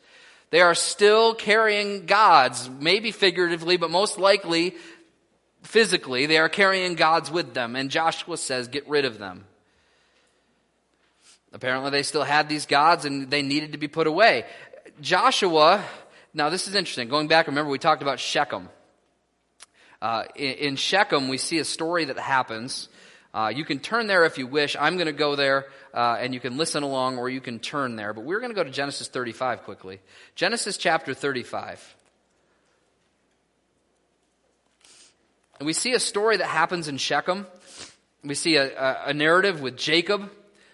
They 0.51 0.61
are 0.61 0.75
still 0.75 1.33
carrying 1.33 2.05
gods, 2.05 2.69
maybe 2.69 3.09
figuratively, 3.09 3.77
but 3.77 3.89
most 3.89 4.19
likely 4.19 4.75
physically, 5.63 6.25
they 6.25 6.37
are 6.37 6.49
carrying 6.49 6.95
gods 6.95 7.31
with 7.31 7.53
them, 7.53 7.75
and 7.75 7.89
Joshua 7.89 8.37
says, 8.37 8.67
get 8.67 8.87
rid 8.87 9.05
of 9.05 9.19
them. 9.19 9.45
Apparently, 11.51 11.89
they 11.89 12.03
still 12.03 12.23
had 12.23 12.47
these 12.47 12.65
gods 12.65 13.05
and 13.05 13.29
they 13.31 13.41
needed 13.41 13.71
to 13.71 13.77
be 13.77 13.87
put 13.87 14.07
away. 14.07 14.45
Joshua, 15.01 15.83
now 16.33 16.49
this 16.49 16.67
is 16.67 16.75
interesting. 16.75 17.09
Going 17.09 17.27
back, 17.27 17.47
remember 17.47 17.71
we 17.71 17.79
talked 17.79 18.01
about 18.01 18.19
Shechem. 18.19 18.69
Uh, 20.01 20.23
in, 20.35 20.75
Shechem, 20.75 21.27
we 21.27 21.37
see 21.37 21.57
a 21.57 21.65
story 21.65 22.05
that 22.05 22.17
happens. 22.17 22.87
Uh, 23.33 23.51
you 23.53 23.65
can 23.65 23.79
turn 23.79 24.07
there 24.07 24.25
if 24.25 24.37
you 24.37 24.47
wish. 24.47 24.75
I'm 24.79 24.95
going 24.95 25.07
to 25.07 25.11
go 25.11 25.35
there, 25.35 25.65
uh, 25.93 26.17
and 26.19 26.33
you 26.33 26.39
can 26.39 26.57
listen 26.57 26.83
along, 26.83 27.17
or 27.17 27.29
you 27.29 27.41
can 27.41 27.59
turn 27.59 27.95
there. 27.95 28.13
But 28.13 28.23
we're 28.23 28.39
going 28.39 28.51
to 28.51 28.55
go 28.55 28.63
to 28.63 28.71
Genesis 28.71 29.07
35 29.07 29.63
quickly. 29.63 29.99
Genesis 30.35 30.77
chapter 30.77 31.13
35. 31.13 31.95
And 35.59 35.65
we 35.65 35.73
see 35.73 35.93
a 35.93 35.99
story 35.99 36.37
that 36.37 36.47
happens 36.47 36.87
in 36.87 36.97
Shechem. 36.97 37.45
We 38.23 38.33
see 38.33 38.55
a, 38.55 39.03
a, 39.05 39.13
narrative 39.13 39.61
with 39.61 39.77
Jacob. 39.77 40.29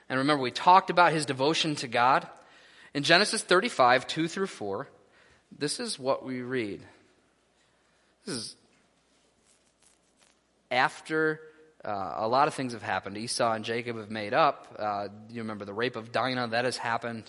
And 0.10 0.20
remember, 0.20 0.44
we 0.44 0.52
talked 0.52 0.90
about 0.92 1.12
his 1.12 1.26
devotion 1.26 1.76
to 1.78 1.88
God. 1.88 2.28
In 2.94 3.04
Genesis 3.04 3.42
35, 3.42 4.08
2 4.08 4.28
through 4.28 4.48
4, 4.48 4.88
this 5.58 5.80
is 5.80 5.98
what 5.98 6.24
we 6.24 6.42
read. 6.42 6.82
This 8.26 8.36
is 8.36 8.56
after 10.70 11.40
uh, 11.84 12.14
a 12.18 12.28
lot 12.28 12.48
of 12.48 12.54
things 12.54 12.74
have 12.74 12.82
happened. 12.82 13.18
Esau 13.18 13.54
and 13.54 13.66
Jacob 13.66 13.98
have 13.98 14.12
made 14.12 14.34
up. 14.34 14.76
Uh, 14.78 15.08
you 15.30 15.42
remember 15.42 15.66
the 15.66 15.74
rape 15.74 15.96
of 15.96 16.12
Dinah, 16.12 16.50
that 16.50 16.66
has 16.66 16.78
happened. 16.78 17.24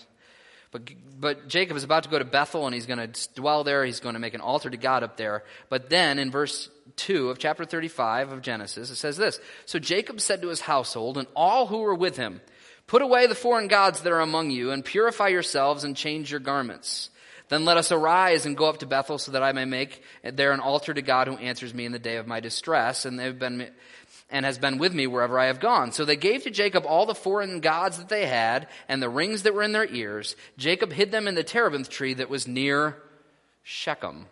But, 0.71 0.89
but 1.19 1.47
Jacob 1.47 1.77
is 1.77 1.83
about 1.83 2.03
to 2.03 2.09
go 2.09 2.19
to 2.19 2.25
Bethel 2.25 2.65
and 2.65 2.73
he's 2.73 2.85
going 2.85 3.11
to 3.11 3.33
dwell 3.35 3.63
there. 3.63 3.85
He's 3.85 3.99
going 3.99 4.13
to 4.13 4.19
make 4.19 4.33
an 4.33 4.41
altar 4.41 4.69
to 4.69 4.77
God 4.77 5.03
up 5.03 5.17
there. 5.17 5.43
But 5.69 5.89
then 5.89 6.19
in 6.19 6.31
verse 6.31 6.69
2 6.97 7.29
of 7.29 7.39
chapter 7.39 7.65
35 7.65 8.31
of 8.31 8.41
Genesis, 8.41 8.89
it 8.89 8.95
says 8.95 9.17
this 9.17 9.39
So 9.65 9.79
Jacob 9.79 10.19
said 10.19 10.41
to 10.41 10.49
his 10.49 10.61
household 10.61 11.17
and 11.17 11.27
all 11.35 11.67
who 11.67 11.79
were 11.79 11.95
with 11.95 12.17
him, 12.17 12.41
Put 12.87 13.01
away 13.01 13.27
the 13.27 13.35
foreign 13.35 13.67
gods 13.67 14.01
that 14.01 14.13
are 14.13 14.21
among 14.21 14.49
you 14.49 14.71
and 14.71 14.83
purify 14.83 15.27
yourselves 15.27 15.83
and 15.83 15.95
change 15.95 16.31
your 16.31 16.39
garments. 16.39 17.09
Then 17.49 17.63
let 17.63 17.77
us 17.77 17.91
arise 17.91 18.45
and 18.45 18.57
go 18.57 18.65
up 18.65 18.79
to 18.79 18.85
Bethel 18.85 19.17
so 19.17 19.31
that 19.31 19.43
I 19.43 19.53
may 19.53 19.65
make 19.65 20.01
there 20.23 20.51
an 20.51 20.59
altar 20.59 20.93
to 20.93 21.01
God 21.01 21.27
who 21.27 21.37
answers 21.37 21.73
me 21.73 21.85
in 21.85 21.93
the 21.93 21.99
day 21.99 22.17
of 22.17 22.27
my 22.27 22.41
distress. 22.41 23.05
And 23.05 23.17
they've 23.17 23.37
been, 23.37 23.69
and 24.29 24.45
has 24.45 24.57
been 24.57 24.77
with 24.77 24.93
me 24.93 25.07
wherever 25.07 25.39
I 25.39 25.45
have 25.45 25.59
gone. 25.59 25.91
So 25.91 26.03
they 26.03 26.15
gave 26.15 26.43
to 26.43 26.49
Jacob 26.49 26.85
all 26.85 27.05
the 27.05 27.15
foreign 27.15 27.59
gods 27.59 27.97
that 27.97 28.09
they 28.09 28.25
had 28.25 28.67
and 28.89 29.01
the 29.01 29.09
rings 29.09 29.43
that 29.43 29.53
were 29.53 29.63
in 29.63 29.71
their 29.71 29.87
ears. 29.87 30.35
Jacob 30.57 30.91
hid 30.91 31.11
them 31.11 31.27
in 31.27 31.35
the 31.35 31.43
terebinth 31.43 31.89
tree 31.89 32.13
that 32.15 32.29
was 32.29 32.47
near 32.47 32.97
Shechem. 33.63 34.25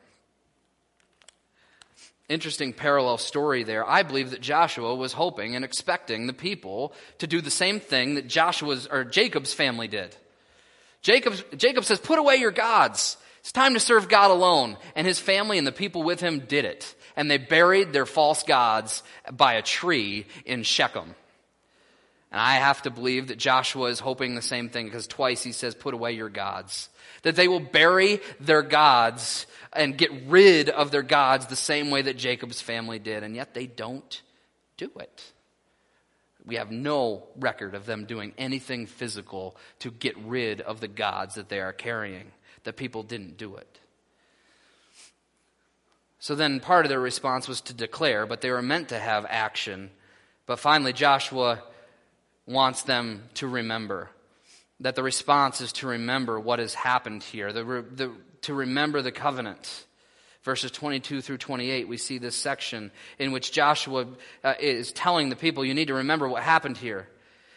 Interesting 2.27 2.73
parallel 2.73 3.19
story 3.19 3.63
there. 3.63 3.87
I 3.87 4.01
believe 4.01 4.31
that 4.31 4.41
Joshua 4.41 4.95
was 4.95 5.13
hoping 5.13 5.55
and 5.55 5.63
expecting 5.63 6.25
the 6.25 6.33
people 6.33 6.91
to 7.19 7.27
do 7.27 7.39
the 7.39 7.51
same 7.51 7.79
thing 7.79 8.15
that 8.15 8.27
Joshua's 8.27 8.87
or 8.87 9.03
Jacob's 9.03 9.53
family 9.53 9.87
did. 9.87 10.15
Jacob, 11.03 11.35
Jacob 11.55 11.85
says, 11.85 11.99
put 11.99 12.17
away 12.17 12.37
your 12.37 12.51
gods. 12.51 13.17
It's 13.45 13.51
time 13.51 13.75
to 13.75 13.79
serve 13.79 14.09
God 14.09 14.31
alone. 14.31 14.75
And 14.95 15.05
his 15.05 15.19
family 15.19 15.59
and 15.59 15.67
the 15.67 15.71
people 15.71 16.01
with 16.01 16.19
him 16.19 16.39
did 16.47 16.65
it 16.65 16.95
and 17.15 17.29
they 17.29 17.37
buried 17.37 17.93
their 17.93 18.07
false 18.07 18.41
gods 18.41 19.03
by 19.31 19.53
a 19.53 19.61
tree 19.61 20.25
in 20.47 20.63
Shechem. 20.63 21.13
And 22.31 22.41
I 22.41 22.55
have 22.55 22.81
to 22.81 22.89
believe 22.89 23.27
that 23.27 23.37
Joshua 23.37 23.89
is 23.89 23.99
hoping 23.99 24.33
the 24.33 24.41
same 24.41 24.69
thing 24.69 24.87
because 24.87 25.05
twice 25.05 25.43
he 25.43 25.51
says, 25.51 25.75
put 25.75 25.93
away 25.93 26.13
your 26.13 26.29
gods. 26.29 26.89
That 27.21 27.35
they 27.35 27.47
will 27.47 27.59
bury 27.59 28.19
their 28.39 28.63
gods 28.63 29.45
and 29.73 29.95
get 29.95 30.09
rid 30.25 30.69
of 30.69 30.89
their 30.89 31.03
gods 31.03 31.45
the 31.45 31.55
same 31.55 31.91
way 31.91 32.01
that 32.01 32.17
Jacob's 32.17 32.61
family 32.61 32.97
did. 32.97 33.21
And 33.21 33.35
yet 33.35 33.53
they 33.53 33.67
don't 33.67 34.23
do 34.75 34.89
it. 34.99 35.23
We 36.47 36.55
have 36.55 36.71
no 36.71 37.27
record 37.37 37.75
of 37.75 37.85
them 37.85 38.05
doing 38.05 38.33
anything 38.39 38.87
physical 38.87 39.55
to 39.81 39.91
get 39.91 40.17
rid 40.17 40.61
of 40.61 40.79
the 40.79 40.87
gods 40.87 41.35
that 41.35 41.49
they 41.49 41.59
are 41.59 41.73
carrying. 41.73 42.31
The 42.65 42.73
people 42.73 43.03
didn't 43.03 43.37
do 43.37 43.55
it. 43.55 43.79
So 46.19 46.33
then 46.33 46.59
part 46.59 46.85
of 46.85 46.89
their 46.89 46.99
response 46.99 47.47
was 47.47 47.61
to 47.61 47.73
declare, 47.73 48.25
but 48.25 48.41
they 48.41 48.49
were 48.49 48.63
meant 48.63 48.89
to 48.89 48.99
have 48.99 49.25
action. 49.29 49.91
But 50.47 50.59
finally, 50.59 50.91
Joshua 50.91 51.61
wants 52.47 52.81
them 52.81 53.23
to 53.35 53.47
remember. 53.47 54.09
That 54.79 54.95
the 54.95 55.03
response 55.03 55.61
is 55.61 55.71
to 55.73 55.87
remember 55.87 56.39
what 56.39 56.59
has 56.59 56.73
happened 56.73 57.23
here, 57.23 57.53
the, 57.53 57.63
the, 57.63 58.11
to 58.41 58.53
remember 58.53 59.01
the 59.01 59.11
covenant. 59.11 59.85
Verses 60.43 60.71
22 60.71 61.21
through 61.21 61.37
28, 61.37 61.87
we 61.87 61.97
see 61.97 62.17
this 62.17 62.35
section 62.35 62.91
in 63.17 63.31
which 63.31 63.51
Joshua 63.51 64.07
uh, 64.43 64.53
is 64.59 64.91
telling 64.91 65.29
the 65.29 65.35
people, 65.35 65.63
you 65.63 65.73
need 65.73 65.87
to 65.87 65.93
remember 65.93 66.27
what 66.27 66.43
happened 66.43 66.77
here. 66.77 67.07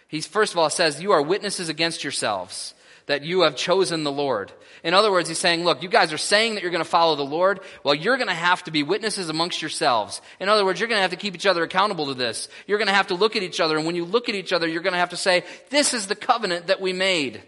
He 0.08 0.20
first 0.20 0.52
of 0.52 0.58
all 0.58 0.70
says, 0.70 1.02
You 1.02 1.12
are 1.12 1.22
witnesses 1.22 1.68
against 1.68 2.04
yourselves 2.04 2.74
that 3.08 3.24
you 3.24 3.40
have 3.40 3.56
chosen 3.56 4.04
the 4.04 4.12
Lord. 4.12 4.52
In 4.84 4.94
other 4.94 5.10
words, 5.10 5.28
he's 5.28 5.38
saying, 5.38 5.64
look, 5.64 5.82
you 5.82 5.88
guys 5.88 6.12
are 6.12 6.18
saying 6.18 6.54
that 6.54 6.62
you're 6.62 6.70
going 6.70 6.84
to 6.84 6.88
follow 6.88 7.16
the 7.16 7.24
Lord. 7.24 7.60
Well, 7.82 7.94
you're 7.94 8.16
going 8.16 8.28
to 8.28 8.34
have 8.34 8.62
to 8.64 8.70
be 8.70 8.82
witnesses 8.84 9.28
amongst 9.28 9.60
yourselves. 9.60 10.22
In 10.38 10.48
other 10.48 10.64
words, 10.64 10.78
you're 10.78 10.88
going 10.88 10.98
to 10.98 11.02
have 11.02 11.10
to 11.10 11.16
keep 11.16 11.34
each 11.34 11.46
other 11.46 11.64
accountable 11.64 12.06
to 12.06 12.14
this. 12.14 12.48
You're 12.66 12.78
going 12.78 12.88
to 12.88 12.94
have 12.94 13.08
to 13.08 13.14
look 13.14 13.34
at 13.34 13.42
each 13.42 13.60
other. 13.60 13.76
And 13.76 13.84
when 13.84 13.96
you 13.96 14.04
look 14.04 14.28
at 14.28 14.34
each 14.34 14.52
other, 14.52 14.68
you're 14.68 14.82
going 14.82 14.92
to 14.92 14.98
have 14.98 15.10
to 15.10 15.16
say, 15.16 15.44
this 15.70 15.94
is 15.94 16.06
the 16.06 16.14
covenant 16.14 16.68
that 16.68 16.80
we 16.80 16.92
made 16.92 17.42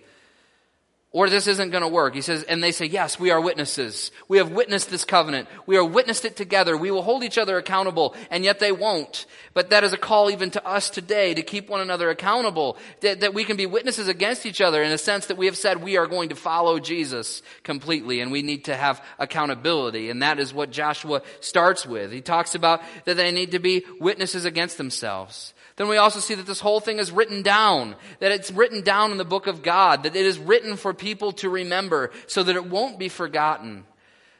or 1.12 1.28
this 1.28 1.48
isn't 1.48 1.70
going 1.70 1.82
to 1.82 1.88
work. 1.88 2.14
He 2.14 2.20
says, 2.20 2.44
and 2.44 2.62
they 2.62 2.70
say, 2.70 2.86
yes, 2.86 3.18
we 3.18 3.32
are 3.32 3.40
witnesses. 3.40 4.12
We 4.28 4.38
have 4.38 4.52
witnessed 4.52 4.90
this 4.90 5.04
covenant. 5.04 5.48
We 5.66 5.76
are 5.76 5.84
witnessed 5.84 6.24
it 6.24 6.36
together. 6.36 6.76
We 6.76 6.92
will 6.92 7.02
hold 7.02 7.24
each 7.24 7.36
other 7.36 7.58
accountable, 7.58 8.14
and 8.30 8.44
yet 8.44 8.60
they 8.60 8.70
won't. 8.70 9.26
But 9.52 9.70
that 9.70 9.82
is 9.82 9.92
a 9.92 9.98
call 9.98 10.30
even 10.30 10.52
to 10.52 10.64
us 10.64 10.88
today 10.88 11.34
to 11.34 11.42
keep 11.42 11.68
one 11.68 11.80
another 11.80 12.10
accountable, 12.10 12.76
that, 13.00 13.20
that 13.20 13.34
we 13.34 13.42
can 13.42 13.56
be 13.56 13.66
witnesses 13.66 14.06
against 14.06 14.46
each 14.46 14.60
other 14.60 14.82
in 14.84 14.92
a 14.92 14.98
sense 14.98 15.26
that 15.26 15.36
we 15.36 15.46
have 15.46 15.56
said 15.56 15.82
we 15.82 15.96
are 15.96 16.06
going 16.06 16.28
to 16.28 16.36
follow 16.36 16.78
Jesus 16.78 17.42
completely, 17.64 18.20
and 18.20 18.30
we 18.30 18.42
need 18.42 18.66
to 18.66 18.76
have 18.76 19.04
accountability. 19.18 20.10
And 20.10 20.22
that 20.22 20.38
is 20.38 20.54
what 20.54 20.70
Joshua 20.70 21.22
starts 21.40 21.84
with. 21.84 22.12
He 22.12 22.20
talks 22.20 22.54
about 22.54 22.82
that 23.04 23.16
they 23.16 23.32
need 23.32 23.50
to 23.52 23.58
be 23.58 23.84
witnesses 23.98 24.44
against 24.44 24.78
themselves 24.78 25.54
then 25.80 25.88
we 25.88 25.96
also 25.96 26.20
see 26.20 26.34
that 26.34 26.44
this 26.44 26.60
whole 26.60 26.78
thing 26.78 26.98
is 26.98 27.10
written 27.10 27.40
down, 27.40 27.96
that 28.18 28.32
it's 28.32 28.50
written 28.50 28.82
down 28.82 29.12
in 29.12 29.16
the 29.16 29.24
book 29.24 29.46
of 29.46 29.62
God, 29.62 30.02
that 30.02 30.14
it 30.14 30.26
is 30.26 30.38
written 30.38 30.76
for 30.76 30.92
people 30.92 31.32
to 31.32 31.48
remember 31.48 32.10
so 32.26 32.42
that 32.42 32.54
it 32.54 32.66
won't 32.66 32.98
be 32.98 33.08
forgotten. 33.08 33.84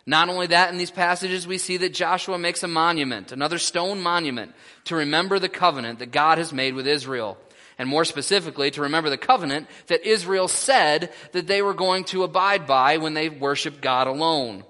Not 0.04 0.28
only 0.28 0.48
that, 0.48 0.70
in 0.70 0.76
these 0.76 0.90
passages, 0.90 1.46
we 1.46 1.56
see 1.56 1.78
that 1.78 1.94
Joshua 1.94 2.38
makes 2.38 2.62
a 2.62 2.68
monument, 2.68 3.32
another 3.32 3.56
stone 3.56 4.02
monument, 4.02 4.52
to 4.84 4.96
remember 4.96 5.38
the 5.38 5.48
covenant 5.48 6.00
that 6.00 6.10
God 6.10 6.36
has 6.36 6.52
made 6.52 6.74
with 6.74 6.86
Israel. 6.86 7.38
And 7.78 7.88
more 7.88 8.04
specifically, 8.04 8.70
to 8.72 8.82
remember 8.82 9.08
the 9.08 9.16
covenant 9.16 9.66
that 9.86 10.06
Israel 10.06 10.46
said 10.46 11.10
that 11.32 11.46
they 11.46 11.62
were 11.62 11.72
going 11.72 12.04
to 12.04 12.22
abide 12.22 12.66
by 12.66 12.98
when 12.98 13.14
they 13.14 13.30
worshiped 13.30 13.80
God 13.80 14.08
alone. 14.08 14.64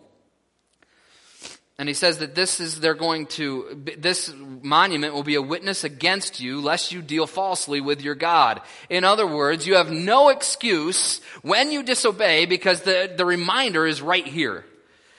And 1.80 1.88
he 1.88 1.94
says 1.94 2.18
that 2.18 2.34
this 2.34 2.60
is, 2.60 2.78
they're 2.78 2.92
going 2.92 3.24
to, 3.28 3.82
this 3.96 4.30
monument 4.36 5.14
will 5.14 5.22
be 5.22 5.36
a 5.36 5.40
witness 5.40 5.82
against 5.82 6.38
you 6.38 6.60
lest 6.60 6.92
you 6.92 7.00
deal 7.00 7.26
falsely 7.26 7.80
with 7.80 8.02
your 8.02 8.14
God. 8.14 8.60
In 8.90 9.02
other 9.02 9.26
words, 9.26 9.66
you 9.66 9.76
have 9.76 9.90
no 9.90 10.28
excuse 10.28 11.22
when 11.40 11.72
you 11.72 11.82
disobey 11.82 12.44
because 12.44 12.82
the, 12.82 13.10
the 13.16 13.24
reminder 13.24 13.86
is 13.86 14.02
right 14.02 14.26
here. 14.26 14.66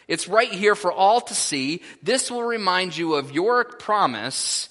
It's 0.07 0.27
right 0.27 0.51
here 0.51 0.75
for 0.75 0.93
all 0.93 1.19
to 1.21 1.33
see. 1.33 1.81
This 2.03 2.29
will 2.29 2.43
remind 2.43 2.95
you 2.95 3.15
of 3.15 3.31
your 3.31 3.63
promise 3.63 4.69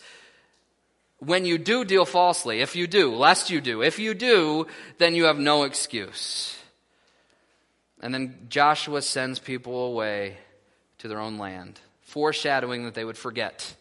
when 1.19 1.45
you 1.45 1.59
do 1.59 1.85
deal 1.85 2.05
falsely. 2.05 2.61
If 2.61 2.77
you 2.77 2.87
do, 2.87 3.13
lest 3.13 3.51
you 3.51 3.61
do. 3.61 3.83
If 3.83 3.99
you 3.99 4.15
do, 4.15 4.69
then 4.99 5.17
you 5.17 5.25
have 5.25 5.41
no 5.41 5.65
excuse. 5.65 6.57
And 8.01 8.15
then 8.15 8.47
Joshua 8.49 9.03
sends 9.03 9.41
people 9.41 9.87
away 9.87 10.37
to 11.01 11.09
their 11.09 11.21
own 11.21 11.39
land, 11.39 11.81
foreshadowing 12.03 12.85
that 12.85 12.95
they 12.95 13.05
would 13.05 13.19
forget. 13.19 13.75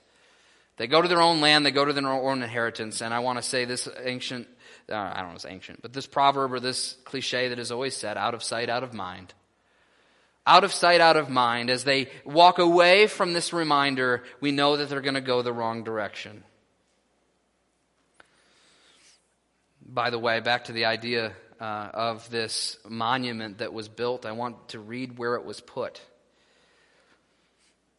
They 0.77 0.87
go 0.87 1.01
to 1.01 1.07
their 1.07 1.21
own 1.21 1.41
land, 1.41 1.65
they 1.65 1.71
go 1.71 1.83
to 1.83 1.93
their 1.93 2.07
own 2.07 2.41
inheritance, 2.41 3.01
and 3.01 3.13
I 3.13 3.19
want 3.19 3.37
to 3.37 3.43
say 3.43 3.65
this 3.65 3.87
ancient, 4.01 4.47
uh, 4.89 4.95
I 4.95 5.17
don't 5.17 5.25
know 5.25 5.31
if 5.31 5.35
it's 5.35 5.45
ancient, 5.45 5.81
but 5.81 5.91
this 5.91 6.07
proverb 6.07 6.53
or 6.53 6.59
this 6.59 6.95
cliche 7.03 7.49
that 7.49 7.59
is 7.59 7.71
always 7.71 7.95
said 7.95 8.17
out 8.17 8.33
of 8.33 8.41
sight, 8.41 8.69
out 8.69 8.83
of 8.83 8.93
mind. 8.93 9.33
Out 10.47 10.63
of 10.63 10.71
sight, 10.71 11.01
out 11.01 11.17
of 11.17 11.29
mind. 11.29 11.69
As 11.69 11.83
they 11.83 12.09
walk 12.23 12.59
away 12.59 13.07
from 13.07 13.33
this 13.33 13.51
reminder, 13.51 14.23
we 14.39 14.51
know 14.51 14.77
that 14.77 14.87
they're 14.89 15.01
going 15.01 15.15
to 15.15 15.21
go 15.21 15.41
the 15.41 15.53
wrong 15.53 15.83
direction. 15.83 16.43
By 19.85 20.09
the 20.09 20.19
way, 20.19 20.39
back 20.39 20.65
to 20.65 20.71
the 20.71 20.85
idea 20.85 21.33
uh, 21.59 21.89
of 21.93 22.29
this 22.29 22.77
monument 22.87 23.57
that 23.57 23.73
was 23.73 23.89
built, 23.89 24.25
I 24.25 24.31
want 24.31 24.69
to 24.69 24.79
read 24.79 25.17
where 25.17 25.35
it 25.35 25.43
was 25.43 25.59
put. 25.59 26.01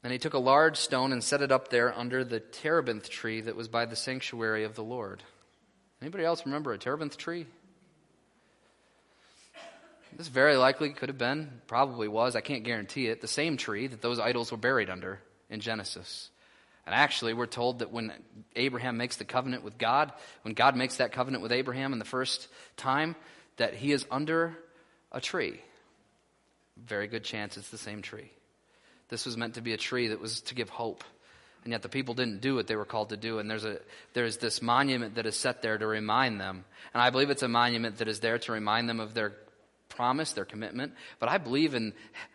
And 0.02 0.12
he 0.12 0.18
took 0.18 0.34
a 0.34 0.38
large 0.38 0.78
stone 0.78 1.12
and 1.12 1.22
set 1.22 1.42
it 1.42 1.52
up 1.52 1.68
there 1.68 1.96
under 1.96 2.24
the 2.24 2.40
terebinth 2.40 3.10
tree 3.10 3.42
that 3.42 3.56
was 3.56 3.68
by 3.68 3.84
the 3.84 3.96
sanctuary 3.96 4.64
of 4.64 4.74
the 4.74 4.84
Lord. 4.84 5.22
Anybody 6.00 6.24
else 6.24 6.46
remember 6.46 6.72
a 6.72 6.78
terebinth 6.78 7.18
tree? 7.18 7.46
This 10.16 10.28
very 10.28 10.56
likely 10.56 10.90
could 10.90 11.08
have 11.08 11.18
been, 11.18 11.60
probably 11.66 12.08
was, 12.08 12.34
I 12.34 12.40
can't 12.40 12.64
guarantee 12.64 13.06
it, 13.08 13.20
the 13.20 13.28
same 13.28 13.56
tree 13.56 13.86
that 13.86 14.02
those 14.02 14.18
idols 14.18 14.50
were 14.50 14.58
buried 14.58 14.90
under 14.90 15.20
in 15.48 15.60
Genesis. 15.60 16.30
And 16.86 16.94
actually, 16.94 17.34
we're 17.34 17.46
told 17.46 17.80
that 17.80 17.92
when 17.92 18.12
Abraham 18.56 18.96
makes 18.96 19.16
the 19.16 19.24
covenant 19.24 19.62
with 19.62 19.78
God, 19.78 20.12
when 20.42 20.54
God 20.54 20.76
makes 20.76 20.96
that 20.96 21.12
covenant 21.12 21.42
with 21.42 21.52
Abraham 21.52 21.92
in 21.92 21.98
the 21.98 22.04
first 22.04 22.48
time, 22.76 23.14
that 23.58 23.74
he 23.74 23.92
is 23.92 24.06
under 24.10 24.56
a 25.12 25.20
tree. 25.20 25.60
Very 26.76 27.06
good 27.06 27.22
chance 27.22 27.56
it's 27.56 27.70
the 27.70 27.78
same 27.78 28.02
tree. 28.02 28.32
This 29.10 29.26
was 29.26 29.36
meant 29.36 29.54
to 29.54 29.60
be 29.60 29.72
a 29.72 29.76
tree 29.76 30.08
that 30.08 30.20
was 30.20 30.40
to 30.42 30.54
give 30.54 30.70
hope. 30.70 31.04
And 31.64 31.72
yet 31.72 31.82
the 31.82 31.88
people 31.88 32.14
didn't 32.14 32.40
do 32.40 32.54
what 32.54 32.66
they 32.66 32.76
were 32.76 32.86
called 32.86 33.10
to 33.10 33.16
do. 33.16 33.38
And 33.38 33.50
there's, 33.50 33.64
a, 33.64 33.80
there's 34.14 34.38
this 34.38 34.62
monument 34.62 35.16
that 35.16 35.26
is 35.26 35.36
set 35.36 35.60
there 35.60 35.76
to 35.76 35.86
remind 35.86 36.40
them. 36.40 36.64
And 36.94 37.02
I 37.02 37.10
believe 37.10 37.28
it's 37.28 37.42
a 37.42 37.48
monument 37.48 37.98
that 37.98 38.08
is 38.08 38.20
there 38.20 38.38
to 38.38 38.52
remind 38.52 38.88
them 38.88 38.98
of 38.98 39.12
their 39.12 39.34
promise, 39.90 40.32
their 40.32 40.46
commitment. 40.46 40.94
But 41.18 41.28
I 41.28 41.36
believe 41.36 41.74
in, 41.74 41.92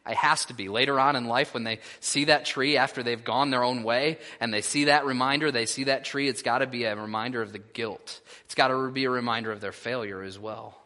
it 0.08 0.16
has 0.18 0.46
to 0.46 0.54
be 0.54 0.68
later 0.68 1.00
on 1.00 1.16
in 1.16 1.26
life 1.26 1.56
when 1.56 1.64
they 1.64 1.80
see 2.02 2.26
that 2.26 2.46
tree 2.46 2.78
after 2.78 3.02
they've 3.02 3.24
gone 3.24 3.50
their 3.50 3.64
own 3.64 3.82
way 3.82 4.20
and 4.40 4.54
they 4.54 4.62
see 4.62 4.86
that 4.86 5.06
reminder, 5.06 5.52
they 5.52 5.66
see 5.66 5.86
that 5.86 6.06
tree, 6.06 6.28
it's 6.28 6.44
got 6.44 6.60
to 6.60 6.68
be 6.68 6.84
a 6.84 6.96
reminder 6.96 7.42
of 7.42 7.52
the 7.52 7.60
guilt. 7.60 8.22
It's 8.44 8.54
got 8.54 8.68
to 8.68 8.92
be 8.92 9.06
a 9.06 9.10
reminder 9.10 9.52
of 9.52 9.62
their 9.62 9.72
failure 9.72 10.22
as 10.22 10.38
well. 10.38 10.78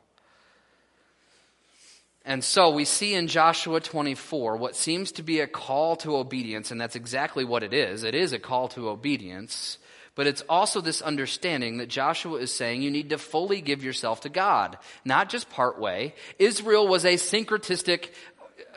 And 2.25 2.43
so 2.43 2.69
we 2.69 2.85
see 2.85 3.13
in 3.13 3.27
Joshua 3.27 3.79
24 3.79 4.57
what 4.57 4.75
seems 4.75 5.11
to 5.13 5.23
be 5.23 5.39
a 5.39 5.47
call 5.47 5.95
to 5.97 6.17
obedience, 6.17 6.71
and 6.71 6.79
that's 6.79 6.95
exactly 6.95 7.45
what 7.45 7.63
it 7.63 7.73
is. 7.73 8.03
It 8.03 8.13
is 8.13 8.33
a 8.33 8.39
call 8.39 8.67
to 8.69 8.89
obedience, 8.89 9.77
but 10.15 10.27
it's 10.27 10.43
also 10.49 10.81
this 10.81 11.01
understanding 11.01 11.77
that 11.77 11.87
Joshua 11.87 12.37
is 12.39 12.53
saying 12.53 12.81
you 12.81 12.91
need 12.91 13.11
to 13.11 13.17
fully 13.17 13.61
give 13.61 13.83
yourself 13.83 14.21
to 14.21 14.29
God, 14.29 14.77
not 15.05 15.29
just 15.29 15.49
part 15.49 15.79
way. 15.79 16.13
Israel 16.37 16.87
was 16.87 17.05
a 17.05 17.15
syncretistic 17.15 18.09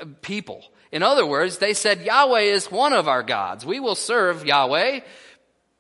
uh, 0.01 0.07
people. 0.21 0.65
In 0.93 1.03
other 1.03 1.27
words, 1.27 1.59
they 1.59 1.75
said 1.75 2.03
Yahweh 2.03 2.43
is 2.43 2.71
one 2.71 2.93
of 2.93 3.09
our 3.09 3.23
gods. 3.23 3.67
We 3.67 3.81
will 3.81 3.95
serve 3.97 4.47
Yahweh, 4.47 5.01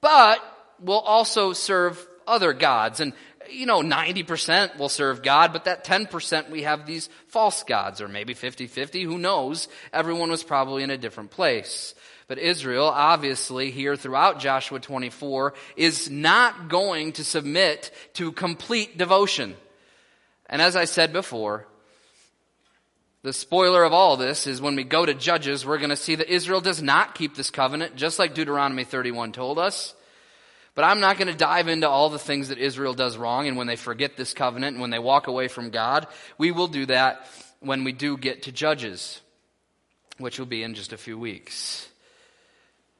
but 0.00 0.40
we'll 0.80 0.98
also 0.98 1.52
serve 1.52 2.04
other 2.26 2.52
gods. 2.52 3.00
And 3.00 3.12
you 3.50 3.66
know, 3.66 3.80
90% 3.82 4.78
will 4.78 4.88
serve 4.88 5.22
God, 5.22 5.52
but 5.52 5.64
that 5.64 5.84
10% 5.84 6.50
we 6.50 6.62
have 6.62 6.86
these 6.86 7.08
false 7.28 7.62
gods, 7.62 8.00
or 8.00 8.08
maybe 8.08 8.34
50-50, 8.34 9.04
who 9.04 9.18
knows? 9.18 9.68
Everyone 9.92 10.30
was 10.30 10.44
probably 10.44 10.82
in 10.82 10.90
a 10.90 10.98
different 10.98 11.30
place. 11.30 11.94
But 12.28 12.38
Israel, 12.38 12.86
obviously, 12.86 13.70
here 13.70 13.96
throughout 13.96 14.40
Joshua 14.40 14.80
24, 14.80 15.54
is 15.76 16.10
not 16.10 16.68
going 16.68 17.12
to 17.12 17.24
submit 17.24 17.90
to 18.14 18.32
complete 18.32 18.96
devotion. 18.96 19.56
And 20.46 20.62
as 20.62 20.76
I 20.76 20.84
said 20.84 21.12
before, 21.12 21.66
the 23.22 23.32
spoiler 23.32 23.84
of 23.84 23.92
all 23.92 24.16
this 24.16 24.46
is 24.46 24.60
when 24.60 24.76
we 24.76 24.84
go 24.84 25.06
to 25.06 25.14
Judges, 25.14 25.64
we're 25.64 25.78
going 25.78 25.90
to 25.90 25.96
see 25.96 26.14
that 26.16 26.32
Israel 26.32 26.60
does 26.60 26.82
not 26.82 27.14
keep 27.14 27.36
this 27.36 27.50
covenant, 27.50 27.96
just 27.96 28.18
like 28.18 28.34
Deuteronomy 28.34 28.84
31 28.84 29.32
told 29.32 29.58
us. 29.58 29.94
But 30.74 30.84
I'm 30.84 31.00
not 31.00 31.18
going 31.18 31.28
to 31.28 31.36
dive 31.36 31.68
into 31.68 31.88
all 31.88 32.08
the 32.08 32.18
things 32.18 32.48
that 32.48 32.58
Israel 32.58 32.94
does 32.94 33.16
wrong 33.16 33.46
and 33.46 33.56
when 33.56 33.66
they 33.66 33.76
forget 33.76 34.16
this 34.16 34.32
covenant 34.32 34.74
and 34.74 34.80
when 34.80 34.90
they 34.90 34.98
walk 34.98 35.26
away 35.26 35.48
from 35.48 35.70
God. 35.70 36.06
We 36.38 36.50
will 36.50 36.68
do 36.68 36.86
that 36.86 37.26
when 37.60 37.84
we 37.84 37.92
do 37.92 38.16
get 38.16 38.44
to 38.44 38.52
Judges, 38.52 39.20
which 40.18 40.38
will 40.38 40.46
be 40.46 40.62
in 40.62 40.74
just 40.74 40.92
a 40.92 40.98
few 40.98 41.18
weeks. 41.18 41.88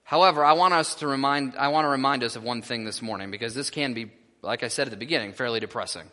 However, 0.05 0.45
I 0.45 0.53
want 0.53 0.75
us 0.75 0.97
to 0.97 1.07
remind, 1.07 1.57
I 1.57 1.69
want 1.69 1.87
to 1.87 1.89
remind 1.89 2.23
us 2.23 2.37
of 2.37 2.43
one 2.43 2.61
thing 2.61 2.85
this 2.85 3.01
morning 3.01 3.31
because 3.31 3.55
this 3.55 3.71
can 3.71 3.95
be 3.95 4.11
like 4.43 4.63
I 4.63 4.69
said 4.69 4.89
at 4.89 4.91
the 4.91 4.97
beginning, 4.97 5.33
fairly 5.33 5.61
depressing 5.61 6.11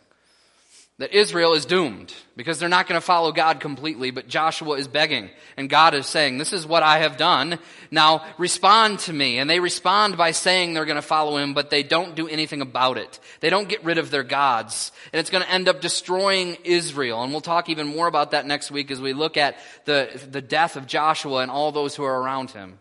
that 1.00 1.14
Israel 1.14 1.54
is 1.54 1.64
doomed 1.64 2.12
because 2.36 2.58
they're 2.58 2.68
not 2.68 2.86
going 2.86 3.00
to 3.00 3.04
follow 3.04 3.32
God 3.32 3.58
completely, 3.58 4.10
but 4.10 4.28
Joshua 4.28 4.76
is 4.76 4.86
begging 4.86 5.30
and 5.56 5.70
God 5.70 5.94
is 5.94 6.06
saying, 6.06 6.36
this 6.36 6.52
is 6.52 6.66
what 6.66 6.82
I 6.82 6.98
have 6.98 7.16
done. 7.16 7.58
Now 7.90 8.22
respond 8.36 8.98
to 9.00 9.12
me. 9.14 9.38
And 9.38 9.48
they 9.48 9.60
respond 9.60 10.18
by 10.18 10.32
saying 10.32 10.74
they're 10.74 10.84
going 10.84 10.96
to 10.96 11.02
follow 11.02 11.38
him, 11.38 11.54
but 11.54 11.70
they 11.70 11.82
don't 11.82 12.14
do 12.14 12.28
anything 12.28 12.60
about 12.60 12.98
it. 12.98 13.18
They 13.40 13.48
don't 13.48 13.66
get 13.66 13.82
rid 13.82 13.96
of 13.96 14.10
their 14.10 14.22
gods. 14.22 14.92
And 15.10 15.18
it's 15.18 15.30
going 15.30 15.42
to 15.42 15.50
end 15.50 15.70
up 15.70 15.80
destroying 15.80 16.58
Israel. 16.64 17.22
And 17.22 17.32
we'll 17.32 17.40
talk 17.40 17.70
even 17.70 17.86
more 17.86 18.06
about 18.06 18.32
that 18.32 18.44
next 18.44 18.70
week 18.70 18.90
as 18.90 19.00
we 19.00 19.14
look 19.14 19.38
at 19.38 19.56
the, 19.86 20.20
the 20.30 20.42
death 20.42 20.76
of 20.76 20.86
Joshua 20.86 21.38
and 21.38 21.50
all 21.50 21.72
those 21.72 21.96
who 21.96 22.04
are 22.04 22.20
around 22.20 22.50
him. 22.50 22.78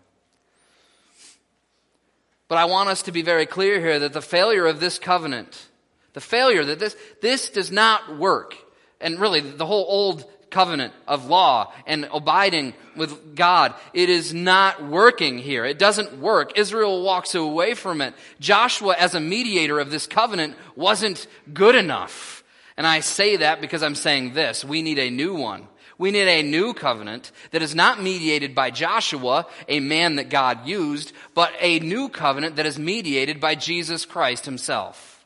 But 2.50 2.58
I 2.58 2.66
want 2.66 2.90
us 2.90 3.04
to 3.04 3.14
be 3.14 3.22
very 3.22 3.46
clear 3.46 3.80
here 3.80 4.00
that 4.00 4.12
the 4.12 4.22
failure 4.22 4.66
of 4.66 4.82
this 4.82 5.00
covenant 5.00 5.69
the 6.14 6.22
failure 6.22 6.66
that 6.66 6.80
this, 6.80 6.96
this 7.22 7.50
does 7.50 7.72
not 7.72 8.18
work. 8.18 8.56
And 9.02 9.20
really, 9.20 9.40
the 9.40 9.66
whole 9.66 9.86
old 9.88 10.26
covenant 10.50 10.94
of 11.08 11.28
law 11.28 11.72
and 11.86 12.10
abiding 12.12 12.74
with 12.96 13.36
God, 13.36 13.74
it 13.94 14.10
is 14.10 14.34
not 14.34 14.84
working 14.84 15.38
here. 15.38 15.66
It 15.66 15.80
doesn't 15.80 16.20
work. 16.20 16.58
Israel 16.58 17.04
walks 17.04 17.36
away 17.36 17.76
from 17.76 18.02
it. 18.02 18.14
Joshua, 18.40 18.96
as 18.98 19.16
a 19.16 19.20
mediator 19.20 19.80
of 19.80 19.92
this 19.92 20.08
covenant, 20.08 20.56
wasn't 20.76 21.28
good 21.54 21.76
enough. 21.76 22.44
And 22.78 22.88
I 22.88 23.02
say 23.02 23.38
that 23.38 23.62
because 23.62 23.84
I'm 23.84 23.96
saying 23.96 24.34
this. 24.34 24.66
We 24.66 24.82
need 24.82 25.00
a 25.00 25.10
new 25.10 25.36
one. 25.36 25.68
We 25.98 26.12
need 26.12 26.30
a 26.30 26.44
new 26.44 26.74
covenant 26.74 27.34
that 27.52 27.62
is 27.62 27.76
not 27.76 28.02
mediated 28.02 28.56
by 28.56 28.72
Joshua, 28.72 29.48
a 29.68 29.82
man 29.82 30.16
that 30.16 30.30
God 30.30 30.66
used, 30.66 31.12
but 31.34 31.52
a 31.60 31.80
new 31.80 32.08
covenant 32.08 32.56
that 32.56 32.66
is 32.66 32.80
mediated 32.80 33.42
by 33.42 33.56
Jesus 33.56 34.06
Christ 34.06 34.46
himself 34.46 35.19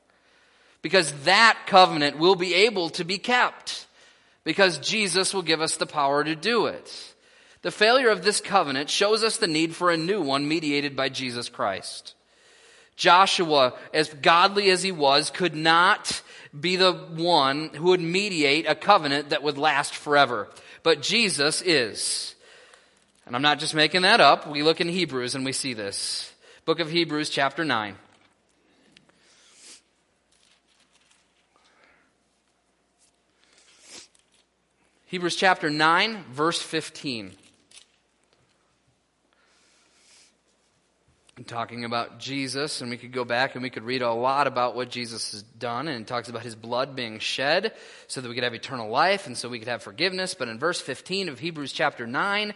because 0.83 1.11
that 1.23 1.57
covenant 1.65 2.19
will 2.19 2.35
be 2.35 2.53
able 2.53 2.89
to 2.91 3.03
be 3.03 3.17
kept 3.17 3.87
because 4.43 4.77
Jesus 4.77 5.33
will 5.33 5.41
give 5.41 5.61
us 5.61 5.77
the 5.77 5.87
power 5.87 6.23
to 6.23 6.35
do 6.35 6.67
it. 6.67 7.13
The 7.63 7.71
failure 7.71 8.09
of 8.09 8.23
this 8.23 8.41
covenant 8.41 8.89
shows 8.89 9.23
us 9.23 9.37
the 9.37 9.47
need 9.47 9.73
for 9.73 9.89
a 9.89 9.97
new 9.97 10.21
one 10.21 10.47
mediated 10.47 10.95
by 10.95 11.09
Jesus 11.09 11.49
Christ. 11.49 12.13
Joshua, 12.97 13.73
as 13.93 14.13
godly 14.13 14.69
as 14.69 14.83
he 14.83 14.91
was, 14.91 15.29
could 15.31 15.55
not 15.55 16.21
be 16.57 16.75
the 16.75 16.91
one 16.91 17.69
who 17.69 17.85
would 17.85 18.01
mediate 18.01 18.67
a 18.67 18.75
covenant 18.75 19.29
that 19.29 19.41
would 19.41 19.57
last 19.57 19.95
forever. 19.95 20.49
But 20.83 21.01
Jesus 21.01 21.61
is. 21.61 22.35
And 23.25 23.35
I'm 23.35 23.41
not 23.41 23.59
just 23.59 23.73
making 23.73 24.01
that 24.01 24.19
up. 24.19 24.47
We 24.47 24.61
look 24.61 24.81
in 24.81 24.89
Hebrews 24.89 25.33
and 25.33 25.45
we 25.45 25.53
see 25.53 25.73
this. 25.73 26.31
Book 26.65 26.81
of 26.81 26.91
Hebrews, 26.91 27.29
chapter 27.29 27.63
9. 27.63 27.95
Hebrews 35.13 35.35
chapter 35.35 35.69
9, 35.69 36.23
verse 36.31 36.59
15. 36.59 37.33
I'm 41.37 41.43
talking 41.43 41.85
about 41.85 42.17
Jesus, 42.17 42.81
and 42.81 42.89
we 42.89 42.97
could 42.97 43.11
go 43.11 43.23
back 43.23 43.53
and 43.53 43.61
we 43.61 43.69
could 43.69 43.83
read 43.83 44.01
a 44.01 44.11
lot 44.11 44.47
about 44.47 44.75
what 44.75 44.89
Jesus 44.89 45.33
has 45.33 45.43
done, 45.43 45.87
and 45.87 46.01
it 46.01 46.07
talks 46.07 46.29
about 46.29 46.41
his 46.41 46.55
blood 46.55 46.95
being 46.95 47.19
shed 47.19 47.73
so 48.07 48.21
that 48.21 48.27
we 48.27 48.33
could 48.33 48.43
have 48.43 48.55
eternal 48.55 48.89
life 48.89 49.27
and 49.27 49.37
so 49.37 49.49
we 49.49 49.59
could 49.59 49.67
have 49.67 49.83
forgiveness. 49.83 50.33
But 50.33 50.47
in 50.47 50.57
verse 50.57 50.81
15 50.81 51.29
of 51.29 51.37
Hebrews 51.37 51.73
chapter 51.73 52.07
9, 52.07 52.49
it 52.49 52.55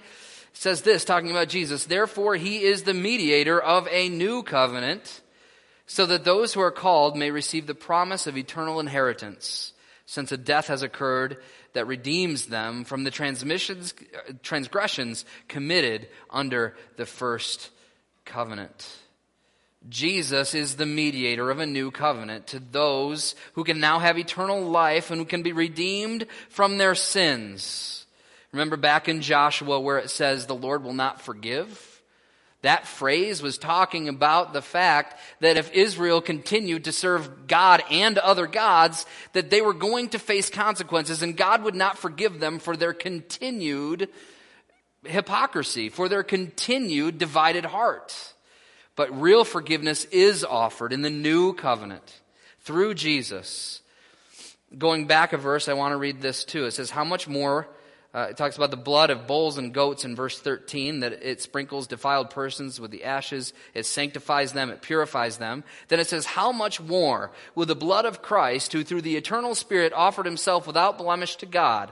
says 0.53 0.81
this, 0.81 1.05
talking 1.05 1.29
about 1.29 1.49
Jesus, 1.49 1.85
Therefore 1.85 2.37
he 2.37 2.63
is 2.63 2.81
the 2.81 2.95
mediator 2.95 3.61
of 3.61 3.87
a 3.91 4.09
new 4.09 4.41
covenant, 4.41 5.21
so 5.85 6.07
that 6.07 6.23
those 6.23 6.55
who 6.55 6.61
are 6.61 6.71
called 6.71 7.15
may 7.15 7.29
receive 7.29 7.67
the 7.67 7.75
promise 7.75 8.25
of 8.25 8.35
eternal 8.35 8.79
inheritance, 8.79 9.73
since 10.07 10.31
a 10.31 10.37
death 10.37 10.69
has 10.69 10.81
occurred 10.81 11.37
that 11.77 11.85
redeems 11.85 12.47
them 12.47 12.83
from 12.83 13.03
the 13.03 13.11
transmissions, 13.11 13.93
transgressions 14.41 15.25
committed 15.47 16.07
under 16.31 16.75
the 16.95 17.05
first 17.05 17.69
covenant. 18.25 18.97
Jesus 19.87 20.55
is 20.55 20.75
the 20.75 20.87
mediator 20.87 21.51
of 21.51 21.59
a 21.59 21.67
new 21.67 21.91
covenant 21.91 22.47
to 22.47 22.59
those 22.59 23.35
who 23.53 23.63
can 23.63 23.79
now 23.79 23.99
have 23.99 24.17
eternal 24.17 24.63
life 24.63 25.11
and 25.11 25.19
who 25.19 25.25
can 25.25 25.43
be 25.43 25.53
redeemed 25.53 26.25
from 26.49 26.79
their 26.79 26.95
sins. 26.95 28.07
Remember 28.51 28.75
back 28.75 29.07
in 29.07 29.21
Joshua 29.21 29.79
where 29.79 29.99
it 29.99 30.09
says 30.09 30.47
the 30.47 30.55
Lord 30.55 30.83
will 30.83 30.93
not 30.93 31.21
forgive? 31.21 31.96
That 32.63 32.87
phrase 32.87 33.41
was 33.41 33.57
talking 33.57 34.09
about 34.09 34.51
the 34.51 34.63
fact 34.63 35.19
that 35.41 35.57
if 35.57 35.71
Israel 35.73 36.21
continued 36.21 36.85
to 36.85 36.91
serve 36.91 37.47
God 37.47 37.83
and 37.91 38.17
other 38.17 38.47
gods, 38.47 39.05
that 39.33 39.51
they 39.51 39.61
were 39.61 39.73
going 39.73 40.09
to 40.09 40.19
face 40.19 40.49
consequences 40.49 41.21
and 41.21 41.37
God 41.37 41.63
would 41.63 41.75
not 41.75 41.99
forgive 41.99 42.39
them 42.39 42.57
for 42.57 42.75
their 42.75 42.93
continued 42.93 44.09
hypocrisy, 45.03 45.89
for 45.89 46.09
their 46.09 46.23
continued 46.23 47.19
divided 47.19 47.65
heart. 47.65 48.33
But 48.95 49.21
real 49.21 49.43
forgiveness 49.43 50.05
is 50.05 50.43
offered 50.43 50.91
in 50.91 51.03
the 51.03 51.11
new 51.11 51.53
covenant 51.53 52.21
through 52.61 52.95
Jesus. 52.95 53.81
Going 54.75 55.05
back 55.05 55.31
a 55.31 55.37
verse, 55.37 55.69
I 55.69 55.73
want 55.73 55.93
to 55.93 55.97
read 55.97 56.21
this 56.21 56.43
too. 56.43 56.65
It 56.65 56.71
says, 56.71 56.89
How 56.89 57.03
much 57.03 57.27
more 57.27 57.67
uh, 58.13 58.27
it 58.29 58.37
talks 58.37 58.55
about 58.55 58.71
the 58.71 58.77
blood 58.77 59.09
of 59.09 59.27
bulls 59.27 59.57
and 59.57 59.73
goats 59.73 60.05
in 60.05 60.15
verse 60.15 60.39
13, 60.39 61.01
that 61.01 61.13
it 61.13 61.41
sprinkles 61.41 61.87
defiled 61.87 62.29
persons 62.29 62.79
with 62.79 62.89
the 62.89 63.03
ashes, 63.03 63.53
it 63.73 63.85
sanctifies 63.85 64.53
them, 64.53 64.69
it 64.69 64.81
purifies 64.81 65.37
them. 65.37 65.63
Then 65.89 65.99
it 65.99 66.07
says, 66.07 66.25
How 66.25 66.51
much 66.51 66.79
more 66.79 67.31
will 67.53 67.65
the 67.65 67.75
blood 67.75 68.05
of 68.05 68.21
Christ, 68.21 68.73
who 68.73 68.83
through 68.83 69.01
the 69.01 69.17
eternal 69.17 69.55
Spirit 69.55 69.93
offered 69.93 70.25
himself 70.25 70.65
without 70.65 70.97
blemish 70.97 71.35
to 71.37 71.45
God, 71.45 71.91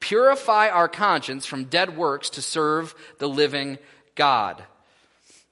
purify 0.00 0.68
our 0.68 0.88
conscience 0.88 1.46
from 1.46 1.64
dead 1.64 1.96
works 1.96 2.30
to 2.30 2.42
serve 2.42 2.94
the 3.18 3.28
living 3.28 3.78
God? 4.14 4.64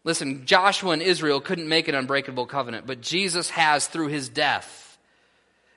Listen, 0.03 0.47
Joshua 0.47 0.93
and 0.93 1.03
Israel 1.03 1.43
couldn't 1.43 1.69
make 1.69 1.89
an 1.89 1.95
unbreakable 1.95 2.47
covenant, 2.47 2.87
but 2.87 3.03
Jesus 3.03 3.51
has 3.51 3.87
through 3.87 4.09
his 4.09 4.31
death 4.31 4.90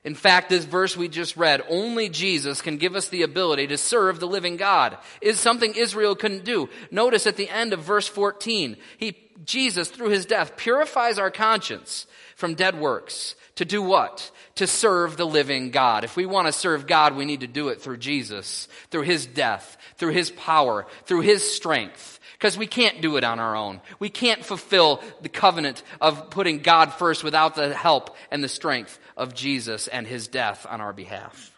in 0.03 0.15
fact, 0.15 0.49
this 0.49 0.65
verse 0.65 0.97
we 0.97 1.07
just 1.07 1.37
read, 1.37 1.61
only 1.69 2.09
Jesus 2.09 2.61
can 2.61 2.77
give 2.77 2.95
us 2.95 3.07
the 3.07 3.21
ability 3.21 3.67
to 3.67 3.77
serve 3.77 4.19
the 4.19 4.27
living 4.27 4.57
God, 4.57 4.97
is 5.21 5.39
something 5.39 5.73
Israel 5.75 6.15
couldn't 6.15 6.43
do. 6.43 6.69
Notice 6.91 7.25
at 7.25 7.37
the 7.37 7.49
end 7.49 7.71
of 7.71 7.79
verse 7.79 8.07
14, 8.07 8.75
he, 8.97 9.17
Jesus, 9.45 9.89
through 9.89 10.09
his 10.09 10.25
death, 10.25 10.57
purifies 10.57 11.19
our 11.19 11.31
conscience 11.31 12.05
from 12.35 12.55
dead 12.55 12.77
works. 12.77 13.35
To 13.55 13.65
do 13.65 13.81
what? 13.81 14.29
To 14.55 14.67
serve 14.67 15.15
the 15.15 15.27
living 15.27 15.71
God. 15.71 16.03
If 16.03 16.17
we 16.17 16.25
want 16.25 16.47
to 16.47 16.53
serve 16.53 16.87
God, 16.87 17.15
we 17.15 17.23
need 17.23 17.41
to 17.41 17.47
do 17.47 17.69
it 17.69 17.81
through 17.81 17.97
Jesus, 17.97 18.67
through 18.89 19.03
his 19.03 19.25
death, 19.25 19.77
through 19.97 20.11
his 20.11 20.31
power, 20.31 20.85
through 21.05 21.21
his 21.21 21.49
strength. 21.55 22.12
Because 22.43 22.57
we 22.57 22.67
can't 22.67 22.99
do 22.99 23.15
it 23.15 23.23
on 23.23 23.39
our 23.39 23.55
own. 23.55 23.79
We 23.99 24.09
can't 24.09 24.43
fulfill 24.43 25.01
the 25.21 25.29
covenant 25.29 25.81
of 26.01 26.29
putting 26.29 26.59
God 26.59 26.91
first 26.91 27.23
without 27.23 27.55
the 27.55 27.73
help 27.73 28.17
and 28.31 28.43
the 28.43 28.49
strength 28.49 28.99
of 29.15 29.33
Jesus 29.33 29.87
and 29.87 30.05
his 30.05 30.27
death 30.27 30.67
on 30.69 30.81
our 30.81 30.91
behalf. 30.91 31.53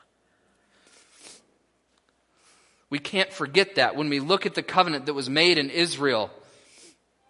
We 2.92 3.00
can't 3.00 3.34
forget 3.34 3.78
that 3.78 3.96
when 3.96 4.10
we 4.10 4.20
look 4.20 4.46
at 4.46 4.54
the 4.54 4.62
covenant 4.62 5.08
that 5.08 5.16
was 5.16 5.28
made 5.28 5.58
in 5.58 5.72
Israel, 5.72 6.30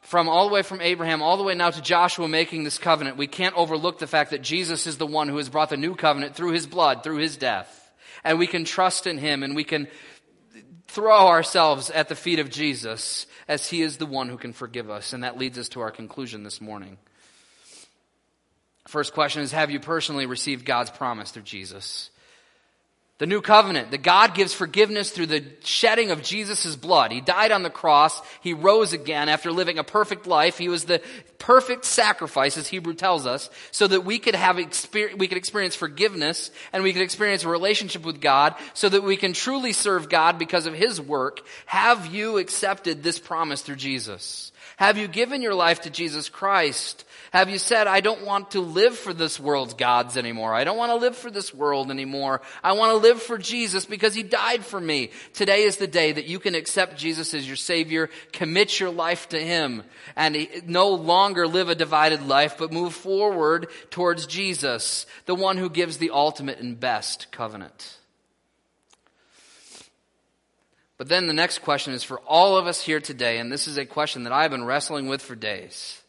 from 0.02 0.28
all 0.28 0.50
the 0.50 0.54
way 0.54 0.62
from 0.62 0.82
Abraham, 0.82 1.22
all 1.22 1.38
the 1.38 1.44
way 1.44 1.56
now 1.56 1.70
to 1.70 1.82
Joshua 1.82 2.28
making 2.28 2.66
this 2.66 2.78
covenant, 2.78 3.16
we 3.16 3.26
can't 3.26 3.56
overlook 3.56 4.00
the 4.00 4.06
fact 4.06 4.32
that 4.32 4.42
Jesus 4.42 4.86
is 4.86 4.98
the 4.98 5.08
one 5.08 5.30
who 5.30 5.38
has 5.38 5.48
brought 5.48 5.70
the 5.70 5.78
new 5.78 5.96
covenant 5.96 6.36
through 6.36 6.52
his 6.52 6.68
blood, 6.68 7.06
through 7.06 7.20
his 7.20 7.38
death. 7.38 7.90
And 8.22 8.38
we 8.38 8.48
can 8.48 8.66
trust 8.66 9.08
in 9.08 9.18
him 9.18 9.44
and 9.44 9.56
we 9.56 9.64
can 9.64 9.88
throw 10.88 11.28
ourselves 11.28 11.90
at 11.90 12.10
the 12.10 12.16
feet 12.16 12.40
of 12.40 12.50
Jesus 12.50 13.28
as 13.48 13.70
he 13.70 13.82
is 13.82 13.98
the 13.98 14.06
one 14.06 14.30
who 14.30 14.38
can 14.38 14.54
forgive 14.54 14.90
us. 14.90 15.14
And 15.14 15.24
that 15.24 15.38
leads 15.38 15.58
us 15.58 15.70
to 15.70 15.82
our 15.82 15.92
conclusion 15.92 16.44
this 16.44 16.62
morning. 16.62 16.98
First 18.88 19.14
question 19.14 19.42
is 19.42 19.52
Have 19.52 19.72
you 19.72 19.80
personally 19.80 20.26
received 20.26 20.66
God's 20.66 20.92
promise 20.92 21.32
through 21.32 21.44
Jesus? 21.44 22.10
The 23.18 23.26
new 23.26 23.40
covenant, 23.40 23.92
that 23.92 24.04
God 24.04 24.36
gives 24.36 24.54
forgiveness 24.54 25.10
through 25.10 25.28
the 25.28 25.46
shedding 25.64 26.12
of 26.12 26.22
Jesus' 26.22 26.76
blood. 26.76 27.14
He 27.14 27.22
died 27.22 27.54
on 27.54 27.64
the 27.64 27.70
cross. 27.70 28.22
He 28.42 28.54
rose 28.54 28.92
again 28.92 29.30
after 29.30 29.54
living 29.54 29.80
a 29.80 29.86
perfect 29.86 30.28
life. 30.28 30.58
He 30.58 30.68
was 30.68 30.84
the 30.84 31.02
perfect 31.40 31.86
sacrifice, 31.86 32.58
as 32.58 32.68
Hebrew 32.68 32.94
tells 32.94 33.26
us, 33.26 33.50
so 33.72 33.88
that 33.88 34.04
we 34.04 34.20
could 34.20 34.36
have 34.36 34.60
experience, 34.60 35.18
we 35.18 35.30
could 35.30 35.38
experience 35.38 35.76
forgiveness 35.76 36.52
and 36.74 36.84
we 36.84 36.92
could 36.92 37.04
experience 37.04 37.46
a 37.46 37.50
relationship 37.50 38.04
with 38.04 38.20
God 38.20 38.54
so 38.74 38.90
that 38.90 39.04
we 39.04 39.16
can 39.16 39.32
truly 39.32 39.72
serve 39.72 40.10
God 40.10 40.38
because 40.38 40.66
of 40.66 40.74
His 40.74 41.00
work. 41.00 41.40
Have 41.68 42.08
you 42.08 42.38
accepted 42.38 43.02
this 43.02 43.18
promise 43.18 43.62
through 43.62 43.78
Jesus? 43.78 44.52
Have 44.78 44.98
you 44.98 45.08
given 45.08 45.42
your 45.42 45.56
life 45.56 45.82
to 45.82 45.90
Jesus 45.90 46.28
Christ? 46.28 47.06
Have 47.32 47.50
you 47.50 47.60
said, 47.60 47.88
I 47.88 48.02
don't 48.02 48.26
want 48.26 48.52
to 48.52 48.62
live 48.62 48.98
for 48.98 49.14
this 49.14 49.40
world's 49.40 49.74
gods 49.74 50.18
anymore. 50.18 50.54
I 50.54 50.64
don't 50.64 50.78
want 50.78 50.92
to 50.92 50.98
live 50.98 51.16
for 51.16 51.32
this 51.32 51.54
world 51.54 51.92
anymore. 51.92 52.42
I 52.64 52.74
want 52.74 52.92
to 52.92 52.98
live 53.06 53.22
for 53.22 53.38
Jesus 53.38 53.86
because 53.86 54.16
he 54.16 54.24
died 54.24 54.66
for 54.66 54.82
me. 54.82 55.12
Today 55.34 55.64
is 55.64 55.78
the 55.78 55.88
day 55.88 56.12
that 56.12 56.26
you 56.26 56.40
can 56.40 56.56
accept 56.56 56.98
Jesus 56.98 57.34
as 57.34 57.46
your 57.46 57.56
Savior, 57.56 58.10
commit 58.32 58.80
your 58.80 58.90
life 58.90 59.30
to 59.30 59.40
Him, 59.40 59.84
and 60.16 60.48
no 60.66 60.90
longer 60.90 61.48
live 61.48 61.70
a 61.70 61.76
divided 61.76 62.26
life, 62.28 62.58
but 62.58 62.74
move 62.74 62.94
forward 62.94 63.68
towards 63.92 64.26
Jesus, 64.26 65.06
the 65.26 65.36
one 65.36 65.58
who 65.58 65.70
gives 65.70 65.98
the 65.98 66.10
ultimate 66.12 66.60
and 66.60 66.80
best 66.80 67.32
covenant. 67.32 67.98
But 70.98 71.10
then 71.10 71.28
the 71.28 71.34
next 71.34 71.60
question 71.60 71.94
is 71.94 72.04
for 72.04 72.20
all 72.22 72.58
of 72.58 72.68
us 72.68 72.82
here 72.82 73.02
today, 73.02 73.38
and 73.38 73.52
this 73.52 73.68
is 73.68 73.78
a 73.78 73.86
question 73.86 74.24
that 74.24 74.34
I've 74.34 74.52
been 74.52 74.66
wrestling 74.66 75.08
with 75.08 75.22
for 75.22 75.36
days. 75.36 76.02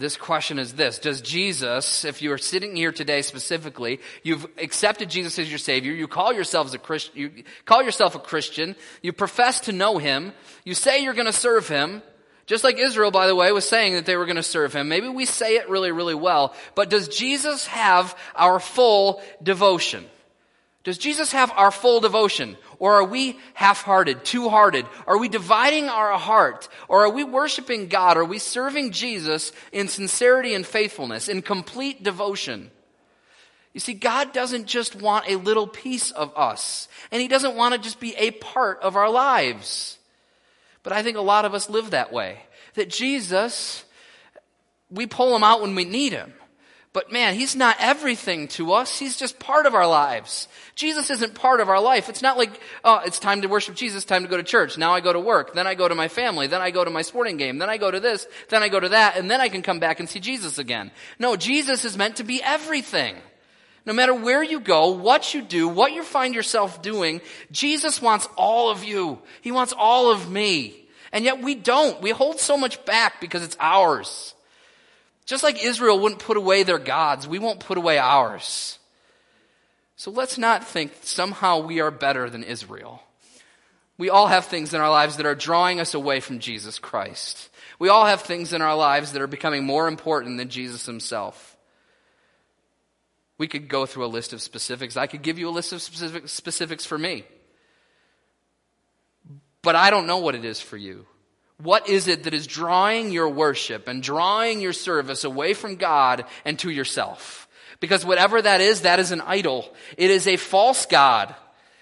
This 0.00 0.16
question 0.16 0.58
is 0.58 0.72
this 0.72 0.98
Does 0.98 1.20
Jesus, 1.20 2.06
if 2.06 2.22
you 2.22 2.32
are 2.32 2.38
sitting 2.38 2.74
here 2.74 2.90
today 2.90 3.20
specifically, 3.20 4.00
you've 4.22 4.46
accepted 4.56 5.10
Jesus 5.10 5.38
as 5.38 5.50
your 5.50 5.58
Savior, 5.58 5.92
you 5.92 6.08
call 6.08 6.32
yourselves 6.32 6.72
a 6.72 6.78
Christian, 6.78 7.18
you 7.18 7.44
call 7.66 7.82
yourself 7.82 8.14
a 8.14 8.18
Christian, 8.18 8.76
you 9.02 9.12
profess 9.12 9.60
to 9.60 9.72
know 9.72 9.98
Him, 9.98 10.32
you 10.64 10.72
say 10.72 11.02
you're 11.02 11.12
going 11.12 11.26
to 11.26 11.34
serve 11.34 11.68
Him, 11.68 12.02
just 12.46 12.64
like 12.64 12.78
Israel, 12.78 13.10
by 13.10 13.26
the 13.26 13.36
way, 13.36 13.52
was 13.52 13.68
saying 13.68 13.92
that 13.92 14.06
they 14.06 14.16
were 14.16 14.24
going 14.24 14.36
to 14.36 14.42
serve 14.42 14.72
Him. 14.72 14.88
Maybe 14.88 15.06
we 15.06 15.26
say 15.26 15.56
it 15.56 15.68
really, 15.68 15.92
really 15.92 16.14
well, 16.14 16.54
but 16.74 16.88
does 16.88 17.08
Jesus 17.08 17.66
have 17.66 18.16
our 18.34 18.58
full 18.58 19.20
devotion? 19.42 20.06
Does 20.82 20.96
Jesus 20.96 21.32
have 21.32 21.52
our 21.56 21.70
full 21.70 22.00
devotion? 22.00 22.56
Or 22.78 22.94
are 22.94 23.04
we 23.04 23.38
half 23.52 23.82
hearted, 23.82 24.24
two 24.24 24.48
hearted? 24.48 24.86
Are 25.06 25.18
we 25.18 25.28
dividing 25.28 25.88
our 25.88 26.16
heart? 26.16 26.68
Or 26.88 27.04
are 27.04 27.10
we 27.10 27.22
worshiping 27.22 27.88
God? 27.88 28.16
Are 28.16 28.24
we 28.24 28.38
serving 28.38 28.92
Jesus 28.92 29.52
in 29.72 29.88
sincerity 29.88 30.54
and 30.54 30.66
faithfulness, 30.66 31.28
in 31.28 31.42
complete 31.42 32.02
devotion? 32.02 32.70
You 33.74 33.80
see, 33.80 33.92
God 33.92 34.32
doesn't 34.32 34.66
just 34.66 34.96
want 34.96 35.28
a 35.28 35.36
little 35.36 35.66
piece 35.66 36.10
of 36.12 36.32
us, 36.34 36.88
and 37.12 37.20
He 37.20 37.28
doesn't 37.28 37.54
want 37.54 37.74
to 37.74 37.80
just 37.80 38.00
be 38.00 38.14
a 38.16 38.30
part 38.30 38.80
of 38.80 38.96
our 38.96 39.10
lives. 39.10 39.98
But 40.82 40.94
I 40.94 41.02
think 41.02 41.18
a 41.18 41.22
lot 41.22 41.44
of 41.44 41.54
us 41.54 41.68
live 41.68 41.90
that 41.90 42.10
way. 42.10 42.40
That 42.74 42.88
Jesus, 42.88 43.84
we 44.90 45.06
pull 45.06 45.36
Him 45.36 45.44
out 45.44 45.60
when 45.60 45.74
we 45.74 45.84
need 45.84 46.12
Him. 46.12 46.32
But 46.92 47.12
man, 47.12 47.34
he's 47.34 47.54
not 47.54 47.76
everything 47.78 48.48
to 48.48 48.72
us. 48.72 48.98
He's 48.98 49.16
just 49.16 49.38
part 49.38 49.66
of 49.66 49.74
our 49.74 49.86
lives. 49.86 50.48
Jesus 50.80 51.10
isn't 51.10 51.34
part 51.34 51.60
of 51.60 51.68
our 51.68 51.80
life. 51.80 52.08
It's 52.08 52.22
not 52.22 52.38
like, 52.38 52.58
oh, 52.84 53.02
it's 53.04 53.18
time 53.18 53.42
to 53.42 53.48
worship 53.48 53.74
Jesus, 53.74 54.06
time 54.06 54.22
to 54.22 54.28
go 54.28 54.38
to 54.38 54.42
church. 54.42 54.78
Now 54.78 54.94
I 54.94 55.00
go 55.00 55.12
to 55.12 55.20
work. 55.20 55.52
Then 55.52 55.66
I 55.66 55.74
go 55.74 55.86
to 55.86 55.94
my 55.94 56.08
family. 56.08 56.46
Then 56.46 56.62
I 56.62 56.70
go 56.70 56.82
to 56.82 56.90
my 56.90 57.02
sporting 57.02 57.36
game. 57.36 57.58
Then 57.58 57.68
I 57.68 57.76
go 57.76 57.90
to 57.90 58.00
this. 58.00 58.26
Then 58.48 58.62
I 58.62 58.70
go 58.70 58.80
to 58.80 58.88
that. 58.88 59.18
And 59.18 59.30
then 59.30 59.42
I 59.42 59.50
can 59.50 59.60
come 59.60 59.78
back 59.78 60.00
and 60.00 60.08
see 60.08 60.20
Jesus 60.20 60.56
again. 60.56 60.90
No, 61.18 61.36
Jesus 61.36 61.84
is 61.84 61.98
meant 61.98 62.16
to 62.16 62.24
be 62.24 62.42
everything. 62.42 63.14
No 63.84 63.92
matter 63.92 64.14
where 64.14 64.42
you 64.42 64.58
go, 64.58 64.92
what 64.92 65.34
you 65.34 65.42
do, 65.42 65.68
what 65.68 65.92
you 65.92 66.02
find 66.02 66.34
yourself 66.34 66.80
doing, 66.80 67.20
Jesus 67.52 68.00
wants 68.00 68.26
all 68.38 68.70
of 68.70 68.82
you. 68.82 69.18
He 69.42 69.52
wants 69.52 69.74
all 69.76 70.10
of 70.10 70.30
me. 70.30 70.88
And 71.12 71.26
yet 71.26 71.42
we 71.42 71.56
don't. 71.56 72.00
We 72.00 72.10
hold 72.10 72.40
so 72.40 72.56
much 72.56 72.82
back 72.86 73.20
because 73.20 73.44
it's 73.44 73.56
ours. 73.60 74.34
Just 75.26 75.44
like 75.44 75.62
Israel 75.62 76.00
wouldn't 76.00 76.22
put 76.22 76.38
away 76.38 76.62
their 76.62 76.78
gods, 76.78 77.28
we 77.28 77.38
won't 77.38 77.60
put 77.60 77.76
away 77.76 77.98
ours. 77.98 78.78
So 80.00 80.10
let's 80.10 80.38
not 80.38 80.66
think 80.66 80.92
somehow 81.02 81.58
we 81.58 81.78
are 81.80 81.90
better 81.90 82.30
than 82.30 82.42
Israel. 82.42 83.02
We 83.98 84.08
all 84.08 84.28
have 84.28 84.46
things 84.46 84.72
in 84.72 84.80
our 84.80 84.88
lives 84.88 85.18
that 85.18 85.26
are 85.26 85.34
drawing 85.34 85.78
us 85.78 85.92
away 85.92 86.20
from 86.20 86.38
Jesus 86.38 86.78
Christ. 86.78 87.50
We 87.78 87.90
all 87.90 88.06
have 88.06 88.22
things 88.22 88.54
in 88.54 88.62
our 88.62 88.74
lives 88.74 89.12
that 89.12 89.20
are 89.20 89.26
becoming 89.26 89.62
more 89.62 89.88
important 89.88 90.38
than 90.38 90.48
Jesus 90.48 90.86
himself. 90.86 91.54
We 93.36 93.46
could 93.46 93.68
go 93.68 93.84
through 93.84 94.06
a 94.06 94.16
list 94.16 94.32
of 94.32 94.40
specifics. 94.40 94.96
I 94.96 95.06
could 95.06 95.20
give 95.20 95.38
you 95.38 95.50
a 95.50 95.50
list 95.50 95.74
of 95.74 95.82
specific, 95.82 96.30
specifics 96.30 96.86
for 96.86 96.96
me. 96.96 97.26
But 99.60 99.76
I 99.76 99.90
don't 99.90 100.06
know 100.06 100.20
what 100.20 100.34
it 100.34 100.46
is 100.46 100.62
for 100.62 100.78
you. 100.78 101.04
What 101.58 101.90
is 101.90 102.08
it 102.08 102.22
that 102.22 102.32
is 102.32 102.46
drawing 102.46 103.10
your 103.10 103.28
worship 103.28 103.86
and 103.86 104.02
drawing 104.02 104.62
your 104.62 104.72
service 104.72 105.24
away 105.24 105.52
from 105.52 105.76
God 105.76 106.24
and 106.46 106.58
to 106.60 106.70
yourself? 106.70 107.48
Because 107.80 108.04
whatever 108.04 108.40
that 108.40 108.60
is, 108.60 108.82
that 108.82 109.00
is 109.00 109.10
an 109.10 109.22
idol. 109.22 109.72
It 109.96 110.10
is 110.10 110.26
a 110.26 110.36
false 110.36 110.86
God. 110.86 111.34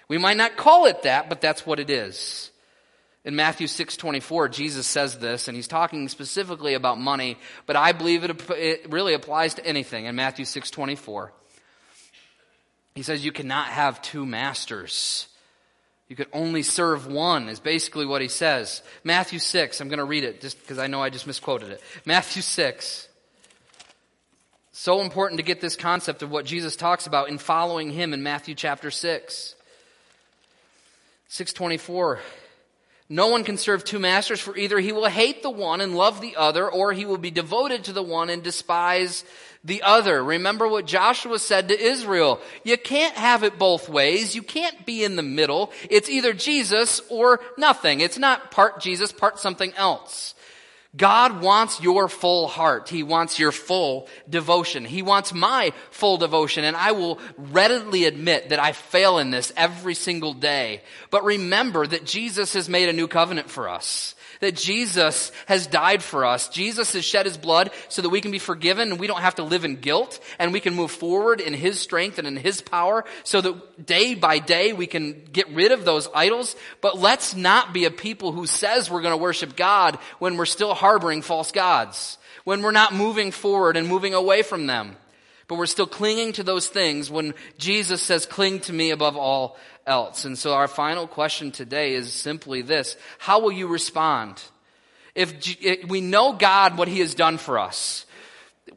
We 0.07 0.17
might 0.17 0.37
not 0.37 0.57
call 0.57 0.85
it 0.85 1.03
that, 1.03 1.29
but 1.29 1.41
that's 1.41 1.65
what 1.65 1.79
it 1.79 1.89
is. 1.89 2.49
In 3.25 3.35
Matthew 3.35 3.67
6:24, 3.67 4.49
Jesus 4.49 4.87
says 4.87 5.19
this, 5.19 5.47
and 5.47 5.55
he's 5.55 5.67
talking 5.67 6.07
specifically 6.07 6.73
about 6.73 6.99
money, 6.99 7.37
but 7.65 7.75
I 7.75 7.91
believe 7.91 8.23
it, 8.23 8.49
it 8.51 8.89
really 8.89 9.13
applies 9.13 9.55
to 9.55 9.65
anything 9.65 10.05
in 10.05 10.15
Matthew 10.15 10.45
6:24. 10.45 11.31
He 12.95 13.03
says 13.03 13.23
you 13.23 13.33
cannot 13.33 13.67
have 13.67 14.01
two 14.01 14.25
masters. 14.25 15.27
You 16.07 16.15
could 16.15 16.29
only 16.33 16.63
serve 16.63 17.05
one, 17.05 17.49
is 17.49 17.59
basically 17.59 18.05
what 18.05 18.21
he 18.21 18.29
says. 18.29 18.81
Matthew 19.03 19.37
6, 19.37 19.79
I'm 19.79 19.89
going 19.89 19.99
to 19.99 20.05
read 20.05 20.23
it 20.23 20.41
just 20.41 20.59
because 20.59 20.79
I 20.79 20.87
know 20.87 21.03
I 21.03 21.11
just 21.11 21.27
misquoted 21.27 21.69
it. 21.69 21.83
Matthew 22.03 22.41
6. 22.41 23.08
So 24.81 25.01
important 25.01 25.39
to 25.39 25.43
get 25.43 25.59
this 25.59 25.75
concept 25.75 26.23
of 26.23 26.31
what 26.31 26.45
Jesus 26.45 26.77
talks 26.77 27.05
about 27.05 27.27
in 27.27 27.37
following 27.37 27.91
him 27.91 28.13
in 28.13 28.23
Matthew 28.23 28.55
chapter 28.55 28.89
6. 28.89 29.55
624. 31.27 32.19
No 33.09 33.27
one 33.27 33.43
can 33.43 33.57
serve 33.57 33.83
two 33.83 33.99
masters, 33.99 34.39
for 34.39 34.55
either 34.55 34.79
he 34.79 34.93
will 34.93 35.07
hate 35.07 35.43
the 35.43 35.49
one 35.49 35.81
and 35.81 35.97
love 35.97 36.21
the 36.21 36.37
other, 36.37 36.71
or 36.71 36.93
he 36.93 37.05
will 37.05 37.17
be 37.17 37.29
devoted 37.29 37.83
to 37.83 37.91
the 37.91 38.01
one 38.01 38.29
and 38.29 38.41
despise 38.41 39.25
the 39.65 39.81
other. 39.81 40.23
Remember 40.23 40.65
what 40.65 40.85
Joshua 40.85 41.39
said 41.39 41.67
to 41.67 41.77
Israel. 41.77 42.39
You 42.63 42.77
can't 42.77 43.15
have 43.15 43.43
it 43.43 43.59
both 43.59 43.89
ways. 43.89 44.33
You 44.33 44.43
can't 44.43 44.85
be 44.85 45.03
in 45.03 45.17
the 45.17 45.21
middle. 45.21 45.73
It's 45.89 46.09
either 46.09 46.31
Jesus 46.31 47.01
or 47.09 47.41
nothing. 47.57 47.99
It's 47.99 48.17
not 48.17 48.49
part 48.49 48.79
Jesus, 48.79 49.11
part 49.11 49.39
something 49.39 49.73
else. 49.73 50.35
God 50.97 51.41
wants 51.41 51.81
your 51.81 52.09
full 52.09 52.47
heart. 52.47 52.89
He 52.89 53.03
wants 53.03 53.37
your 53.37 53.51
full 53.51 54.07
devotion. 54.27 54.85
He 54.85 55.03
wants 55.03 55.33
my 55.33 55.71
full 55.91 56.17
devotion. 56.17 56.63
And 56.63 56.75
I 56.75 56.93
will 56.93 57.19
readily 57.37 58.05
admit 58.05 58.49
that 58.49 58.59
I 58.59 58.71
fail 58.71 59.19
in 59.19 59.29
this 59.29 59.53
every 59.55 59.93
single 59.93 60.33
day. 60.33 60.81
But 61.11 61.23
remember 61.23 61.85
that 61.85 62.05
Jesus 62.05 62.53
has 62.53 62.67
made 62.67 62.89
a 62.89 62.93
new 62.93 63.07
covenant 63.07 63.51
for 63.51 63.69
us 63.69 64.15
that 64.39 64.55
Jesus 64.55 65.31
has 65.47 65.67
died 65.67 66.01
for 66.01 66.25
us. 66.25 66.49
Jesus 66.49 66.93
has 66.93 67.03
shed 67.03 67.25
his 67.25 67.37
blood 67.37 67.71
so 67.89 68.01
that 68.01 68.09
we 68.09 68.21
can 68.21 68.31
be 68.31 68.39
forgiven 68.39 68.91
and 68.91 68.99
we 68.99 69.07
don't 69.07 69.21
have 69.21 69.35
to 69.35 69.43
live 69.43 69.65
in 69.65 69.75
guilt 69.75 70.19
and 70.37 70.53
we 70.53 70.59
can 70.59 70.75
move 70.75 70.91
forward 70.91 71.41
in 71.41 71.53
his 71.53 71.79
strength 71.79 72.17
and 72.17 72.27
in 72.27 72.37
his 72.37 72.61
power 72.61 73.03
so 73.23 73.41
that 73.41 73.85
day 73.85 74.15
by 74.15 74.39
day 74.39 74.73
we 74.73 74.87
can 74.87 75.23
get 75.31 75.49
rid 75.49 75.71
of 75.71 75.85
those 75.85 76.07
idols. 76.15 76.55
But 76.81 76.97
let's 76.97 77.35
not 77.35 77.73
be 77.73 77.85
a 77.85 77.91
people 77.91 78.31
who 78.31 78.45
says 78.47 78.89
we're 78.89 79.01
going 79.01 79.13
to 79.13 79.17
worship 79.17 79.55
God 79.55 79.97
when 80.19 80.37
we're 80.37 80.45
still 80.45 80.73
harboring 80.73 81.21
false 81.21 81.51
gods, 81.51 82.17
when 82.43 82.61
we're 82.61 82.71
not 82.71 82.93
moving 82.93 83.31
forward 83.31 83.75
and 83.77 83.87
moving 83.87 84.13
away 84.13 84.41
from 84.41 84.67
them 84.67 84.95
but 85.49 85.57
we're 85.57 85.65
still 85.65 85.87
clinging 85.87 86.31
to 86.33 86.43
those 86.43 86.69
things 86.69 87.09
when 87.09 87.33
Jesus 87.57 88.03
says, 88.03 88.27
cling 88.27 88.59
to 88.61 88.71
me 88.71 88.91
above 88.91 89.17
all 89.17 89.57
else. 89.85 90.25
And 90.25 90.37
so 90.37 90.53
our 90.53 90.67
final 90.67 91.07
question 91.07 91.51
today 91.51 91.93
is 91.93 92.13
simply 92.13 92.61
this. 92.61 92.95
How 93.17 93.39
will 93.39 93.51
you 93.51 93.67
respond? 93.67 94.41
If 95.15 95.57
eh, 95.63 95.77
we 95.87 96.01
know 96.01 96.33
God, 96.33 96.77
what 96.77 96.87
he 96.87 96.99
has 96.99 97.15
done 97.15 97.37
for 97.37 97.59
us, 97.59 98.05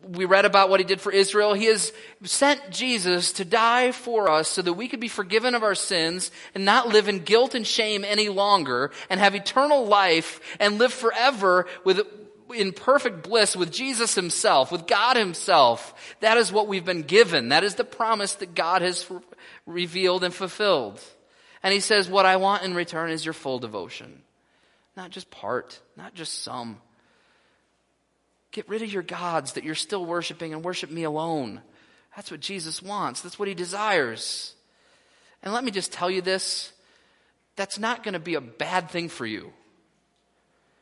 we 0.08 0.24
read 0.24 0.44
about 0.44 0.68
what 0.70 0.80
he 0.80 0.84
did 0.84 1.00
for 1.00 1.12
Israel. 1.12 1.54
He 1.54 1.66
has 1.66 1.92
sent 2.24 2.70
Jesus 2.70 3.32
to 3.34 3.44
die 3.44 3.92
for 3.92 4.30
us 4.30 4.48
so 4.48 4.62
that 4.62 4.72
we 4.72 4.88
could 4.88 5.00
be 5.00 5.08
forgiven 5.08 5.54
of 5.54 5.62
our 5.62 5.74
sins 5.74 6.30
and 6.54 6.64
not 6.64 6.88
live 6.88 7.08
in 7.08 7.20
guilt 7.20 7.54
and 7.54 7.66
shame 7.66 8.04
any 8.04 8.28
longer 8.28 8.90
and 9.10 9.20
have 9.20 9.34
eternal 9.34 9.86
life 9.86 10.40
and 10.58 10.78
live 10.78 10.92
forever 10.92 11.66
with, 11.84 12.00
in 12.54 12.72
perfect 12.72 13.22
bliss 13.22 13.56
with 13.56 13.72
Jesus 13.72 14.14
himself, 14.14 14.72
with 14.72 14.86
God 14.86 15.16
himself. 15.16 16.16
That 16.20 16.36
is 16.36 16.52
what 16.52 16.68
we've 16.68 16.84
been 16.84 17.02
given. 17.02 17.50
That 17.50 17.64
is 17.64 17.74
the 17.74 17.84
promise 17.84 18.34
that 18.36 18.54
God 18.54 18.82
has 18.82 19.06
revealed 19.66 20.24
and 20.24 20.34
fulfilled. 20.34 21.00
And 21.62 21.72
he 21.72 21.80
says, 21.80 22.08
What 22.08 22.26
I 22.26 22.36
want 22.36 22.64
in 22.64 22.74
return 22.74 23.10
is 23.10 23.24
your 23.24 23.34
full 23.34 23.58
devotion. 23.58 24.22
Not 24.96 25.10
just 25.10 25.30
part, 25.30 25.80
not 25.96 26.14
just 26.14 26.42
some. 26.42 26.78
Get 28.50 28.68
rid 28.68 28.82
of 28.82 28.92
your 28.92 29.02
gods 29.02 29.54
that 29.54 29.64
you're 29.64 29.74
still 29.74 30.04
worshiping 30.04 30.52
and 30.52 30.62
worship 30.62 30.90
me 30.90 31.04
alone. 31.04 31.62
That's 32.14 32.30
what 32.30 32.40
Jesus 32.40 32.82
wants. 32.82 33.22
That's 33.22 33.38
what 33.38 33.48
he 33.48 33.54
desires. 33.54 34.54
And 35.42 35.54
let 35.54 35.64
me 35.64 35.70
just 35.70 35.92
tell 35.92 36.10
you 36.10 36.20
this 36.20 36.72
that's 37.56 37.78
not 37.78 38.02
going 38.02 38.14
to 38.14 38.20
be 38.20 38.34
a 38.34 38.40
bad 38.40 38.90
thing 38.90 39.08
for 39.08 39.26
you. 39.26 39.52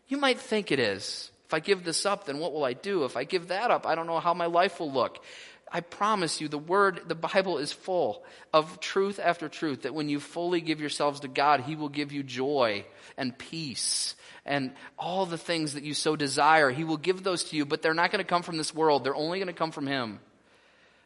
You 0.08 0.16
might 0.16 0.38
think 0.38 0.72
it 0.72 0.78
is. 0.78 1.30
If 1.46 1.54
I 1.54 1.60
give 1.60 1.84
this 1.84 2.06
up, 2.06 2.26
then 2.26 2.38
what 2.38 2.52
will 2.52 2.64
I 2.64 2.74
do? 2.74 3.04
If 3.04 3.16
I 3.16 3.24
give 3.24 3.48
that 3.48 3.70
up, 3.70 3.86
I 3.86 3.94
don't 3.94 4.06
know 4.06 4.20
how 4.20 4.34
my 4.34 4.46
life 4.46 4.78
will 4.78 4.92
look. 4.92 5.24
I 5.72 5.80
promise 5.80 6.40
you, 6.40 6.48
the 6.48 6.58
Word, 6.58 7.02
the 7.06 7.14
Bible 7.14 7.58
is 7.58 7.72
full 7.72 8.24
of 8.52 8.80
truth 8.80 9.20
after 9.22 9.48
truth 9.48 9.82
that 9.82 9.94
when 9.94 10.08
you 10.08 10.18
fully 10.18 10.60
give 10.60 10.80
yourselves 10.80 11.20
to 11.20 11.28
God, 11.28 11.60
He 11.60 11.76
will 11.76 11.88
give 11.88 12.12
you 12.12 12.22
joy 12.22 12.84
and 13.16 13.36
peace 13.36 14.16
and 14.44 14.72
all 14.98 15.26
the 15.26 15.38
things 15.38 15.74
that 15.74 15.84
you 15.84 15.94
so 15.94 16.16
desire. 16.16 16.70
He 16.70 16.84
will 16.84 16.96
give 16.96 17.22
those 17.22 17.44
to 17.44 17.56
you, 17.56 17.64
but 17.64 17.82
they're 17.82 17.94
not 17.94 18.10
going 18.10 18.24
to 18.24 18.28
come 18.28 18.42
from 18.42 18.56
this 18.56 18.74
world. 18.74 19.04
They're 19.04 19.14
only 19.14 19.38
going 19.38 19.46
to 19.46 19.52
come 19.52 19.70
from 19.70 19.86
Him. 19.86 20.18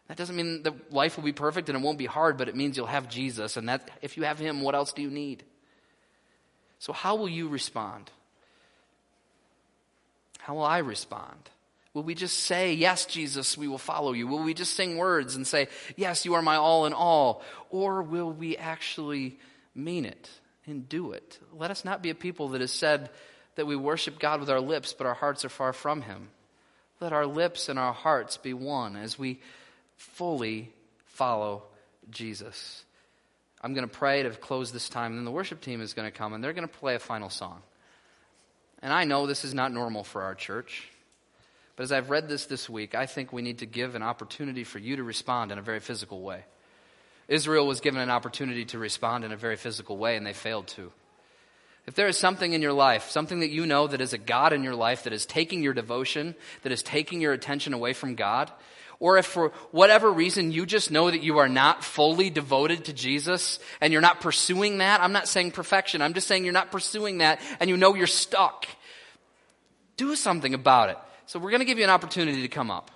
That 0.09 0.17
doesn't 0.17 0.37
mean 0.37 0.63
that 0.65 0.93
life 0.93 1.17
will 1.17 1.25
be 1.25 1.33
perfect 1.33 1.69
and 1.69 1.79
it 1.79 1.85
won't 1.85 1.99
be 1.99 2.07
hard, 2.07 2.37
but 2.37 2.49
it 2.49 2.57
means 2.57 2.77
you'll 2.77 2.87
have 2.87 3.09
Jesus. 3.09 3.57
And 3.57 3.69
that 3.69 3.91
if 4.03 4.17
you 4.17 4.25
have 4.25 4.39
him, 4.39 4.61
what 4.61 4.75
else 4.75 4.93
do 4.93 5.03
you 5.03 5.11
need? 5.11 5.45
So 6.79 6.93
how 6.93 7.17
will 7.17 7.29
you 7.29 7.49
respond? 7.49 8.11
How 10.41 10.55
will 10.55 10.65
I 10.65 10.79
respond? 10.79 11.49
Will 11.95 12.03
we 12.03 12.15
just 12.15 12.41
say, 12.41 12.75
Yes, 12.75 13.07
Jesus, 13.07 13.57
we 13.57 13.69
will 13.69 13.79
follow 13.79 14.13
you? 14.13 14.27
Will 14.27 14.43
we 14.43 14.53
just 14.53 14.75
sing 14.75 14.97
words 14.97 15.37
and 15.37 15.47
say, 15.47 15.69
Yes, 15.97 16.25
you 16.25 16.35
are 16.35 16.43
my 16.43 16.57
all 16.57 16.87
in 16.87 16.93
all? 16.93 17.43
Or 17.71 18.03
will 18.03 18.31
we 18.31 18.57
actually 18.57 19.39
mean 19.75 20.05
it 20.05 20.29
and 20.67 20.89
do 20.89 21.13
it? 21.13 21.39
Let 21.53 21.71
us 21.71 21.85
not 21.85 22.03
be 22.03 22.11
a 22.11 22.15
people 22.15 22.49
that 22.49 22.61
has 22.61 22.73
said 22.73 23.11
that 23.55 23.67
we 23.67 23.77
worship 23.77 24.19
God 24.19 24.41
with 24.41 24.51
our 24.51 24.61
lips, 24.61 24.93
but 24.93 25.07
our 25.07 25.15
hearts 25.15 25.45
are 25.45 25.49
far 25.51 25.73
from 25.73 26.03
Him. 26.03 26.29
Let 27.01 27.13
our 27.13 27.27
lips 27.27 27.69
and 27.69 27.79
our 27.79 27.93
hearts 27.93 28.37
be 28.37 28.55
one 28.55 28.97
as 28.97 29.17
we 29.17 29.41
fully 29.97 30.73
follow 31.07 31.63
Jesus. 32.11 32.85
I'm 33.63 33.73
going 33.73 33.89
to 33.89 33.95
pray 33.95 34.25
to 34.25 34.31
close 34.31 34.73
this 34.73 34.89
time, 34.89 35.13
and 35.13 35.19
then 35.19 35.25
the 35.25 35.31
worship 35.31 35.61
team 35.61 35.81
is 35.81 35.95
going 35.95 36.11
to 36.11 36.17
come, 36.17 36.33
and 36.33 36.43
they're 36.43 36.53
going 36.53 36.69
to 36.69 36.75
play 36.79 36.97
a 36.97 36.99
final 36.99 37.31
song. 37.31 37.63
And 38.83 38.93
I 38.93 39.05
know 39.05 39.27
this 39.27 39.45
is 39.45 39.55
not 39.55 39.73
normal 39.73 40.03
for 40.05 40.23
our 40.23 40.35
church. 40.35 40.89
But 41.77 41.85
as 41.85 41.93
I've 41.93 42.11
read 42.11 42.29
this 42.29 42.47
this 42.47 42.69
week, 42.69 42.95
I 42.95 43.07
think 43.07 43.33
we 43.33 43.43
need 43.43 43.59
to 43.59 43.67
give 43.67 43.95
an 43.95 44.03
opportunity 44.03 44.65
for 44.65 44.79
you 44.79 44.97
to 44.97 45.03
respond 45.03 45.51
in 45.51 45.59
a 45.59 45.63
very 45.63 45.81
physical 45.81 46.23
way. 46.23 46.45
Israel 47.27 47.67
was 47.67 47.81
given 47.81 48.01
an 48.01 48.11
opportunity 48.11 48.65
to 48.67 48.79
respond 48.79 49.25
in 49.25 49.33
a 49.33 49.37
very 49.37 49.57
physical 49.57 49.97
way, 49.97 50.17
and 50.17 50.27
they 50.27 50.33
failed 50.33 50.69
to. 50.69 50.93
If 51.87 51.95
there 51.95 52.09
is 52.09 52.17
something 52.17 52.53
in 52.53 52.63
your 52.63 52.73
life, 52.73 53.11
something 53.11 53.41
that 53.41 53.51
you 53.51 53.67
know 53.67 53.87
that 53.87 54.01
is 54.01 54.13
a 54.13 54.19
God 54.19 54.53
in 54.53 54.63
your 54.63 54.75
life 54.75 55.05
that 55.05 55.13
is 55.13 55.27
taking 55.27 55.63
your 55.63 55.75
devotion, 55.75 56.35
that 56.63 56.73
is 56.73 56.83
taking 56.83 57.21
your 57.21 57.33
attention 57.33 57.75
away 57.75 57.93
from 57.93 58.15
God, 58.15 58.51
or 59.01 59.19
if 59.19 59.27
for 59.27 59.51
whatever 59.71 60.11
reason 60.11 60.53
you 60.53 60.65
just 60.65 60.91
know 60.91 61.11
that 61.11 61.23
you 61.23 61.39
are 61.39 61.49
not 61.49 61.85
fully 61.85 62.31
devoted 62.31 62.87
to 62.87 62.93
Jesus 62.93 63.59
and 63.81 63.93
you're 63.93 64.01
not 64.01 64.21
pursuing 64.21 64.79
that, 64.79 65.01
I'm 65.03 65.13
not 65.13 65.29
saying 65.29 65.51
perfection, 65.51 66.01
I'm 66.01 66.15
just 66.15 66.27
saying 66.29 66.45
you're 66.45 66.53
not 66.53 66.71
pursuing 66.71 67.19
that 67.19 67.41
and 67.61 67.69
you 67.69 67.77
know 67.77 67.95
you're 67.95 68.07
stuck, 68.07 68.67
do 69.97 70.17
something 70.17 70.55
about 70.55 70.91
it. 70.91 70.99
So 71.27 71.39
we're 71.39 71.51
going 71.51 71.61
to 71.61 71.67
give 71.67 71.79
you 71.79 71.85
an 71.85 71.91
opportunity 71.91 72.43
to 72.43 72.49
come 72.49 72.71
up. 72.71 72.91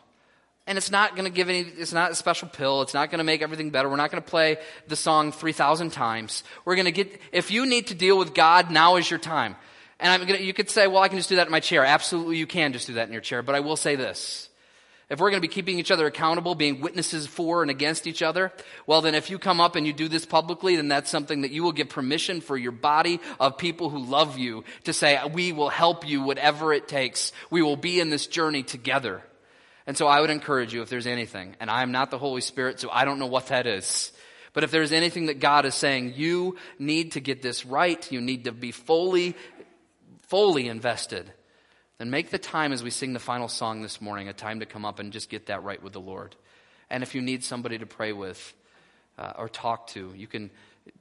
And 0.67 0.77
it's 0.77 0.91
not 0.91 1.17
going 1.17 1.25
to 1.25 1.31
give 1.31 1.49
any, 1.49 1.61
it's 1.61 1.95
not 1.95 2.11
a 2.11 2.15
special 2.15 2.47
pill. 2.47 2.83
It's 2.83 2.93
not 2.93 3.11
going 3.11 3.19
to 3.19 3.25
make 3.25 3.41
everything 3.41 3.71
better. 3.71 3.89
We're 3.89 3.97
not 3.97 4.11
going 4.11 4.23
to 4.23 4.29
play 4.29 4.59
the 4.87 4.97
song 4.97 5.33
3,000 5.33 5.91
times. 5.91 6.45
We're 6.67 6.75
going 6.75 6.85
to 6.85 6.93
get, 6.93 7.19
if 7.33 7.51
you 7.51 7.65
need 7.65 7.87
to 7.87 7.95
deal 7.95 8.19
with 8.19 8.35
God, 8.35 8.71
now 8.71 8.97
is 8.97 9.11
your 9.11 9.19
time. 9.19 9.57
And 9.99 10.13
I'm 10.13 10.29
going 10.29 10.39
to, 10.39 10.45
you 10.45 10.53
could 10.53 10.69
say, 10.69 10.87
well, 10.87 11.03
I 11.03 11.09
can 11.09 11.17
just 11.17 11.31
do 11.31 11.37
that 11.37 11.47
in 11.47 11.51
my 11.51 11.61
chair. 11.61 11.87
Absolutely, 11.87 12.37
you 12.37 12.47
can 12.47 12.75
just 12.75 12.87
do 12.87 12.95
that 12.95 13.07
in 13.07 13.13
your 13.13 13.23
chair. 13.23 13.43
But 13.43 13.55
I 13.55 13.61
will 13.61 13.77
say 13.77 13.97
this. 13.97 14.51
If 15.11 15.21
we're 15.21 15.31
going 15.31 15.41
to 15.41 15.49
be 15.49 15.53
keeping 15.53 15.79
each 15.79 15.91
other 15.91 16.07
accountable, 16.07 16.55
being 16.55 16.83
witnesses 16.83 17.27
for 17.27 17.63
and 17.63 17.71
against 17.71 18.07
each 18.07 18.21
other, 18.21 18.53
well, 18.87 19.01
then 19.01 19.15
if 19.15 19.31
you 19.31 19.39
come 19.39 19.59
up 19.59 19.75
and 19.75 19.87
you 19.87 19.95
do 19.95 20.07
this 20.07 20.27
publicly, 20.27 20.77
then 20.77 20.89
that's 20.89 21.09
something 21.09 21.41
that 21.43 21.51
you 21.51 21.63
will 21.63 21.73
give 21.73 21.89
permission 21.89 22.43
for 22.43 22.59
your 22.59 22.73
body 22.73 23.19
of 23.41 23.57
people 23.57 23.89
who 23.89 24.05
love 24.05 24.37
you 24.37 24.65
to 24.85 24.93
say, 24.93 25.19
we 25.33 25.53
will 25.53 25.71
help 25.71 26.07
you 26.07 26.23
whatever 26.23 26.75
it 26.75 26.89
takes. 26.89 27.33
We 27.49 27.63
will 27.63 27.77
be 27.77 28.01
in 28.01 28.11
this 28.11 28.27
journey 28.27 28.63
together. 28.63 29.23
And 29.87 29.97
so 29.97 30.07
I 30.07 30.21
would 30.21 30.29
encourage 30.29 30.75
you 30.75 30.83
if 30.83 30.91
there's 30.91 31.07
anything, 31.07 31.57
and 31.59 31.71
I 31.71 31.83
am 31.83 31.93
not 31.93 32.11
the 32.11 32.19
Holy 32.19 32.43
Spirit, 32.43 32.79
so 32.79 32.91
I 32.93 33.07
don't 33.07 33.19
know 33.19 33.27
what 33.27 33.47
that 33.47 33.67
is. 33.67 34.13
But 34.53 34.63
if 34.63 34.71
there's 34.71 34.93
anything 34.93 35.27
that 35.27 35.41
God 35.41 35.65
is 35.65 35.75
saying, 35.75 36.13
you 36.17 36.59
need 36.79 37.13
to 37.13 37.21
get 37.21 37.41
this 37.41 37.65
right, 37.65 38.13
you 38.13 38.21
need 38.21 38.45
to 38.45 38.53
be 38.53 38.73
fully, 38.73 39.35
fully 40.27 40.69
invested 40.69 41.33
then 41.99 42.11
make 42.11 42.31
the 42.31 42.39
time 42.39 42.73
as 42.73 42.83
we 42.83 42.91
sing 42.91 43.13
the 43.13 43.19
final 43.19 43.49
song 43.49 43.83
this 43.83 44.01
morning 44.01 44.29
a 44.29 44.33
time 44.33 44.61
to 44.61 44.67
come 44.67 44.85
up 44.85 44.99
and 44.99 45.13
just 45.13 45.29
get 45.29 45.47
that 45.47 45.65
right 45.65 45.83
with 45.83 45.93
the 45.93 46.01
Lord. 46.01 46.37
And 46.91 47.03
if 47.03 47.15
you 47.15 47.21
need 47.21 47.45
somebody 47.45 47.79
to 47.79 47.87
pray 47.87 48.13
with 48.13 48.55
uh, 49.19 49.33
or 49.37 49.49
talk 49.49 49.89
to, 49.89 50.13
you 50.17 50.27
can 50.27 50.51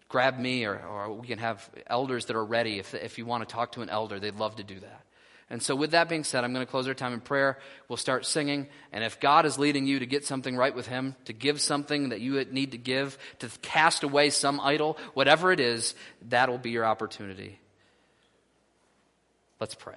grab 0.09 0.39
me 0.39 0.65
or, 0.65 0.75
or 0.75 1.13
we 1.13 1.27
can 1.27 1.39
have 1.39 1.69
elders 1.87 2.25
that 2.25 2.35
are 2.35 2.43
ready. 2.43 2.79
If, 2.79 2.93
if 2.93 3.17
you 3.17 3.25
want 3.25 3.47
to 3.47 3.53
talk 3.53 3.73
to 3.73 3.81
an 3.81 3.89
elder, 3.89 4.19
they'd 4.19 4.35
love 4.35 4.55
to 4.57 4.63
do 4.63 4.79
that. 4.79 5.01
And 5.49 5.63
so, 5.63 5.77
with 5.77 5.91
that 5.91 6.09
being 6.09 6.25
said, 6.25 6.43
I'm 6.43 6.51
going 6.51 6.65
to 6.65 6.69
close 6.69 6.89
our 6.89 6.93
time 6.93 7.13
in 7.13 7.21
prayer. 7.21 7.57
We'll 7.87 7.95
start 7.95 8.25
singing. 8.25 8.67
And 8.91 9.01
if 9.01 9.21
God 9.21 9.45
is 9.45 9.57
leading 9.57 9.85
you 9.85 9.99
to 9.99 10.05
get 10.05 10.25
something 10.25 10.57
right 10.57 10.75
with 10.75 10.87
Him, 10.87 11.15
to 11.23 11.31
give 11.31 11.61
something 11.61 12.09
that 12.09 12.19
you 12.19 12.43
need 12.51 12.71
to 12.71 12.77
give, 12.77 13.17
to 13.39 13.47
cast 13.61 14.03
away 14.03 14.29
some 14.29 14.59
idol, 14.59 14.97
whatever 15.13 15.53
it 15.53 15.61
is, 15.61 15.95
that'll 16.21 16.57
be 16.57 16.71
your 16.71 16.83
opportunity. 16.83 17.59
Let's 19.61 19.73
pray. 19.73 19.95